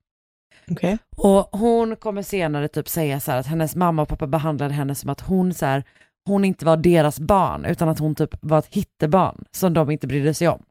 Okej. 0.71 0.97
Och 1.17 1.59
hon 1.59 1.95
kommer 1.95 2.21
senare 2.21 2.67
typ 2.67 2.89
säga 2.89 3.19
så 3.19 3.31
här 3.31 3.39
att 3.39 3.47
hennes 3.47 3.75
mamma 3.75 4.01
och 4.01 4.07
pappa 4.07 4.27
behandlade 4.27 4.73
henne 4.73 4.95
som 4.95 5.09
att 5.09 5.21
hon 5.21 5.53
så 5.53 5.65
här, 5.65 5.83
hon 6.27 6.45
inte 6.45 6.65
var 6.65 6.77
deras 6.77 7.19
barn 7.19 7.65
utan 7.65 7.89
att 7.89 7.99
hon 7.99 8.15
typ 8.15 8.35
var 8.41 8.59
ett 8.59 8.75
hittebarn 8.75 9.45
som 9.51 9.73
de 9.73 9.91
inte 9.91 10.07
brydde 10.07 10.33
sig 10.33 10.47
om. 10.47 10.63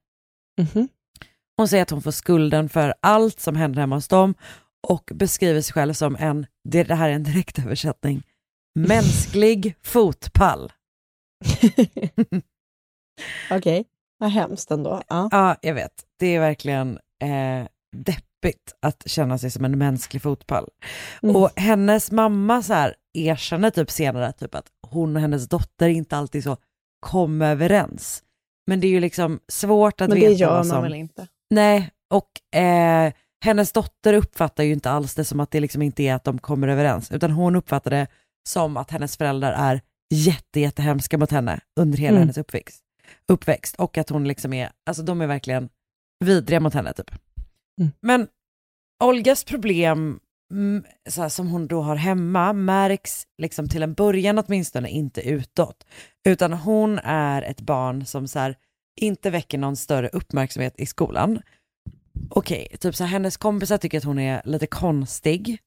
Mhm. 0.61 0.89
Hon 1.57 1.69
säger 1.69 1.83
att 1.83 1.91
hon 1.91 2.03
får 2.03 2.11
skulden 2.11 2.69
för 2.69 2.95
allt 3.01 3.41
som 3.41 3.57
händer 3.57 3.81
hemma 3.81 3.95
hos 3.95 4.09
dem 4.09 4.35
och 4.89 5.11
beskriver 5.15 5.61
sig 5.61 5.73
själv 5.73 5.93
som 5.93 6.17
en, 6.17 6.47
det, 6.65 6.91
här 6.91 7.09
är 7.09 7.13
en 7.13 7.23
direktöversättning, 7.23 8.23
mänsklig 8.75 9.77
fotpall. 9.83 10.73
Okej. 13.51 13.85
Vad 14.19 14.31
hemskt 14.31 14.71
ändå. 14.71 15.03
Ja. 15.09 15.29
Ja, 15.33 15.57
jag 15.63 15.75
vet. 15.75 15.93
Det 16.19 16.27
är 16.27 16.41
verkligen 16.41 16.99
eh, 17.23 17.67
deppigt 17.97 18.75
att 18.83 19.03
känna 19.07 19.39
sig 19.39 19.51
som 19.51 19.65
en 19.65 19.79
mänsklig 19.79 20.23
fotpall. 20.23 20.69
Mm. 21.23 21.37
Och 21.37 21.51
hennes 21.57 22.11
mamma 22.11 22.63
så 22.63 22.75
här 22.75 22.95
erkänner 23.13 23.71
typ 23.71 23.91
senare 23.91 24.33
typ 24.33 24.55
att 24.55 24.67
hon 24.91 25.17
och 25.17 25.23
hennes 25.23 25.49
dotter 25.49 25.89
inte 25.89 26.17
alltid 26.17 26.45
så 26.45 26.57
kom 27.01 27.43
överens. 27.43 28.23
Men 28.67 28.81
det 28.81 28.87
är 28.87 28.91
ju 28.91 29.01
liksom 29.01 29.41
svårt 29.49 30.01
att 30.01 30.09
Men 30.09 30.19
veta 30.19 30.29
det 30.29 30.35
gör 30.35 30.49
vad 30.49 30.57
man 30.57 30.65
som... 30.67 30.83
väl 30.83 30.95
inte? 30.95 31.29
Nej, 31.51 31.91
och 32.11 32.59
eh, 32.59 33.13
hennes 33.45 33.73
dotter 33.73 34.15
uppfattar 34.15 34.65
ju 34.65 34.73
inte 34.73 34.91
alls 34.91 35.15
det 35.15 35.25
som 35.25 35.41
att 35.41 35.51
det 35.51 35.61
liksom 35.61 35.83
inte 35.83 36.03
är 36.03 36.15
att 36.15 36.25
de 36.25 36.39
kommer 36.39 36.69
överens, 36.69 37.13
utan 37.13 37.31
hon 37.31 37.57
uppfattar 37.57 37.91
det 37.91 38.07
som 38.49 38.77
att 38.77 38.91
hennes 38.91 39.17
föräldrar 39.17 39.53
är 39.53 39.81
jätte, 40.15 40.61
jättehemska 40.61 41.19
mot 41.19 41.31
henne 41.31 41.61
under 41.81 41.99
hela 41.99 42.11
Mm. 42.11 42.21
hennes 42.21 42.39
uppväxt. 42.39 42.83
uppväxt. 43.29 43.77
Och 43.77 43.99
att 43.99 44.09
hon 44.09 44.29
liksom 44.29 44.53
är, 44.53 44.71
alltså 44.87 45.03
de 45.03 45.21
är 45.21 45.27
verkligen 45.27 45.69
vidriga 46.25 46.61
mot 46.61 46.75
henne 46.75 46.93
typ. 46.93 47.11
Mm. 47.81 47.93
Men 48.01 48.29
Olgas 49.05 49.45
problem 49.45 50.21
så 51.09 51.23
här, 51.23 51.29
som 51.29 51.49
hon 51.49 51.67
då 51.67 51.83
har 51.83 51.97
hemma 51.97 52.53
märks 52.53 53.27
liksom 53.43 53.69
till 53.69 53.83
en 53.83 53.95
början 53.95 54.39
åtminstone 54.39 54.89
inte 54.89 55.29
utåt. 55.29 55.87
Utan 56.29 56.53
hon 56.53 56.99
är 57.05 57.43
ett 57.43 57.61
barn 57.61 58.07
som 58.07 58.29
så 58.29 58.39
här, 58.39 58.57
inte 59.01 59.31
väcker 59.31 59.59
någon 59.59 59.77
större 59.77 60.09
uppmärksamhet 60.09 60.75
i 60.81 60.87
skolan. 60.87 61.43
Okej, 62.31 62.69
typ 62.81 62.95
så 62.97 63.05
här, 63.05 63.11
hennes 63.11 63.37
kompisar 63.37 63.79
tycker 63.79 63.99
att 63.99 64.05
hon 64.05 64.19
är 64.19 64.43
lite 64.45 64.67
konstig. 64.67 65.59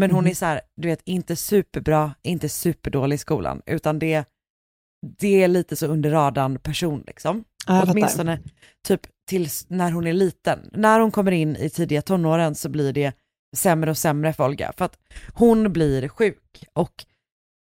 Men 0.00 0.10
hon 0.10 0.24
Mhm. 0.24 0.30
är 0.30 0.34
så 0.34 0.44
här, 0.46 0.60
du 0.76 0.88
vet, 0.88 1.00
inte 1.04 1.36
superbra, 1.36 2.14
inte 2.22 2.48
superdålig 2.48 3.14
i 3.14 3.18
skolan, 3.18 3.62
utan 3.66 3.98
det, 3.98 4.24
det 5.18 5.42
är 5.42 5.48
lite 5.48 5.76
så 5.76 5.86
under 5.86 6.10
radarn 6.10 6.58
person 6.58 7.04
liksom. 7.06 7.44
Ja. 7.66 7.84
Åtminstone 7.88 8.40
typ 8.86 9.00
tills 9.28 9.66
när 9.70 9.90
hon 9.90 10.06
är 10.06 10.12
liten. 10.12 10.70
När 10.72 11.00
hon 11.00 11.10
kommer 11.10 11.32
in 11.32 11.56
i 11.56 11.70
tidiga 11.70 12.02
tonåren 12.02 12.54
så 12.54 12.68
blir 12.68 12.92
det 12.92 13.12
sämre 13.54 13.90
och 13.90 13.98
sämre 13.98 14.32
för 14.32 14.44
Olga. 14.44 14.72
För 14.76 14.84
att 14.84 14.98
hon 15.34 15.72
blir 15.72 16.08
sjuk 16.08 16.64
och 16.72 17.04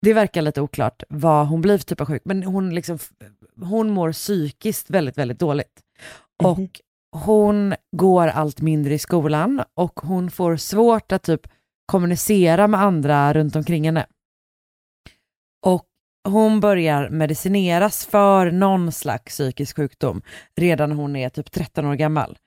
det 0.02 0.12
verkar 0.14 0.42
lite 0.42 0.60
oklart 0.60 1.02
vad 1.08 1.46
hon 1.46 1.60
blir 1.60 1.78
för 1.78 1.84
typ 1.84 2.00
av 2.00 2.06
sjuk, 2.06 2.22
men 2.24 2.42
hon, 2.42 2.74
liksom, 2.74 2.98
hon 3.60 3.90
mår 3.90 4.12
psykiskt 4.12 4.90
väldigt, 4.90 5.18
väldigt 5.18 5.38
dåligt. 5.38 5.80
Mhm. 6.42 6.50
Och 6.50 6.80
hon 7.12 7.74
går 7.96 8.26
allt 8.28 8.60
mindre 8.60 8.94
i 8.94 8.98
skolan 8.98 9.62
och 9.74 10.00
hon 10.00 10.30
får 10.30 10.56
svårt 10.56 11.12
att 11.12 11.22
typ 11.22 11.48
kommunicera 11.86 12.68
med 12.68 12.80
andra 12.80 13.34
runt 13.34 13.56
omkring 13.56 13.84
henne. 13.84 14.06
Och 15.66 15.86
hon 16.28 16.60
börjar 16.60 17.08
medicineras 17.08 18.06
för 18.06 18.50
någon 18.50 18.92
slags 18.92 19.34
psykisk 19.34 19.76
sjukdom 19.76 20.22
redan 20.56 20.88
när 20.88 20.96
hon 20.96 21.16
är 21.16 21.28
typ 21.28 21.50
13 21.52 21.86
år 21.86 21.94
gammal. 21.94 22.38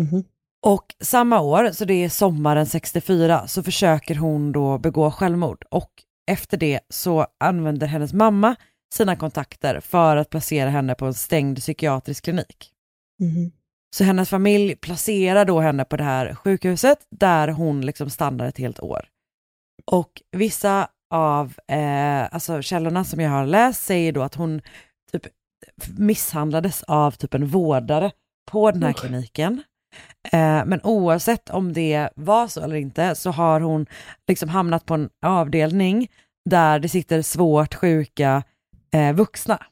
Mhm. 0.00 0.24
Och 0.64 0.94
samma 1.00 1.40
år, 1.40 1.72
så 1.72 1.84
det 1.84 1.94
är 2.04 2.08
sommaren 2.08 2.66
64, 2.66 3.46
så 3.46 3.62
försöker 3.62 4.14
hon 4.14 4.52
då 4.52 4.78
begå 4.78 5.10
självmord. 5.10 5.64
Och 5.70 5.90
efter 6.30 6.56
det 6.56 6.80
så 6.88 7.26
använder 7.40 7.86
hennes 7.86 8.12
mamma 8.12 8.56
sina 8.94 9.16
kontakter 9.16 9.80
för 9.80 10.16
att 10.16 10.30
placera 10.30 10.70
henne 10.70 10.94
på 10.94 11.06
en 11.06 11.14
stängd 11.14 11.58
psykiatrisk 11.58 12.24
klinik. 12.24 12.72
Mhm. 13.20 13.52
Så 13.96 14.04
hennes 14.04 14.28
familj 14.28 14.76
placerar 14.76 15.44
då 15.44 15.60
henne 15.60 15.84
på 15.84 15.96
det 15.96 16.04
här 16.04 16.34
sjukhuset 16.34 16.98
där 17.10 17.48
hon 17.48 17.86
liksom 17.86 18.10
stannar 18.10 18.46
ett 18.46 18.58
helt 18.58 18.80
år. 18.80 19.08
Och 19.86 20.22
vissa 20.32 20.88
av 21.10 21.54
eh, 21.68 22.34
alltså 22.34 22.62
källorna 22.62 23.04
som 23.04 23.20
jag 23.20 23.30
har 23.30 23.46
läst 23.46 23.84
säger 23.84 24.12
då 24.12 24.22
att 24.22 24.34
hon 24.34 24.60
typ 25.12 25.26
misshandlades 25.98 26.82
av 26.82 27.10
typ 27.10 27.34
en 27.34 27.46
vårdare 27.46 28.10
på 28.50 28.70
den 28.70 28.82
här 28.82 28.92
kliniken. 28.92 29.62
Eh, 30.32 30.64
men 30.64 30.80
oavsett 30.82 31.50
om 31.50 31.72
det 31.72 32.08
var 32.16 32.48
så 32.48 32.60
eller 32.60 32.76
inte 32.76 33.14
så 33.14 33.30
har 33.30 33.60
hon 33.60 33.86
liksom 34.28 34.48
hamnat 34.48 34.86
på 34.86 34.94
en 34.94 35.10
avdelning 35.26 36.08
där 36.50 36.78
det 36.78 36.88
sitter 36.88 37.22
svårt 37.22 37.74
sjuka 37.74 38.42
eh, 38.94 39.12
vuxna. 39.12 39.62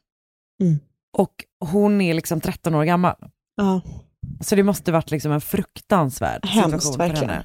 Mm. 0.63 0.81
Och 1.19 1.45
hon 1.61 2.01
är 2.01 2.15
liksom 2.15 2.41
13 2.41 2.75
år 2.75 2.85
gammal. 2.85 3.17
Ja. 3.57 3.81
Så 4.41 4.57
det 4.57 4.63
måste 4.63 4.93
varit 4.93 5.11
liksom 5.11 5.33
en 5.33 5.41
fruktansvärd 5.41 6.47
Hemskt, 6.47 6.65
situation 6.65 6.93
för 6.93 6.99
verkligen. 6.99 7.31
henne. 7.31 7.45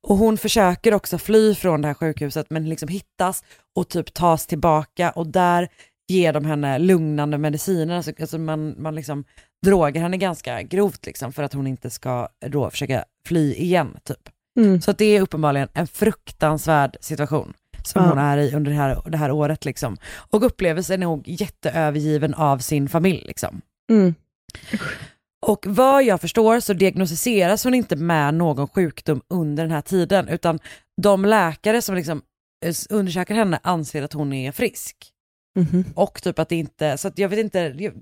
Och 0.00 0.16
hon 0.16 0.38
försöker 0.38 0.94
också 0.94 1.18
fly 1.18 1.54
från 1.54 1.82
det 1.82 1.88
här 1.88 1.94
sjukhuset 1.94 2.50
men 2.50 2.68
liksom 2.68 2.88
hittas 2.88 3.44
och 3.76 3.88
typ 3.88 4.14
tas 4.14 4.46
tillbaka 4.46 5.10
och 5.10 5.26
där 5.26 5.68
ger 6.08 6.32
de 6.32 6.44
henne 6.44 6.78
lugnande 6.78 7.38
mediciner. 7.38 7.96
Alltså, 7.96 8.12
alltså 8.20 8.38
man, 8.38 8.82
man 8.82 8.94
liksom 8.94 9.24
drogar 9.66 10.00
henne 10.00 10.16
ganska 10.16 10.62
grovt 10.62 11.06
liksom 11.06 11.32
för 11.32 11.42
att 11.42 11.52
hon 11.52 11.66
inte 11.66 11.90
ska 11.90 12.28
då 12.46 12.70
försöka 12.70 13.04
fly 13.26 13.54
igen 13.54 13.96
typ. 14.04 14.28
Mm. 14.60 14.80
Så 14.80 14.90
att 14.90 14.98
det 14.98 15.04
är 15.04 15.20
uppenbarligen 15.20 15.68
en 15.74 15.86
fruktansvärd 15.86 16.96
situation 17.00 17.54
som 17.84 18.02
Ja. 18.02 18.08
hon 18.08 18.18
är 18.18 18.38
i 18.38 18.54
under 18.54 18.70
det 18.70 18.76
här, 18.76 19.02
det 19.06 19.16
här 19.18 19.30
året 19.30 19.64
liksom. 19.64 19.96
Och 20.30 20.42
upplever 20.42 20.82
sig 20.82 20.98
nog 20.98 21.22
jätteövergiven 21.28 22.34
av 22.34 22.58
sin 22.58 22.88
familj 22.88 23.24
liksom. 23.26 23.60
Mm. 23.90 24.14
Och 25.46 25.66
vad 25.68 26.04
jag 26.04 26.20
förstår 26.20 26.60
så 26.60 26.72
diagnostiseras 26.72 27.64
hon 27.64 27.74
inte 27.74 27.96
med 27.96 28.34
någon 28.34 28.68
sjukdom 28.68 29.22
under 29.28 29.62
den 29.64 29.70
här 29.72 29.80
tiden, 29.80 30.28
utan 30.28 30.58
de 31.02 31.24
läkare 31.24 31.82
som 31.82 31.94
liksom 31.94 32.22
eh, 32.64 32.74
undersöker 32.90 33.34
henne 33.34 33.60
anser 33.62 34.02
att 34.02 34.12
hon 34.12 34.32
är 34.32 34.52
frisk. 34.52 34.96
Mhm. 35.58 35.84
Och 35.94 36.22
typ 36.22 36.38
att 36.38 36.48
det 36.48 36.56
inte, 36.56 36.98
så 36.98 37.10
jag 37.16 37.28
vet 37.28 37.38
inte, 37.38 37.92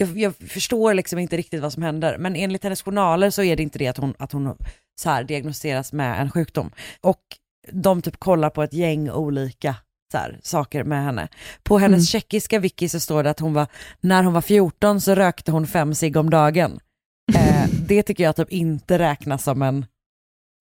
jag, 0.00 0.18
jag, 0.18 0.34
förstår 0.36 0.94
liksom 0.94 1.18
inte 1.18 1.36
riktigt 1.36 1.62
vad 1.62 1.72
som 1.72 1.82
händer, 1.82 2.18
men 2.18 2.36
enligt 2.36 2.64
hennes 2.64 2.82
journaler 2.82 3.30
så 3.30 3.42
är 3.42 3.56
det 3.56 3.62
inte 3.62 3.78
det 3.78 3.86
att 3.86 3.96
hon, 3.96 4.14
att 4.18 4.32
hon 4.32 4.56
så 5.00 5.10
här 5.10 5.24
diagnostiseras 5.24 5.92
med 5.92 6.20
en 6.20 6.30
sjukdom. 6.30 6.70
Och 7.00 7.20
de 7.72 8.02
typ 8.02 8.16
kollar 8.16 8.50
på 8.50 8.62
ett 8.62 8.72
gäng 8.72 9.10
olika 9.10 9.76
så 10.12 10.18
här, 10.18 10.38
saker 10.42 10.84
med 10.84 11.04
henne. 11.04 11.28
På 11.62 11.78
hennes 11.78 11.96
Mm. 11.98 12.04
tjeckiska 12.06 12.58
wiki 12.58 12.88
så 12.88 13.00
står 13.00 13.22
det 13.22 13.30
att 13.30 13.40
hon 13.40 13.52
var, 13.54 13.66
när 14.00 14.22
hon 14.22 14.32
var 14.34 14.40
14 14.40 15.00
så 15.00 15.14
rökte 15.14 15.52
hon 15.52 15.66
fem 15.66 15.94
cigg 15.94 16.16
om 16.16 16.30
dagen. 16.30 16.80
Eh, 17.34 17.66
det 17.86 18.02
tycker 18.02 18.24
jag 18.24 18.36
typ 18.36 18.50
inte 18.50 18.98
räknas 18.98 19.44
som 19.44 19.62
en, 19.62 19.86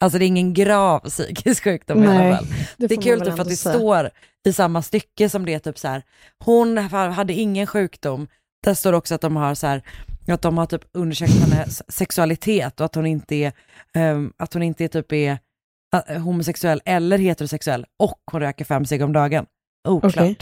alltså 0.03 0.19
det 0.19 0.25
är 0.25 0.27
ingen 0.27 0.53
grav 0.53 0.99
psykisk 0.99 1.63
sjukdom 1.63 2.03
i 2.03 2.07
alla 2.07 2.19
Nej, 2.19 2.35
fall. 2.35 2.45
det 2.77 2.87
Det 2.87 2.95
är 2.95 3.01
kul 3.01 3.21
typ 3.21 3.39
att 3.39 3.49
det 3.49 3.55
står 3.55 4.09
i 4.47 4.53
samma 4.53 4.81
stycke 4.81 5.29
som 5.29 5.45
det 5.45 5.59
typ 5.59 5.77
så 5.79 5.87
här, 5.87 6.03
hon 6.45 6.77
hade 6.77 7.33
ingen 7.33 7.67
sjukdom, 7.67 8.27
där 8.64 8.74
står 8.74 8.93
också 8.93 9.16
att 9.16 9.22
de 9.22 9.36
har 9.36 9.55
så 9.55 9.68
här, 9.68 9.82
att 10.28 10.41
de 10.41 10.57
har 10.57 10.66
typ 10.66 10.82
undersökt 10.91 11.34
hennes 11.34 11.91
sexualitet 11.91 12.80
och 12.80 12.86
att 12.86 12.95
hon 12.95 13.05
inte 13.05 13.36
är, 13.36 13.51
ehm, 13.93 14.34
att 14.38 14.53
hon 14.53 14.64
inte 14.64 14.84
är 14.84 14.88
typ 14.88 15.12
är 15.12 15.38
eh, 16.07 16.22
homosexuell 16.22 16.82
eller 16.86 17.18
heterosexuell 17.18 17.86
och 17.99 18.20
hon 18.32 18.41
röker 18.41 18.66
fem 18.66 18.86
cigg 18.86 19.01
om 19.01 19.14
dagen. 19.14 19.45
Oklart. 19.88 20.16
Okej. 20.16 20.38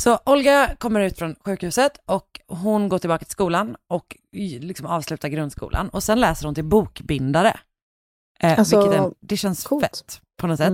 Så 0.00 0.18
Olga 0.26 0.74
kommer 0.78 1.00
ut 1.00 1.18
från 1.18 1.34
sjukhuset 1.44 1.92
och 2.06 2.40
hon 2.48 2.88
går 2.88 2.98
tillbaka 2.98 3.24
till 3.24 3.32
skolan 3.32 3.76
och 3.90 4.16
liksom 4.60 4.86
avslutar 4.86 5.28
grundskolan 5.28 5.88
och 5.88 6.02
sen 6.02 6.20
läser 6.20 6.44
hon 6.44 6.54
till 6.54 6.64
bokbindare. 6.64 7.56
Eh, 8.40 8.58
Alltså, 8.58 8.92
är, 8.92 9.12
det 9.20 9.36
känns 9.36 9.64
coolt. 9.64 9.84
fett 9.84 10.20
på 10.40 10.46
något 10.46 10.58
sätt. 10.58 10.72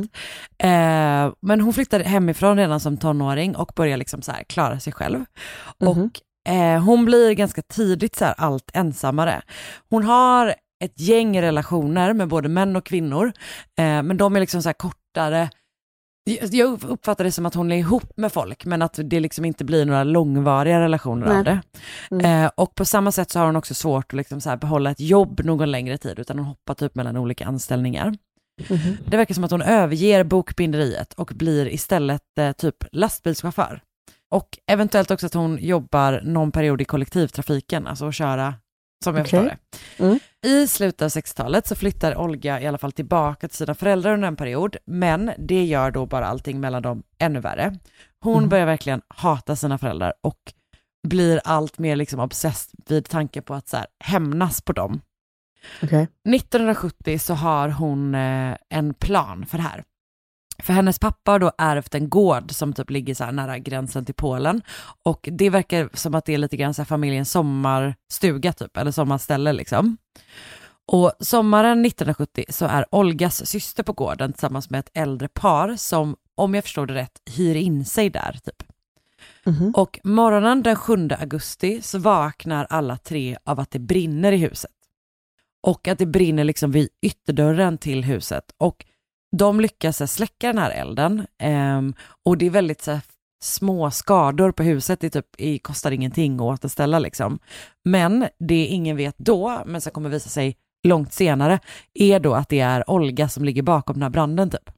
Eh, 0.59 1.33
men 1.41 1.61
hon 1.61 1.73
flyttar 1.73 2.01
hemifrån 2.01 2.57
redan 2.57 2.81
som 2.81 2.97
tonåring 2.97 3.57
och 3.57 3.73
börjar 3.77 3.97
liksom 3.97 4.23
så 4.23 4.33
här 4.33 4.45
klara 4.45 4.81
sig 4.81 4.93
själv. 4.93 5.19
Mhm. 5.19 5.89
Och 5.89 6.21
eh, 6.49 6.83
hon 6.85 7.05
blir 7.05 7.33
ganska 7.33 7.63
tidigt 7.63 8.17
så 8.17 8.25
här 8.25 8.35
allt 8.39 8.71
ensammare. 8.75 9.43
Hon 9.91 10.05
har 10.05 10.55
ett 10.85 11.01
gäng 11.01 11.41
relationer 11.43 12.13
med 12.13 12.29
både 12.29 12.49
män 12.49 12.77
och 12.77 12.87
kvinnor, 12.87 13.33
eh, 13.79 14.03
men 14.03 14.17
de 14.17 14.37
är 14.37 14.41
liksom 14.41 14.63
så 14.63 14.69
här 14.69 14.75
kortare. 14.75 15.51
Jag- 16.51 16.85
uppfattar 16.85 17.25
det 17.25 17.33
som 17.33 17.47
att 17.47 17.55
hon 17.55 17.73
är 17.73 17.77
ihop 17.77 18.13
med 18.17 18.33
folk, 18.33 18.65
men 18.65 18.83
att 18.83 18.99
det 19.05 19.21
liksom 19.21 19.45
inte 19.45 19.65
blir 19.65 19.85
några 19.85 20.05
långvariga 20.05 20.81
relationer 20.81 21.27
av 21.27 21.35
Nej. 21.35 21.45
det. 21.45 21.61
Mm. 22.15 22.45
Eh, 22.45 22.51
och 22.55 22.75
på 22.75 22.85
samma 22.85 23.13
sätt 23.13 23.31
så 23.31 23.39
har 23.39 23.47
hon 23.47 23.57
också 23.57 23.75
svårt 23.75 24.05
att 24.13 24.17
liksom 24.17 24.41
så 24.41 24.51
här 24.51 24.57
behålla 24.57 24.91
ett 24.91 25.01
jobb 25.01 25.41
någon 25.45 25.71
längre 25.71 25.99
tid, 25.99 26.19
utan 26.19 26.39
hon 26.39 26.47
hoppar 26.47 26.75
typ 26.75 26.95
mellan 26.95 27.17
olika 27.17 27.47
anställningar. 27.47 28.15
Mhm. 28.71 28.97
Det 29.07 29.17
verkar 29.17 29.35
som 29.35 29.45
att 29.45 29.51
hon 29.51 29.63
överger 29.63 30.25
bokbinderiet 30.25 31.13
och 31.13 31.33
blir 31.35 31.69
istället 31.69 32.39
eh, 32.39 32.53
typ 32.53 32.77
lastbilschaufför. 32.93 33.81
Och 34.33 34.59
eventuellt 34.67 35.11
också 35.11 35.27
att 35.27 35.35
hon 35.35 35.59
jobbar 35.61 36.21
någon 36.25 36.53
period 36.53 36.81
i 36.81 36.85
kollektivtrafiken, 36.85 37.87
alltså 37.87 38.07
att 38.09 38.15
köra, 38.15 38.55
som 39.05 39.17
jag 39.17 39.27
Okej. 39.27 39.41
förstår 39.41 39.45
det. 39.99 40.05
Mm. 40.05 40.19
I 40.47 40.67
slutet 40.69 41.03
av 41.03 41.09
60-talet 41.09 41.67
så 41.67 41.75
flyttar 41.75 42.17
Olga 42.17 42.61
i 42.61 42.67
alla 42.67 42.79
fall 42.79 42.93
tillbaka 42.93 43.49
till 43.49 43.57
sina 43.57 43.75
föräldrar 43.75 44.13
under 44.15 44.29
en 44.29 44.37
period, 44.37 44.77
men 44.87 45.31
det 45.39 45.65
gör 45.65 45.91
då 45.91 46.07
bara 46.07 46.27
allting 46.27 46.61
mellan 46.61 46.83
dem 46.83 47.03
ännu 47.19 47.41
värre. 47.41 47.79
Hon 48.21 48.37
Mm. 48.39 48.49
börjar 48.49 48.67
verkligen 48.67 49.03
hata 49.09 49.57
sina 49.57 49.79
föräldrar 49.79 50.13
och 50.21 50.39
blir 51.09 51.41
allt 51.45 51.79
mer 51.79 51.97
liksom 51.97 52.21
obsessed 52.21 52.81
vid 52.89 53.09
tanken 53.09 53.43
på 53.43 53.55
att 53.55 53.69
så 53.69 53.77
här, 53.77 53.87
hämnas 54.05 54.63
på 54.63 54.73
dem. 54.73 55.01
Okej. 55.83 56.09
1970 56.29 57.19
så 57.19 57.35
har 57.35 57.69
hon 57.69 58.15
eh, 58.15 58.57
en 58.69 58.95
plan 58.95 59.47
för 59.47 59.59
det 59.59 59.65
här. 59.65 59.85
För 60.63 60.73
hennes 60.73 60.99
pappa 60.99 61.31
har 61.31 61.39
då 61.39 61.53
ärvt 61.59 61.95
en 61.95 62.09
gård 62.09 62.53
som 62.53 62.73
typ 62.73 62.91
ligger 62.91 63.15
så 63.15 63.25
här 63.25 63.33
nära 63.33 63.59
gränsen 63.59 64.05
till 64.05 64.15
Polen. 64.15 64.63
Och 65.03 65.29
det 65.33 65.51
verkar 65.51 65.89
som 65.93 66.15
att 66.15 66.25
det 66.25 66.35
är 66.35 66.39
lite 66.39 66.57
grann 66.57 66.75
så 66.75 66.83
här 66.83 66.87
familjens 66.87 67.31
sommarstuga 67.31 68.53
typ, 68.53 68.77
eller 68.77 68.91
sommarställe 68.91 69.53
liksom. 69.53 69.97
Och 70.87 71.13
sommaren 71.21 71.85
1970 71.85 72.45
så 72.49 72.65
är 72.65 72.87
Olgas 72.91 73.47
syster 73.47 73.83
på 73.83 73.93
gården 73.93 74.33
tillsammans 74.33 74.71
med 74.71 74.79
ett 74.79 74.91
äldre 74.95 75.29
par 75.29 75.77
som, 75.77 76.17
om 76.35 76.55
jag 76.55 76.65
förstår 76.65 76.87
det 76.87 76.95
rätt, 76.95 77.23
hyr 77.37 77.55
in 77.55 77.85
sig 77.85 78.11
där 78.11 78.39
typ. 78.45 78.63
Mhm. 79.47 79.73
Och 79.77 80.01
morgonen 80.05 80.63
den 80.63 80.77
7 80.77 81.09
augusti 81.21 81.83
så 81.83 81.99
vaknar 81.99 82.67
alla 82.71 82.97
tre 82.97 83.37
av 83.45 83.61
att 83.61 83.71
det 83.71 83.79
brinner 83.79 84.33
i 84.33 84.37
huset. 84.37 84.71
Och 85.63 85.89
att 85.89 85.99
det 85.99 86.07
brinner 86.07 86.45
liksom 86.45 86.71
vid 86.71 86.89
ytterdörren 87.03 87.79
till 87.79 88.05
huset. 88.05 88.45
Och 88.59 88.85
de 89.37 89.61
lyckas 89.61 90.01
här, 90.01 90.07
släcka 90.07 90.47
den 90.47 90.59
här 90.59 90.71
elden. 90.71 91.27
ehm, 91.39 91.95
och 92.25 92.39
det 92.39 92.47
är 92.47 92.51
väldigt 92.51 92.87
här, 92.87 93.01
små 93.43 93.91
skador 93.91 94.53
på 94.53 94.63
huset. 94.63 95.01
Det 95.01 95.11
typ, 95.11 95.27
i, 95.39 95.59
kostar 95.59 95.91
ingenting 95.91 96.35
att 96.35 96.41
återställa 96.41 96.99
liksom. 96.99 97.39
Men 97.85 98.27
det 98.39 98.67
ingen 98.67 98.97
vet 98.97 99.19
då, 99.19 99.63
men 99.67 99.81
som 99.81 99.93
kommer 99.93 100.09
visa 100.09 100.29
sig 100.29 100.57
långt 100.89 101.13
senare, 101.13 101.59
är 101.95 102.21
då 102.21 102.35
att 102.35 102.49
det 102.49 102.61
är 102.61 102.91
Olga 102.91 103.29
som 103.29 103.45
ligger 103.45 103.63
bakom 103.63 103.95
den 103.95 104.03
här 104.03 104.11
branden 104.11 104.51
typ. 104.51 104.71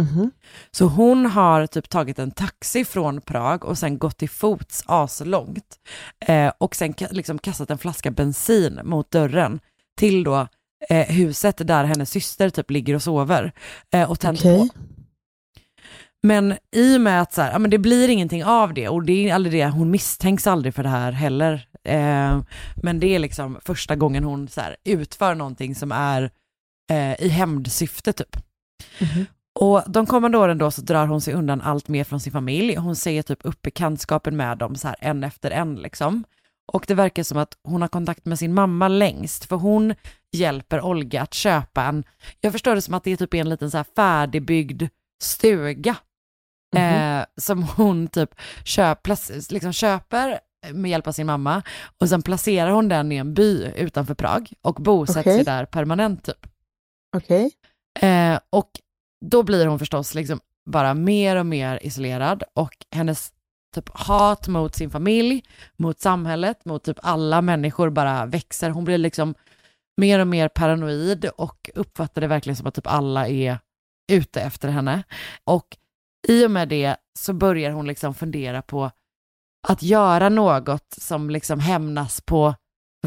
Mhm. 0.00 0.30
Så 0.70 0.84
hon 0.84 1.26
har 1.26 1.66
typ 1.66 1.88
tagit 1.88 2.18
en 2.18 2.30
taxi 2.30 2.84
från 2.84 3.20
Prag 3.20 3.64
och 3.64 3.78
sen 3.78 3.98
gått 3.98 4.16
till 4.16 4.30
fots 4.30 4.84
aslångt. 4.86 5.78
Eh, 6.26 6.52
och 6.58 6.76
sen 6.76 6.94
liksom 7.10 7.38
kastat 7.38 7.70
en 7.70 7.78
flaska 7.78 8.10
bensin 8.10 8.80
mot 8.84 9.10
dörren 9.10 9.60
till 9.96 10.24
då 10.24 10.48
eh, 10.88 11.06
huset 11.06 11.66
där 11.66 11.84
hennes 11.84 12.10
syster 12.10 12.50
typ 12.50 12.70
ligger 12.70 12.94
och 12.94 13.02
sover. 13.02 13.52
Eh, 13.92 14.10
och 14.10 14.20
tänt 14.20 14.40
Okej. 14.40 14.58
på. 14.58 14.74
Men 16.22 16.54
i 16.72 16.96
och 16.96 17.00
med 17.00 17.22
att 17.22 17.32
så 17.32 17.42
här, 17.42 17.52
ja, 17.52 17.58
men 17.58 17.70
det 17.70 17.78
blir 17.78 18.08
ingenting 18.08 18.44
av 18.44 18.74
det 18.74 18.88
och 18.88 19.02
det 19.02 19.28
är 19.28 19.34
aldrig 19.34 19.52
det, 19.52 19.68
hon 19.68 19.90
misstänks 19.90 20.46
aldrig 20.46 20.74
för 20.74 20.82
det 20.82 20.88
här 20.88 21.12
heller. 21.12 21.68
Eh, 21.84 22.40
men 22.76 23.00
det 23.00 23.14
är 23.14 23.18
liksom 23.18 23.58
första 23.64 23.96
gången 23.96 24.24
hon 24.24 24.48
så 24.48 24.60
här, 24.60 24.76
utför 24.84 25.34
någonting 25.34 25.74
som 25.74 25.92
är 25.92 26.30
eh, 26.90 27.22
i 27.22 27.28
hämndsyfte 27.28 28.12
typ. 28.12 28.36
Mhm. 29.00 29.26
Och 29.60 29.82
de 29.86 30.06
kommande 30.06 30.38
åren 30.38 30.58
då 30.58 30.70
så 30.70 30.82
drar 30.82 31.06
hon 31.06 31.20
sig 31.20 31.34
undan 31.34 31.60
allt 31.60 31.88
mer 31.88 32.04
från 32.04 32.20
sin 32.20 32.32
familj. 32.32 32.74
Hon 32.74 32.96
säger 32.96 33.22
typ 33.22 33.38
upp 33.42 33.62
bekantskapen 33.62 34.36
med 34.36 34.58
dem 34.58 34.76
så 34.76 34.88
här 34.88 34.96
en 35.00 35.24
efter 35.24 35.50
en 35.50 35.74
liksom. 35.76 36.24
Och 36.72 36.84
det 36.88 36.94
verkar 36.94 37.22
som 37.22 37.38
att 37.38 37.58
hon 37.62 37.80
har 37.82 37.88
kontakt 37.88 38.24
med 38.24 38.38
sin 38.38 38.54
mamma 38.54 38.88
längst, 38.88 39.44
för 39.44 39.56
hon 39.56 39.94
hjälper 40.32 40.80
Olga 40.80 41.22
att 41.22 41.34
köpa 41.34 41.84
en, 41.84 42.04
jag 42.40 42.52
förstår 42.52 42.74
det 42.74 42.82
som 42.82 42.94
att 42.94 43.04
det 43.04 43.10
är 43.10 43.16
typ 43.16 43.34
en 43.34 43.48
liten 43.48 43.70
så 43.70 43.76
här 43.76 43.86
färdigbyggd 43.96 44.82
stuga. 45.22 45.96
Mhm. 46.76 46.84
Eh, 46.84 47.24
som 47.36 47.62
hon 47.62 48.08
typ 48.08 48.30
köp, 48.64 49.06
liksom 49.50 49.72
köper 49.72 50.40
med 50.72 50.90
hjälp 50.90 51.06
av 51.06 51.12
sin 51.12 51.26
mamma 51.26 51.62
och 51.98 52.08
sen 52.08 52.22
placerar 52.22 52.70
hon 52.70 52.88
den 52.88 53.12
i 53.12 53.16
en 53.16 53.34
by 53.34 53.72
utanför 53.76 54.14
Prag 54.14 54.52
och 54.62 54.74
bosätter 54.74 55.20
Okej. 55.20 55.34
sig 55.34 55.44
där 55.44 55.64
permanent 55.64 56.24
typ. 56.24 56.46
Okej. 57.16 57.50
Eh, 58.00 58.38
och 58.50 58.70
då 59.24 59.42
blir 59.42 59.66
hon 59.66 59.78
förstås 59.78 60.14
liksom 60.14 60.40
bara 60.70 60.94
mer 60.94 61.36
och 61.36 61.46
mer 61.46 61.86
isolerad 61.86 62.42
och 62.54 62.74
hennes 62.90 63.32
typ 63.74 63.88
hat 63.94 64.48
mot 64.48 64.74
sin 64.74 64.90
familj, 64.90 65.42
mot 65.76 66.00
samhället, 66.00 66.64
mot 66.64 66.84
typ 66.84 66.98
alla 67.02 67.42
människor 67.42 67.90
bara 67.90 68.26
växer. 68.26 68.70
Hon 68.70 68.84
blir 68.84 68.98
liksom 68.98 69.34
mer 70.00 70.18
och 70.18 70.26
mer 70.26 70.48
paranoid 70.48 71.24
och 71.24 71.70
uppfattar 71.74 72.20
det 72.20 72.26
verkligen 72.26 72.56
som 72.56 72.66
att 72.66 72.74
typ 72.74 72.86
alla 72.86 73.28
är 73.28 73.58
ute 74.12 74.40
efter 74.40 74.68
henne. 74.68 75.02
Och 75.44 75.76
i 76.28 76.46
och 76.46 76.50
med 76.50 76.68
det 76.68 76.96
så 77.18 77.32
börjar 77.32 77.70
hon 77.70 77.86
liksom 77.86 78.14
fundera 78.14 78.62
på 78.62 78.90
att 79.68 79.82
göra 79.82 80.28
något 80.28 80.94
som 80.98 81.30
liksom 81.30 81.60
hämnas 81.60 82.20
på 82.20 82.54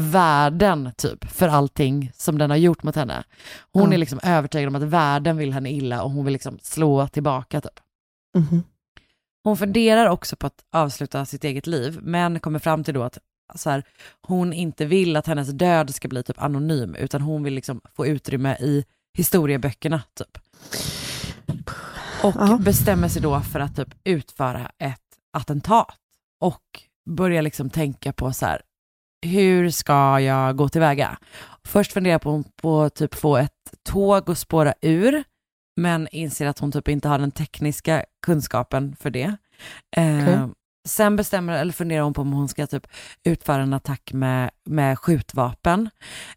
världen 0.00 0.92
typ 0.96 1.24
för 1.24 1.48
allting 1.48 2.10
som 2.14 2.38
den 2.38 2.50
har 2.50 2.56
gjort 2.56 2.82
mot 2.82 2.96
henne. 2.96 3.24
Hon 3.72 3.88
Ja. 3.88 3.94
är 3.94 3.98
liksom 3.98 4.20
övertygad 4.22 4.68
om 4.68 4.74
att 4.74 4.82
världen 4.82 5.36
vill 5.36 5.52
henne 5.52 5.70
illa 5.70 6.02
och 6.02 6.10
hon 6.10 6.24
vill 6.24 6.32
liksom 6.32 6.58
slå 6.62 7.08
tillbaka 7.08 7.60
typ. 7.60 7.80
Mhm. 8.38 8.62
Hon 9.44 9.56
funderar 9.56 10.06
också 10.06 10.36
på 10.36 10.46
att 10.46 10.64
avsluta 10.72 11.24
sitt 11.24 11.44
eget 11.44 11.66
liv, 11.66 11.98
men 12.02 12.40
kommer 12.40 12.58
fram 12.58 12.84
till 12.84 12.94
då 12.94 13.02
att 13.02 13.18
så 13.54 13.70
här, 13.70 13.82
hon 14.22 14.52
inte 14.52 14.84
vill 14.84 15.16
att 15.16 15.26
hennes 15.26 15.48
död 15.48 15.94
ska 15.94 16.08
bli 16.08 16.22
typ 16.22 16.42
anonym, 16.42 16.94
utan 16.94 17.22
hon 17.22 17.42
vill 17.42 17.54
liksom 17.54 17.80
få 17.96 18.06
utrymme 18.06 18.56
i 18.56 18.84
historieböckerna 19.18 20.02
typ. 20.14 20.38
Och 22.22 22.34
Ja. 22.38 22.58
bestämmer 22.60 23.08
sig 23.08 23.22
då 23.22 23.40
för 23.40 23.60
att 23.60 23.76
typ 23.76 23.94
utföra 24.04 24.70
ett 24.78 24.98
attentat 25.32 25.96
och 26.40 26.62
börjar 27.10 27.42
liksom 27.42 27.70
tänka 27.70 28.12
på 28.12 28.32
så 28.32 28.46
här, 28.46 28.62
hur 29.26 29.70
ska 29.70 30.20
jag 30.20 30.56
gå 30.56 30.68
tillväga? 30.68 31.18
Först 31.64 31.92
funderar 31.92 32.18
på 32.18 32.44
på 32.62 32.82
att 32.82 32.94
typ 32.94 33.14
få 33.14 33.36
ett 33.36 33.74
tåg 33.88 34.30
att 34.30 34.38
spåra 34.38 34.74
ur, 34.80 35.24
men 35.76 36.08
inser 36.08 36.46
att 36.46 36.58
hon 36.58 36.72
typ 36.72 36.88
inte 36.88 37.08
har 37.08 37.18
den 37.18 37.30
tekniska 37.30 38.04
kunskapen 38.26 38.96
för 39.00 39.10
det. 39.10 39.36
Eh. 39.96 40.46
Sen 40.88 41.16
bestämmer, 41.16 41.52
eller 41.52 41.72
funderar 41.72 42.02
hon 42.02 42.14
på 42.14 42.20
om 42.22 42.32
hon 42.32 42.48
ska 42.48 42.66
typ 42.66 42.86
utföra 43.24 43.62
en 43.62 43.72
attack 43.74 44.12
med, 44.12 44.50
med 44.64 44.98
skjutvapen. 44.98 45.90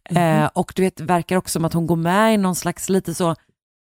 Eh, 0.10 0.46
och 0.54 0.74
du 0.76 0.82
vet, 0.82 1.00
verkar 1.00 1.38
också 1.38 1.52
som 1.52 1.66
att 1.66 1.74
hon 1.74 1.88
går 1.88 1.96
med 1.96 2.34
i 2.34 2.38
någon 2.38 2.56
slags 2.56 2.90
lite 2.90 3.14
så 3.14 3.36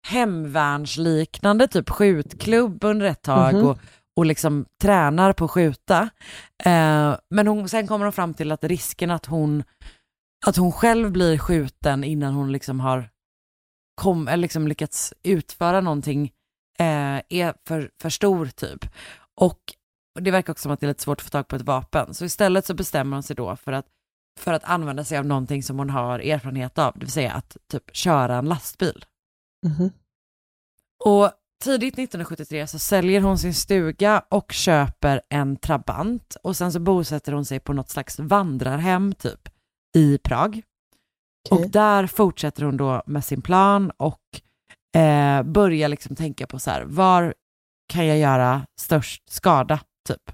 hemvärnsliknande 0.09 1.68
typ 1.68 1.91
skjutklubb 1.91 2.84
under 2.84 3.07
ett 3.07 3.22
tag 3.22 3.55
Mhm. 3.55 3.66
och, 3.66 3.78
och 4.16 4.26
liksom 4.26 4.66
tränar 4.82 5.32
på 5.32 5.45
att 5.45 5.51
skjuta. 5.51 6.09
Eh, 6.64 7.14
men 7.30 7.47
hon, 7.47 7.68
sen 7.68 7.86
kommer 7.86 8.05
hon 8.07 8.12
fram 8.12 8.34
till 8.34 8.53
att 8.53 8.64
risken 8.64 9.11
att 9.11 9.26
hon, 9.26 9.62
att 10.47 10.57
hon 10.57 10.72
själv 10.72 11.11
blir 11.12 11.38
skjuten 11.38 12.05
innan 12.05 12.34
hon 12.34 12.53
liksom 12.53 12.80
har 12.80 13.09
kom, 14.01 14.28
eller 14.28 14.42
liksom 14.42 14.68
lyckats 14.68 15.14
utföra 15.22 15.80
någonting 15.80 16.32
eh, 16.78 17.20
är 17.28 17.55
för, 17.68 17.90
för 18.03 18.11
stor 18.11 18.46
typ. 18.46 18.86
Och 19.36 19.61
det 20.20 20.30
verkar 20.30 20.53
också 20.53 20.62
som 20.62 20.72
att 20.72 20.80
det 20.80 20.86
är 20.86 20.88
lite 20.88 21.03
svårt 21.03 21.18
att 21.18 21.24
få 21.24 21.30
tag 21.30 21.48
på 21.48 21.57
ett 21.57 21.62
vapen. 21.62 22.14
Så 22.14 22.24
istället 22.24 22.66
så 22.66 22.74
bestämmer 22.74 23.16
hon 23.16 23.22
sig 23.22 23.36
då 23.36 23.57
för 23.57 23.72
att, 23.72 23.86
för 24.38 24.53
att 24.53 24.64
använda 24.64 25.05
sig 25.05 25.18
av 25.18 25.26
någonting 25.26 25.62
som 25.62 25.78
hon 25.78 25.90
har 25.90 26.18
erfarenhet 26.18 26.78
av, 26.78 26.92
det 26.94 27.01
vill 27.01 27.12
säga 27.12 27.32
att 27.32 27.57
typ 27.72 27.96
köra 27.96 28.36
en 28.36 28.48
lastbil. 28.48 29.05
Mhm. 29.66 29.90
Och 31.05 31.30
tidigt 31.64 31.94
1973 31.94 32.66
så 32.66 32.78
säljer 32.78 33.20
hon 33.20 33.38
sin 33.38 33.55
stuga 33.55 34.24
och 34.28 34.53
köper 34.53 35.20
en 35.28 35.57
Trabant 35.57 36.36
och 36.42 36.57
sen 36.57 36.72
så 36.72 36.80
bosätter 36.80 37.32
hon 37.32 37.44
sig 37.44 37.61
på 37.61 37.72
något 37.72 37.90
slags 37.90 38.18
vandrarhem 38.18 39.14
typ 39.14 39.48
i 39.96 40.18
Prag. 40.18 40.62
Okej. 41.51 41.64
Och 41.64 41.70
där 41.70 42.07
fortsätter 42.07 42.62
hon 42.62 42.76
då 42.76 43.03
med 43.07 43.24
sin 43.24 43.43
plan 43.43 43.91
och 43.97 44.20
eh, 45.01 45.43
börjar 45.43 45.88
liksom 45.88 46.16
tänka 46.16 46.47
på 46.47 46.59
så 46.59 46.70
här, 46.70 46.82
var 46.82 47.34
kan 47.93 48.07
jag 48.07 48.18
göra 48.18 48.66
störst 48.80 49.30
skada 49.30 49.80
typ? 50.09 50.32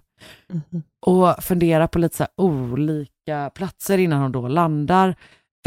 Mhm. 0.48 0.82
och 1.06 1.44
fundera 1.44 1.88
på 1.88 1.98
lite 1.98 2.16
så 2.16 2.22
här 2.22 2.32
olika 2.36 3.50
platser 3.54 3.98
innan 3.98 4.22
hon 4.22 4.32
då 4.32 4.48
landar 4.48 5.16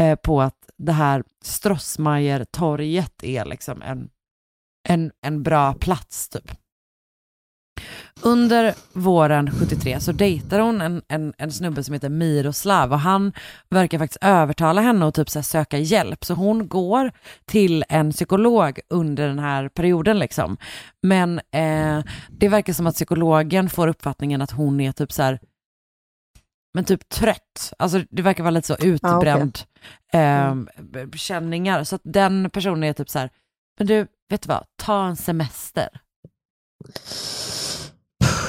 eh, 0.00 0.16
på 0.16 0.42
att 0.42 0.70
det 0.76 0.92
här 0.92 1.24
Strossmayer-torget 1.44 3.24
är 3.24 3.44
liksom 3.44 3.82
en, 3.82 4.10
en, 4.88 5.12
en 5.26 5.42
bra 5.42 5.74
plats 5.74 6.28
typ. 6.28 6.50
Under 8.22 8.74
våren 8.92 9.50
73 9.50 10.00
så 10.00 10.12
dejtar 10.12 10.60
hon 10.60 10.80
en, 10.80 11.02
en, 11.08 11.32
en 11.38 11.52
snubbe 11.52 11.84
som 11.84 11.92
heter 11.92 12.08
Miroslav 12.08 12.92
och 12.92 13.00
han 13.00 13.32
verkar 13.70 13.98
faktiskt 13.98 14.24
övertala 14.24 14.80
henne 14.80 15.06
att 15.06 15.14
typ 15.14 15.30
så 15.30 15.42
söka 15.42 15.78
hjälp. 15.78 16.24
Så 16.24 16.34
hon 16.34 16.68
går 16.68 17.12
till 17.46 17.84
en 17.88 18.12
psykolog 18.12 18.80
under 18.88 19.28
den 19.28 19.38
här 19.38 19.68
perioden 19.68 20.18
liksom. 20.18 20.56
Men 21.02 21.38
eh, 21.38 22.04
det 22.28 22.48
verkar 22.48 22.72
som 22.72 22.86
att 22.86 22.94
psykologen 22.94 23.70
får 23.70 23.88
uppfattningen 23.88 24.42
att 24.42 24.50
hon 24.50 24.80
är 24.80 24.92
typ 24.92 25.12
så 25.12 25.22
här 25.22 25.38
men 26.74 26.84
typ 26.84 27.08
trött. 27.08 27.72
Alltså 27.78 28.02
det 28.10 28.22
verkar 28.22 28.42
vara 28.42 28.50
lite 28.50 28.66
så 28.66 28.76
utbränd 28.76 29.58
eh, 30.12 30.54
känningar. 31.14 31.84
Så 31.84 31.96
att 31.96 32.02
den 32.04 32.50
personen 32.50 32.84
är 32.84 32.92
typ 32.92 33.10
så 33.10 33.18
här, 33.18 33.30
men 33.78 33.86
du, 33.86 34.06
vet 34.28 34.42
du 34.42 34.48
vad, 34.48 34.64
ta 34.76 35.06
en 35.06 35.16
semester. 35.16 35.88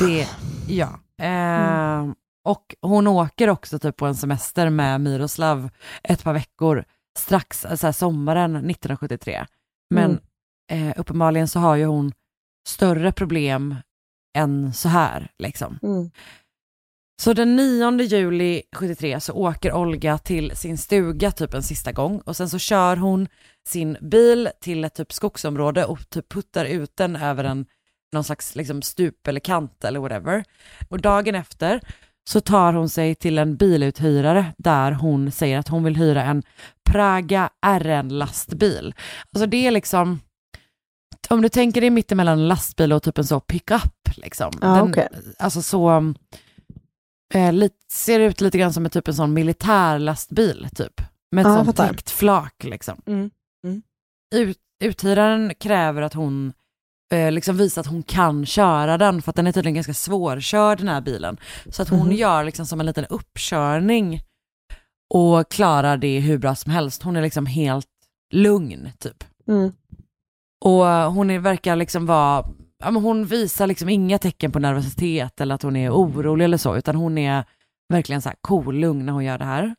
Det, 0.05 0.27
ja. 0.67 0.99
Eh, 1.25 2.11
Och 2.43 2.75
hon 2.81 3.07
åker 3.07 3.49
också 3.49 3.79
typ 3.79 3.97
på 3.97 4.05
en 4.05 4.15
semester 4.15 4.69
med 4.69 5.01
Miroslav 5.01 5.69
ett 6.03 6.23
par 6.23 6.33
veckor 6.33 6.85
strax, 7.17 7.61
så 7.61 7.87
här, 7.87 7.91
sommaren 7.91 8.55
1973. 8.55 9.45
Men 9.89 10.19
eh, 10.71 10.93
uppenbarligen 10.97 11.47
så 11.47 11.59
har 11.59 11.75
ju 11.75 11.85
hon 11.85 12.11
större 12.67 13.11
problem 13.11 13.75
än 14.37 14.73
så 14.73 14.89
här 14.89 15.31
liksom. 15.37 15.79
Mm. 15.83 16.11
Så 17.21 17.33
den 17.33 17.55
9 17.55 18.01
juli 18.01 18.63
73 18.75 19.19
så 19.19 19.33
åker 19.33 19.73
Olga 19.73 20.17
till 20.17 20.55
sin 20.55 20.77
stuga 20.77 21.31
typ 21.31 21.53
en 21.53 21.63
sista 21.63 21.91
gång 21.91 22.19
och 22.19 22.35
sen 22.35 22.49
så 22.49 22.59
kör 22.59 22.95
hon 22.97 23.27
sin 23.67 23.97
bil 24.01 24.49
till 24.61 24.83
ett 24.83 24.93
typ 24.93 25.13
skogsområde 25.13 25.85
och 25.85 26.09
typ 26.09 26.29
puttar 26.29 26.65
ut 26.65 26.95
den 26.95 27.15
över 27.15 27.43
en 27.43 27.65
någon 28.11 28.23
slags 28.23 28.55
liksom 28.55 28.81
stup 28.81 29.27
eller 29.27 29.39
kant 29.39 29.83
eller 29.83 29.99
whatever. 29.99 30.43
Och 30.89 31.01
dagen 31.01 31.35
efter 31.35 31.81
så 32.29 32.41
tar 32.41 32.73
hon 32.73 32.89
sig 32.89 33.15
till 33.15 33.37
en 33.37 33.55
biluthyrare 33.55 34.53
där 34.57 34.91
hon 34.91 35.31
säger 35.31 35.59
att 35.59 35.67
hon 35.67 35.83
vill 35.83 35.95
hyra 35.95 36.23
en 36.23 36.43
Praga 36.89 37.49
RN-lastbil. 37.65 38.93
Alltså 39.33 39.45
det 39.45 39.67
är 39.67 39.71
liksom, 39.71 40.19
om 41.29 41.41
du 41.41 41.49
tänker 41.49 41.81
dig 41.81 41.89
mittemellan 41.89 42.39
en 42.39 42.47
lastbil 42.47 42.93
och 42.93 43.03
typ 43.03 43.17
en 43.17 43.25
så 43.25 43.39
pickup 43.39 44.09
liksom. 44.15 44.51
Ja, 44.61 44.67
Den, 44.67 44.89
okej. 44.89 45.07
Alltså 45.39 45.61
så, 45.61 46.13
eh, 47.33 47.53
lite, 47.53 47.75
ser 47.91 48.19
ut 48.19 48.41
lite 48.41 48.57
grann 48.57 48.73
som 48.73 48.85
en 48.85 48.91
typ 48.91 49.07
en 49.07 49.13
sån 49.13 49.33
militärlastbil 49.33 50.67
typ. 50.75 51.01
Med 51.31 51.41
ett 51.41 51.51
jag 51.53 51.65
sånt 51.65 51.77
täckt 51.77 52.09
flak 52.09 52.63
liksom. 52.63 53.01
Mm. 53.05 53.29
Mm. 53.65 53.81
Ut, 54.35 54.57
uthyraren 54.83 55.53
kräver 55.59 56.01
att 56.01 56.13
hon 56.13 56.53
eh, 57.11 57.31
liksom 57.31 57.57
visar 57.57 57.81
att 57.81 57.87
hon 57.87 58.03
kan 58.03 58.45
köra 58.45 58.97
den, 58.97 59.21
för 59.21 59.29
att 59.29 59.35
den 59.35 59.47
är 59.47 59.51
tydligen 59.51 59.75
ganska 59.75 59.93
svårkörd 59.93 60.77
den 60.77 60.87
här 60.87 61.01
bilen. 61.01 61.37
Så 61.69 61.81
att 61.81 61.89
hon 61.89 62.07
Mhm. 62.07 62.15
gör 62.15 62.43
liksom 62.43 62.65
som 62.65 62.79
en 62.79 62.85
liten 62.85 63.05
uppkörning 63.05 64.21
och 65.13 65.51
klarar 65.51 65.97
det 65.97 66.19
hur 66.19 66.37
bra 66.37 66.55
som 66.55 66.71
helst. 66.71 67.03
Hon 67.03 67.15
är 67.15 67.21
liksom 67.21 67.45
helt 67.45 67.87
lugn 68.33 68.89
typ. 68.99 69.23
Mm. 69.47 69.71
Och 70.65 70.85
hon 70.85 71.29
är, 71.29 71.39
verkar 71.39 71.75
liksom 71.75 72.05
vara, 72.05 72.45
ja, 72.83 72.91
men 72.91 73.03
hon 73.03 73.25
visar 73.25 73.67
liksom 73.67 73.89
inga 73.89 74.17
tecken 74.17 74.51
på 74.51 74.59
nervositet 74.59 75.41
eller 75.41 75.55
att 75.55 75.61
hon 75.63 75.75
är 75.75 75.89
orolig 75.91 76.45
eller 76.45 76.57
så, 76.57 76.75
utan 76.77 76.95
hon 76.95 77.17
är 77.17 77.43
verkligen 77.93 78.21
så 78.21 78.29
här 78.29 78.35
cool, 78.41 78.75
lugn 78.75 79.05
när 79.05 79.13
hon 79.13 79.23
gör 79.25 79.37
det 79.37 79.45
här. 79.45 79.75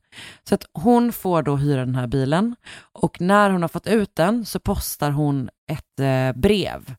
Så 0.49 0.55
att 0.55 0.65
hon 0.73 1.13
får 1.13 1.43
då 1.43 1.57
hyra 1.57 1.85
den 1.85 1.95
här 1.95 2.07
bilen 2.07 2.57
och 2.93 3.21
när 3.21 3.51
hon 3.51 3.63
har 3.63 3.69
fått 3.69 3.87
ut 3.87 4.11
den 4.17 4.45
så 4.45 4.59
postar 4.61 5.11
hon 5.11 5.49
ett 5.71 6.01
eh, 6.01 6.41
brev 6.41 6.95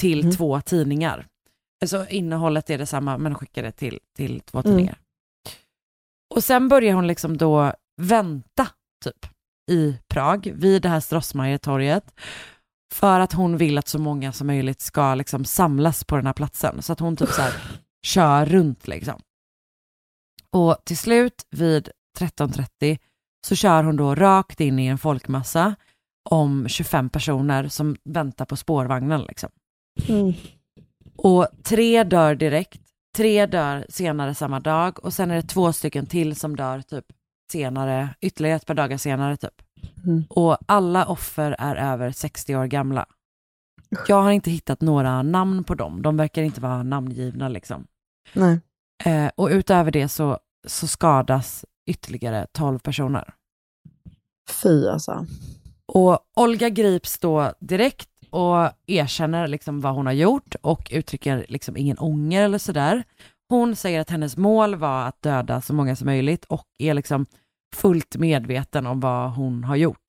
till 0.00 0.20
Mm. 0.20 0.32
två 0.32 0.60
tidningar. 0.60 1.26
Alltså 1.82 2.06
innehållet 2.08 2.70
är 2.70 2.78
detsamma 2.78 3.18
men 3.18 3.34
skickar 3.34 3.62
det 3.62 3.72
till, 3.72 3.98
till 4.16 4.40
två 4.40 4.58
Mm. 4.58 4.70
tidningar. 4.70 4.98
Och 6.34 6.44
sen 6.44 6.68
börjar 6.68 6.94
hon 6.94 7.06
liksom 7.06 7.36
då 7.36 7.72
vänta 8.02 8.68
typ 9.04 9.26
i 9.70 9.98
Prag 10.08 10.52
vid 10.54 10.82
det 10.82 10.88
här 10.88 11.00
Strossmajertorget 11.00 12.14
för 12.94 13.20
att 13.20 13.32
hon 13.32 13.56
vill 13.56 13.78
att 13.78 13.88
så 13.88 13.98
många 13.98 14.32
som 14.32 14.46
möjligt 14.46 14.80
ska 14.80 15.14
liksom 15.14 15.44
samlas 15.44 16.04
på 16.04 16.16
den 16.16 16.26
här 16.26 16.32
platsen. 16.32 16.82
Så 16.82 16.92
att 16.92 17.00
hon 17.00 17.16
typ 17.16 17.28
så 17.28 17.42
här 17.42 17.52
kör 18.06 18.46
runt 18.46 18.88
liksom. 18.88 19.20
Och 20.50 20.76
till 20.84 20.98
slut 20.98 21.46
vid 21.50 21.88
13.30 22.18 22.98
så 23.46 23.54
kör 23.56 23.82
hon 23.84 23.96
då 23.96 24.14
rakt 24.14 24.60
in 24.60 24.78
i 24.78 24.86
en 24.86 24.98
folkmassa 24.98 25.74
om 26.30 26.68
25 26.68 27.10
personer 27.10 27.68
som 27.68 27.96
väntar 28.04 28.44
på 28.44 28.56
spårvagnen 28.56 29.22
liksom. 29.22 29.50
Mm. 30.08 30.32
Och 31.16 31.48
tre 31.62 32.04
dör 32.04 32.34
direkt, 32.34 32.80
tre 33.16 33.46
dör 33.46 33.86
senare 33.88 34.34
samma 34.34 34.60
dag 34.60 35.04
och 35.04 35.12
sen 35.12 35.30
är 35.30 35.34
det 35.34 35.42
två 35.42 35.72
stycken 35.72 36.06
till 36.06 36.36
som 36.36 36.56
dör 36.56 36.80
typ 36.80 37.04
senare, 37.52 38.08
ytterligare 38.20 38.56
ett 38.56 38.66
par 38.66 38.74
dagar 38.74 38.96
senare 38.96 39.36
typ. 39.36 39.62
Mm. 40.04 40.24
Och 40.28 40.58
alla 40.66 41.06
offer 41.06 41.56
är 41.58 41.76
över 41.76 42.10
60 42.10 42.56
år 42.56 42.66
gamla. 42.66 43.06
Jag 44.08 44.22
har 44.22 44.30
inte 44.30 44.50
hittat 44.50 44.80
några 44.80 45.22
namn 45.22 45.64
på 45.64 45.74
dem, 45.74 46.02
de 46.02 46.16
verkar 46.16 46.42
inte 46.42 46.60
vara 46.60 46.82
namngivna 46.82 47.48
liksom. 47.48 47.86
Nej. 48.32 48.60
Eh, 49.04 49.30
och 49.36 49.48
utöver 49.48 49.90
det 49.90 50.08
så, 50.08 50.38
så 50.66 50.86
skadas 50.86 51.64
ytterligare 51.86 52.46
12 52.52 52.78
personer. 52.78 53.34
Fy 54.62 54.88
alltså. 54.88 55.26
Och 55.86 56.18
Olga 56.36 56.68
grips 56.68 57.18
då 57.18 57.52
direkt 57.60 58.08
och 58.32 58.70
erkänner 58.86 59.48
liksom 59.48 59.80
vad 59.80 59.94
hon 59.94 60.06
har 60.06 60.12
gjort 60.12 60.54
och 60.60 60.88
uttrycker 60.92 61.46
liksom 61.48 61.76
ingen 61.76 61.98
ånger 61.98 62.42
eller 62.42 62.58
sådär. 62.58 63.04
Hon 63.48 63.76
säger 63.76 64.00
att 64.00 64.10
hennes 64.10 64.36
mål 64.36 64.74
var 64.74 65.08
att 65.08 65.22
döda 65.22 65.60
så 65.60 65.74
många 65.74 65.96
som 65.96 66.06
möjligt 66.06 66.44
och 66.44 66.66
är 66.78 66.94
liksom 66.94 67.26
fullt 67.76 68.16
medveten 68.16 68.86
om 68.86 69.00
vad 69.00 69.32
hon 69.32 69.64
har 69.64 69.76
gjort. 69.76 70.06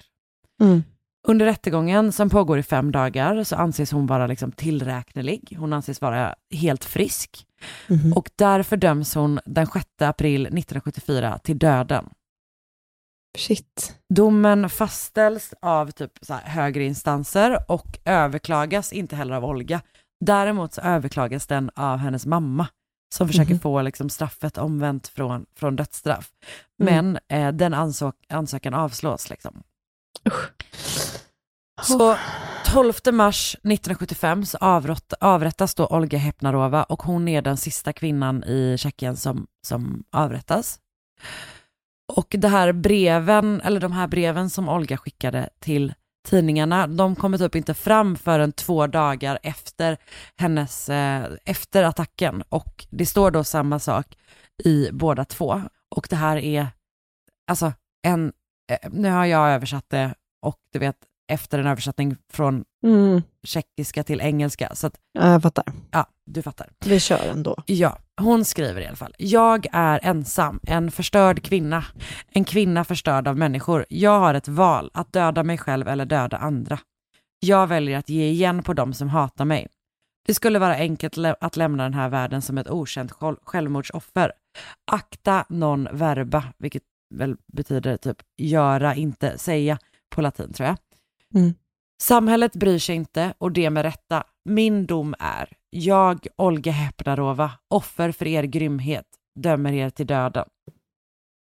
Mm. 0.62 0.84
Under 1.28 1.46
rättegången 1.46 2.12
som 2.12 2.30
pågår 2.30 2.60
i 2.60 2.64
fem 2.64 2.92
dagar 2.92 3.44
så 3.44 3.56
anses 3.56 3.92
hon 3.92 4.08
vara 4.08 4.28
liksom 4.28 4.52
tillräknelig. 4.52 5.56
Hon 5.60 5.74
anses 5.74 6.02
vara 6.02 6.36
helt 6.52 6.86
frisk. 6.86 7.46
Mhm. 7.88 8.14
Och 8.14 8.30
därför 8.36 8.78
döms 8.78 9.16
hon 9.16 9.40
den 9.46 9.68
6 9.68 9.86
april 10.02 10.42
1974 10.42 11.40
till 11.44 11.58
döden. 11.58 12.10
Shit. 13.38 13.96
Domen 14.14 14.70
fastställs 14.70 15.54
av 15.62 15.92
typ 15.92 16.12
så 16.22 16.34
högre 16.34 16.84
instanser 16.84 17.66
och 17.68 18.00
överklagas 18.06 18.94
inte 18.94 19.16
heller 19.16 19.34
av 19.36 19.46
Olga. 19.46 19.82
Däremot 20.26 20.74
så 20.74 20.82
överklagas 20.82 21.48
den 21.48 21.72
av 21.76 21.98
hennes 21.98 22.26
mamma 22.26 22.68
som 23.16 23.28
försöker 23.28 23.52
Mhm. 23.54 23.60
få 23.60 23.82
liksom 23.82 24.10
straffet 24.10 24.58
omvänt 24.58 25.08
från, 25.08 25.46
från 25.56 25.76
dödsstraff. 25.76 26.30
Mm. 26.82 27.06
Men 27.06 27.20
eh, 27.48 27.54
den 27.54 27.74
ansök 27.74 28.16
ansökan 28.30 28.74
avslås. 28.74 29.30
Liksom. 29.30 29.64
Så 31.82 32.18
12 32.66 32.94
mars 33.12 33.56
1975 33.56 34.46
så 34.46 34.58
avrott, 34.58 35.14
avrättas 35.20 35.76
då 35.76 35.88
Olga 35.88 36.18
Hepnarova 36.18 36.84
och 36.84 37.04
hon 37.04 37.28
är 37.28 37.42
den 37.42 37.58
sista 37.58 37.94
kvinnan 37.94 38.44
i 38.44 38.76
Tjeckien 38.80 39.18
som, 39.18 39.48
som 39.68 40.04
avrättas. 40.12 40.80
Och 42.16 42.36
det 42.38 42.48
här 42.48 42.72
breven, 42.72 43.62
eller 43.62 43.80
de 43.80 43.92
här 43.92 44.08
breven 44.08 44.50
som 44.50 44.70
Olga 44.70 44.98
skickade 44.98 45.50
till 45.60 45.94
tidningarna, 46.28 46.88
de 46.88 47.16
kommer 47.16 47.38
typ 47.38 47.56
inte 47.56 47.74
fram 47.74 48.16
förrän 48.16 48.52
två 48.52 48.88
dagar 48.88 49.40
efter 49.44 49.98
hennes, 50.36 50.90
eh, 50.90 51.26
efter 51.46 51.84
attacken. 51.84 52.44
Och 52.50 52.86
det 52.90 53.06
står 53.06 53.32
då 53.32 53.44
samma 53.44 53.80
sak 53.80 54.18
i 54.64 54.90
båda 54.92 55.26
två. 55.26 55.62
Och 55.96 56.08
det 56.10 56.16
här 56.16 56.38
är, 56.38 56.68
alltså 57.52 57.74
en, 58.08 58.34
eh, 58.72 58.90
nu 58.92 59.10
har 59.10 59.26
jag 59.26 59.50
översatt 59.50 59.86
det 59.90 60.14
och 60.46 60.58
du 60.74 60.80
vet, 60.80 60.96
efter 61.32 61.60
en 61.60 61.68
översättning 61.68 62.16
från 62.34 62.64
Mm. 62.86 63.22
tjeckiska 63.44 64.04
till 64.04 64.22
engelska. 64.22 64.72
Så 64.76 64.88
att, 64.88 65.00
Ja, 65.12 65.32
jag 65.32 65.42
fattar. 65.42 65.66
ja, 65.92 66.08
du 66.26 66.42
fattar. 66.42 66.70
Vi 66.86 67.00
kör 67.00 67.28
ändå. 67.32 67.56
Ja, 67.66 67.98
hon 68.22 68.46
skriver 68.46 68.82
i 68.82 68.88
alla 68.88 68.96
fall. 68.96 69.16
Jag 69.18 69.68
är 69.72 70.00
ensam, 70.04 70.60
en 70.64 70.92
förstörd 70.92 71.44
kvinna. 71.44 71.86
En 72.30 72.44
kvinna 72.44 72.84
förstörd 72.84 73.28
av 73.28 73.38
människor. 73.38 73.86
Jag 73.90 74.20
har 74.20 74.34
ett 74.34 74.48
val, 74.48 74.92
att 74.94 75.14
döda 75.14 75.44
mig 75.44 75.58
själv 75.58 75.88
eller 75.88 76.06
döda 76.06 76.38
andra. 76.38 76.80
Jag 77.40 77.68
väljer 77.68 77.98
att 77.98 78.10
ge 78.10 78.28
igen 78.30 78.64
på 78.64 78.74
dem 78.74 78.94
som 78.94 79.10
hatar 79.10 79.46
mig. 79.46 79.68
Det 80.26 80.34
skulle 80.34 80.60
vara 80.60 80.76
enkelt 80.76 81.18
att 81.42 81.58
lämna 81.58 81.84
den 81.84 81.94
här 81.94 82.10
världen 82.10 82.42
som 82.42 82.58
ett 82.58 82.70
okänt 82.70 83.12
själv- 83.12 83.38
självmordsoffer. 83.44 84.32
Akta 84.92 85.46
non 85.50 85.88
verba, 85.92 86.44
vilket 86.58 86.84
väl 87.16 87.36
betyder 87.54 87.98
typ 87.98 88.18
göra, 88.38 88.96
inte 88.96 89.38
säga 89.38 89.78
på 90.16 90.22
latin 90.22 90.54
tror 90.54 90.68
jag. 90.68 90.78
Mm. 91.42 91.54
Samhället 92.02 92.56
bryr 92.56 92.80
sig 92.80 92.96
inte 92.96 93.34
och 93.38 93.52
det 93.52 93.70
med 93.70 93.84
rätta. 93.84 94.24
Min 94.46 94.86
dom 94.86 95.16
är, 95.20 95.50
jag, 95.74 96.28
Olga 96.38 96.72
Hepnarova, 96.72 97.52
offer 97.70 98.12
för 98.12 98.28
er 98.28 98.44
grymhet, 98.44 99.06
dömer 99.40 99.74
er 99.74 99.90
till 99.90 100.08
döden. 100.08 100.46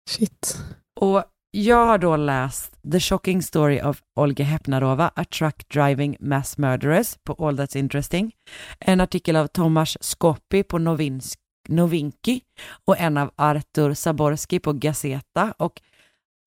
Shit. 0.09 0.57
Och 0.99 1.23
jag 1.51 1.85
har 1.85 1.97
då 1.97 2.15
läst 2.15 2.77
The 2.91 2.99
Shocking 2.99 3.41
Story 3.41 3.81
of 3.81 4.01
Olga 4.19 4.43
Hepnarova, 4.43 5.11
A 5.15 5.25
Truck 5.25 5.69
Driving 5.69 6.17
Mass 6.19 6.57
Murderers 6.57 7.17
på 7.23 7.47
All 7.47 7.59
That's 7.59 7.77
Interesting. 7.77 8.31
En 8.79 9.01
artikel 9.01 9.35
av 9.35 9.47
Tomasz 9.47 9.97
Skopy 10.01 10.63
på 10.63 10.77
Novinsk, 10.77 11.39
Novinki 11.69 12.41
och 12.85 12.99
en 12.99 13.17
av 13.17 13.31
Artur 13.35 13.93
Saborski 13.93 14.59
på 14.59 14.73
Gazeta. 14.73 15.53
Och 15.57 15.81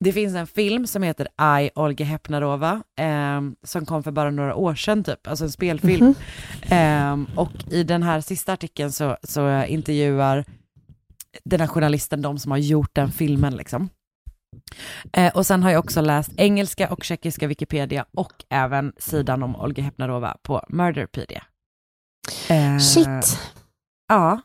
det 0.04 0.12
finns 0.12 0.34
en 0.34 0.46
film 0.46 0.86
som 0.86 1.02
heter 1.02 1.28
I, 1.60 1.70
Olga 1.74 2.04
Hepnarova, 2.04 2.82
eh, 2.98 3.40
som 3.62 3.86
kom 3.86 4.02
för 4.02 4.10
bara 4.10 4.30
några 4.30 4.54
år 4.54 4.74
sedan 4.74 5.04
typ, 5.04 5.26
alltså 5.26 5.44
en 5.44 5.50
spelfilm. 5.52 6.14
Eh, 6.62 7.18
och 7.36 7.50
i 7.70 7.82
den 7.84 8.02
här 8.02 8.20
sista 8.20 8.52
artikeln 8.52 8.92
så, 8.92 9.16
så 9.22 9.64
intervjuar 9.64 10.44
den 11.44 11.60
här 11.60 11.66
journalisten 11.66 12.22
de 12.22 12.38
som 12.38 12.50
har 12.50 12.58
gjort 12.58 12.94
den 12.94 13.12
filmen 13.12 13.56
liksom. 13.56 13.88
Eh, 15.12 15.36
och 15.36 15.46
sen 15.46 15.62
har 15.62 15.70
jag 15.70 15.84
också 15.84 16.00
läst 16.00 16.30
engelska 16.36 16.92
och 16.92 17.04
tjeckiska 17.04 17.46
Wikipedia 17.46 18.06
och 18.16 18.32
även 18.48 18.92
sidan 18.98 19.42
om 19.42 19.56
Olga 19.56 19.82
Hepnarova 19.82 20.36
på 20.42 20.64
Murderpedia. 20.68 21.42
Eh, 22.48 22.78
Shit. 22.78 23.38
Ja, 24.08 24.40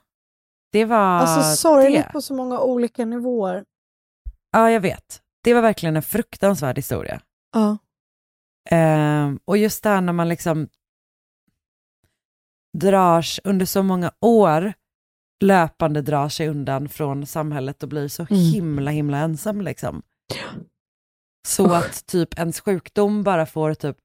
det 0.71 0.85
var 0.85 0.97
Alltså 0.97 1.55
sorgligt 1.61 2.05
det. 2.05 2.11
på 2.11 2.21
så 2.21 2.33
många 2.33 2.59
olika 2.59 3.05
nivåer. 3.05 3.63
Ja, 4.51 4.71
jag 4.71 4.81
vet. 4.81 5.21
Det 5.43 5.53
var 5.53 5.61
verkligen 5.61 5.95
en 5.95 6.01
fruktansvärd 6.03 6.77
historia. 6.77 7.21
Ja. 7.53 7.77
Eh, 8.77 9.31
och 9.45 9.57
just 9.57 9.83
det 9.83 9.89
här 9.89 10.01
när 10.01 10.13
man 10.13 10.29
liksom 10.29 10.67
drar 12.77 13.25
under 13.43 13.65
så 13.65 13.83
många 13.83 14.11
år 14.21 14.73
löpande 15.43 16.01
drar 16.01 16.29
sig 16.29 16.47
undan 16.49 16.89
från 16.89 17.25
samhället 17.25 17.83
och 17.83 17.89
blir 17.89 18.07
så 18.07 18.21
Mm. 18.29 18.41
himla 18.43 18.91
himla 18.91 19.17
ensam 19.17 19.61
liksom. 19.61 20.01
Så 21.47 21.73
att 21.73 22.05
typ 22.05 22.39
ens 22.39 22.59
sjukdom 22.61 23.23
bara 23.23 23.45
får 23.45 23.73
typ 23.73 23.97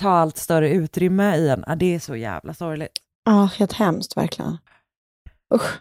ta 0.00 0.10
allt 0.10 0.36
större 0.36 0.70
utrymme 0.70 1.36
i 1.36 1.48
en. 1.48 1.64
Ja, 1.66 1.74
det 1.74 1.94
är 1.94 1.98
så 1.98 2.16
jävla 2.16 2.54
sorgligt. 2.54 2.98
Ja, 3.24 3.44
helt 3.58 3.72
hemskt 3.72 4.16
verkligen. 4.16 4.58
Usch. 5.54 5.80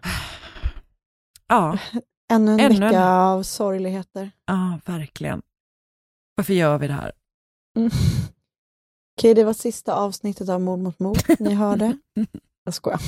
Ja, 1.48 1.78
Ännu 2.34 2.52
en 2.54 2.60
Ännu 2.60 2.80
vecka 2.80 2.98
en. 3.00 3.04
av 3.08 3.44
sorgligheter. 3.44 4.32
ja 4.46 4.80
verkligen. 4.86 5.42
Varför 6.36 6.54
gör 6.54 6.78
vi 6.78 6.88
det 6.88 6.94
här? 6.94 7.12
Mm. 7.78 7.92
Okej, 9.18 9.34
det 9.34 9.44
var 9.44 9.54
sista 9.54 9.94
avsnittet 9.96 10.50
av 10.50 10.62
Mord 10.62 10.80
mot 10.80 11.00
mord. 11.00 11.18
Ni 11.40 11.54
hörde. 11.54 11.98
Jag 12.66 12.74
skojar. 12.74 13.00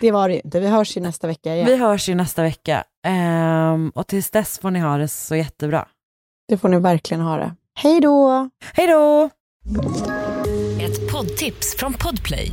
Det 0.00 0.10
var 0.12 0.28
det 0.28 0.34
ju 0.34 0.40
inte. 0.44 0.60
Vi 0.60 0.66
hörs 0.68 0.96
ju 0.96 1.00
nästa 1.00 1.26
vecka 1.26 1.54
igen. 1.54 1.66
Vi 1.66 1.76
hörs 1.76 2.08
ju 2.08 2.14
nästa 2.14 2.42
vecka. 2.42 2.84
Ehm, 3.06 3.90
och 3.94 4.06
tills 4.06 4.30
dess 4.30 4.58
får 4.58 4.70
ni 4.70 4.78
ha 4.80 4.96
det 4.96 5.08
så 5.08 5.36
jättebra. 5.36 5.88
Det 6.48 6.56
får 6.58 6.68
ni 6.68 6.78
verkligen 6.78 7.20
ha 7.20 7.36
det. 7.36 7.54
Hej 7.74 8.00
då! 8.00 8.50
Hej 8.74 8.86
då! 8.86 9.30
Ett 10.80 11.12
poddtips 11.12 11.76
från 11.76 11.92
Podplay. 11.92 12.52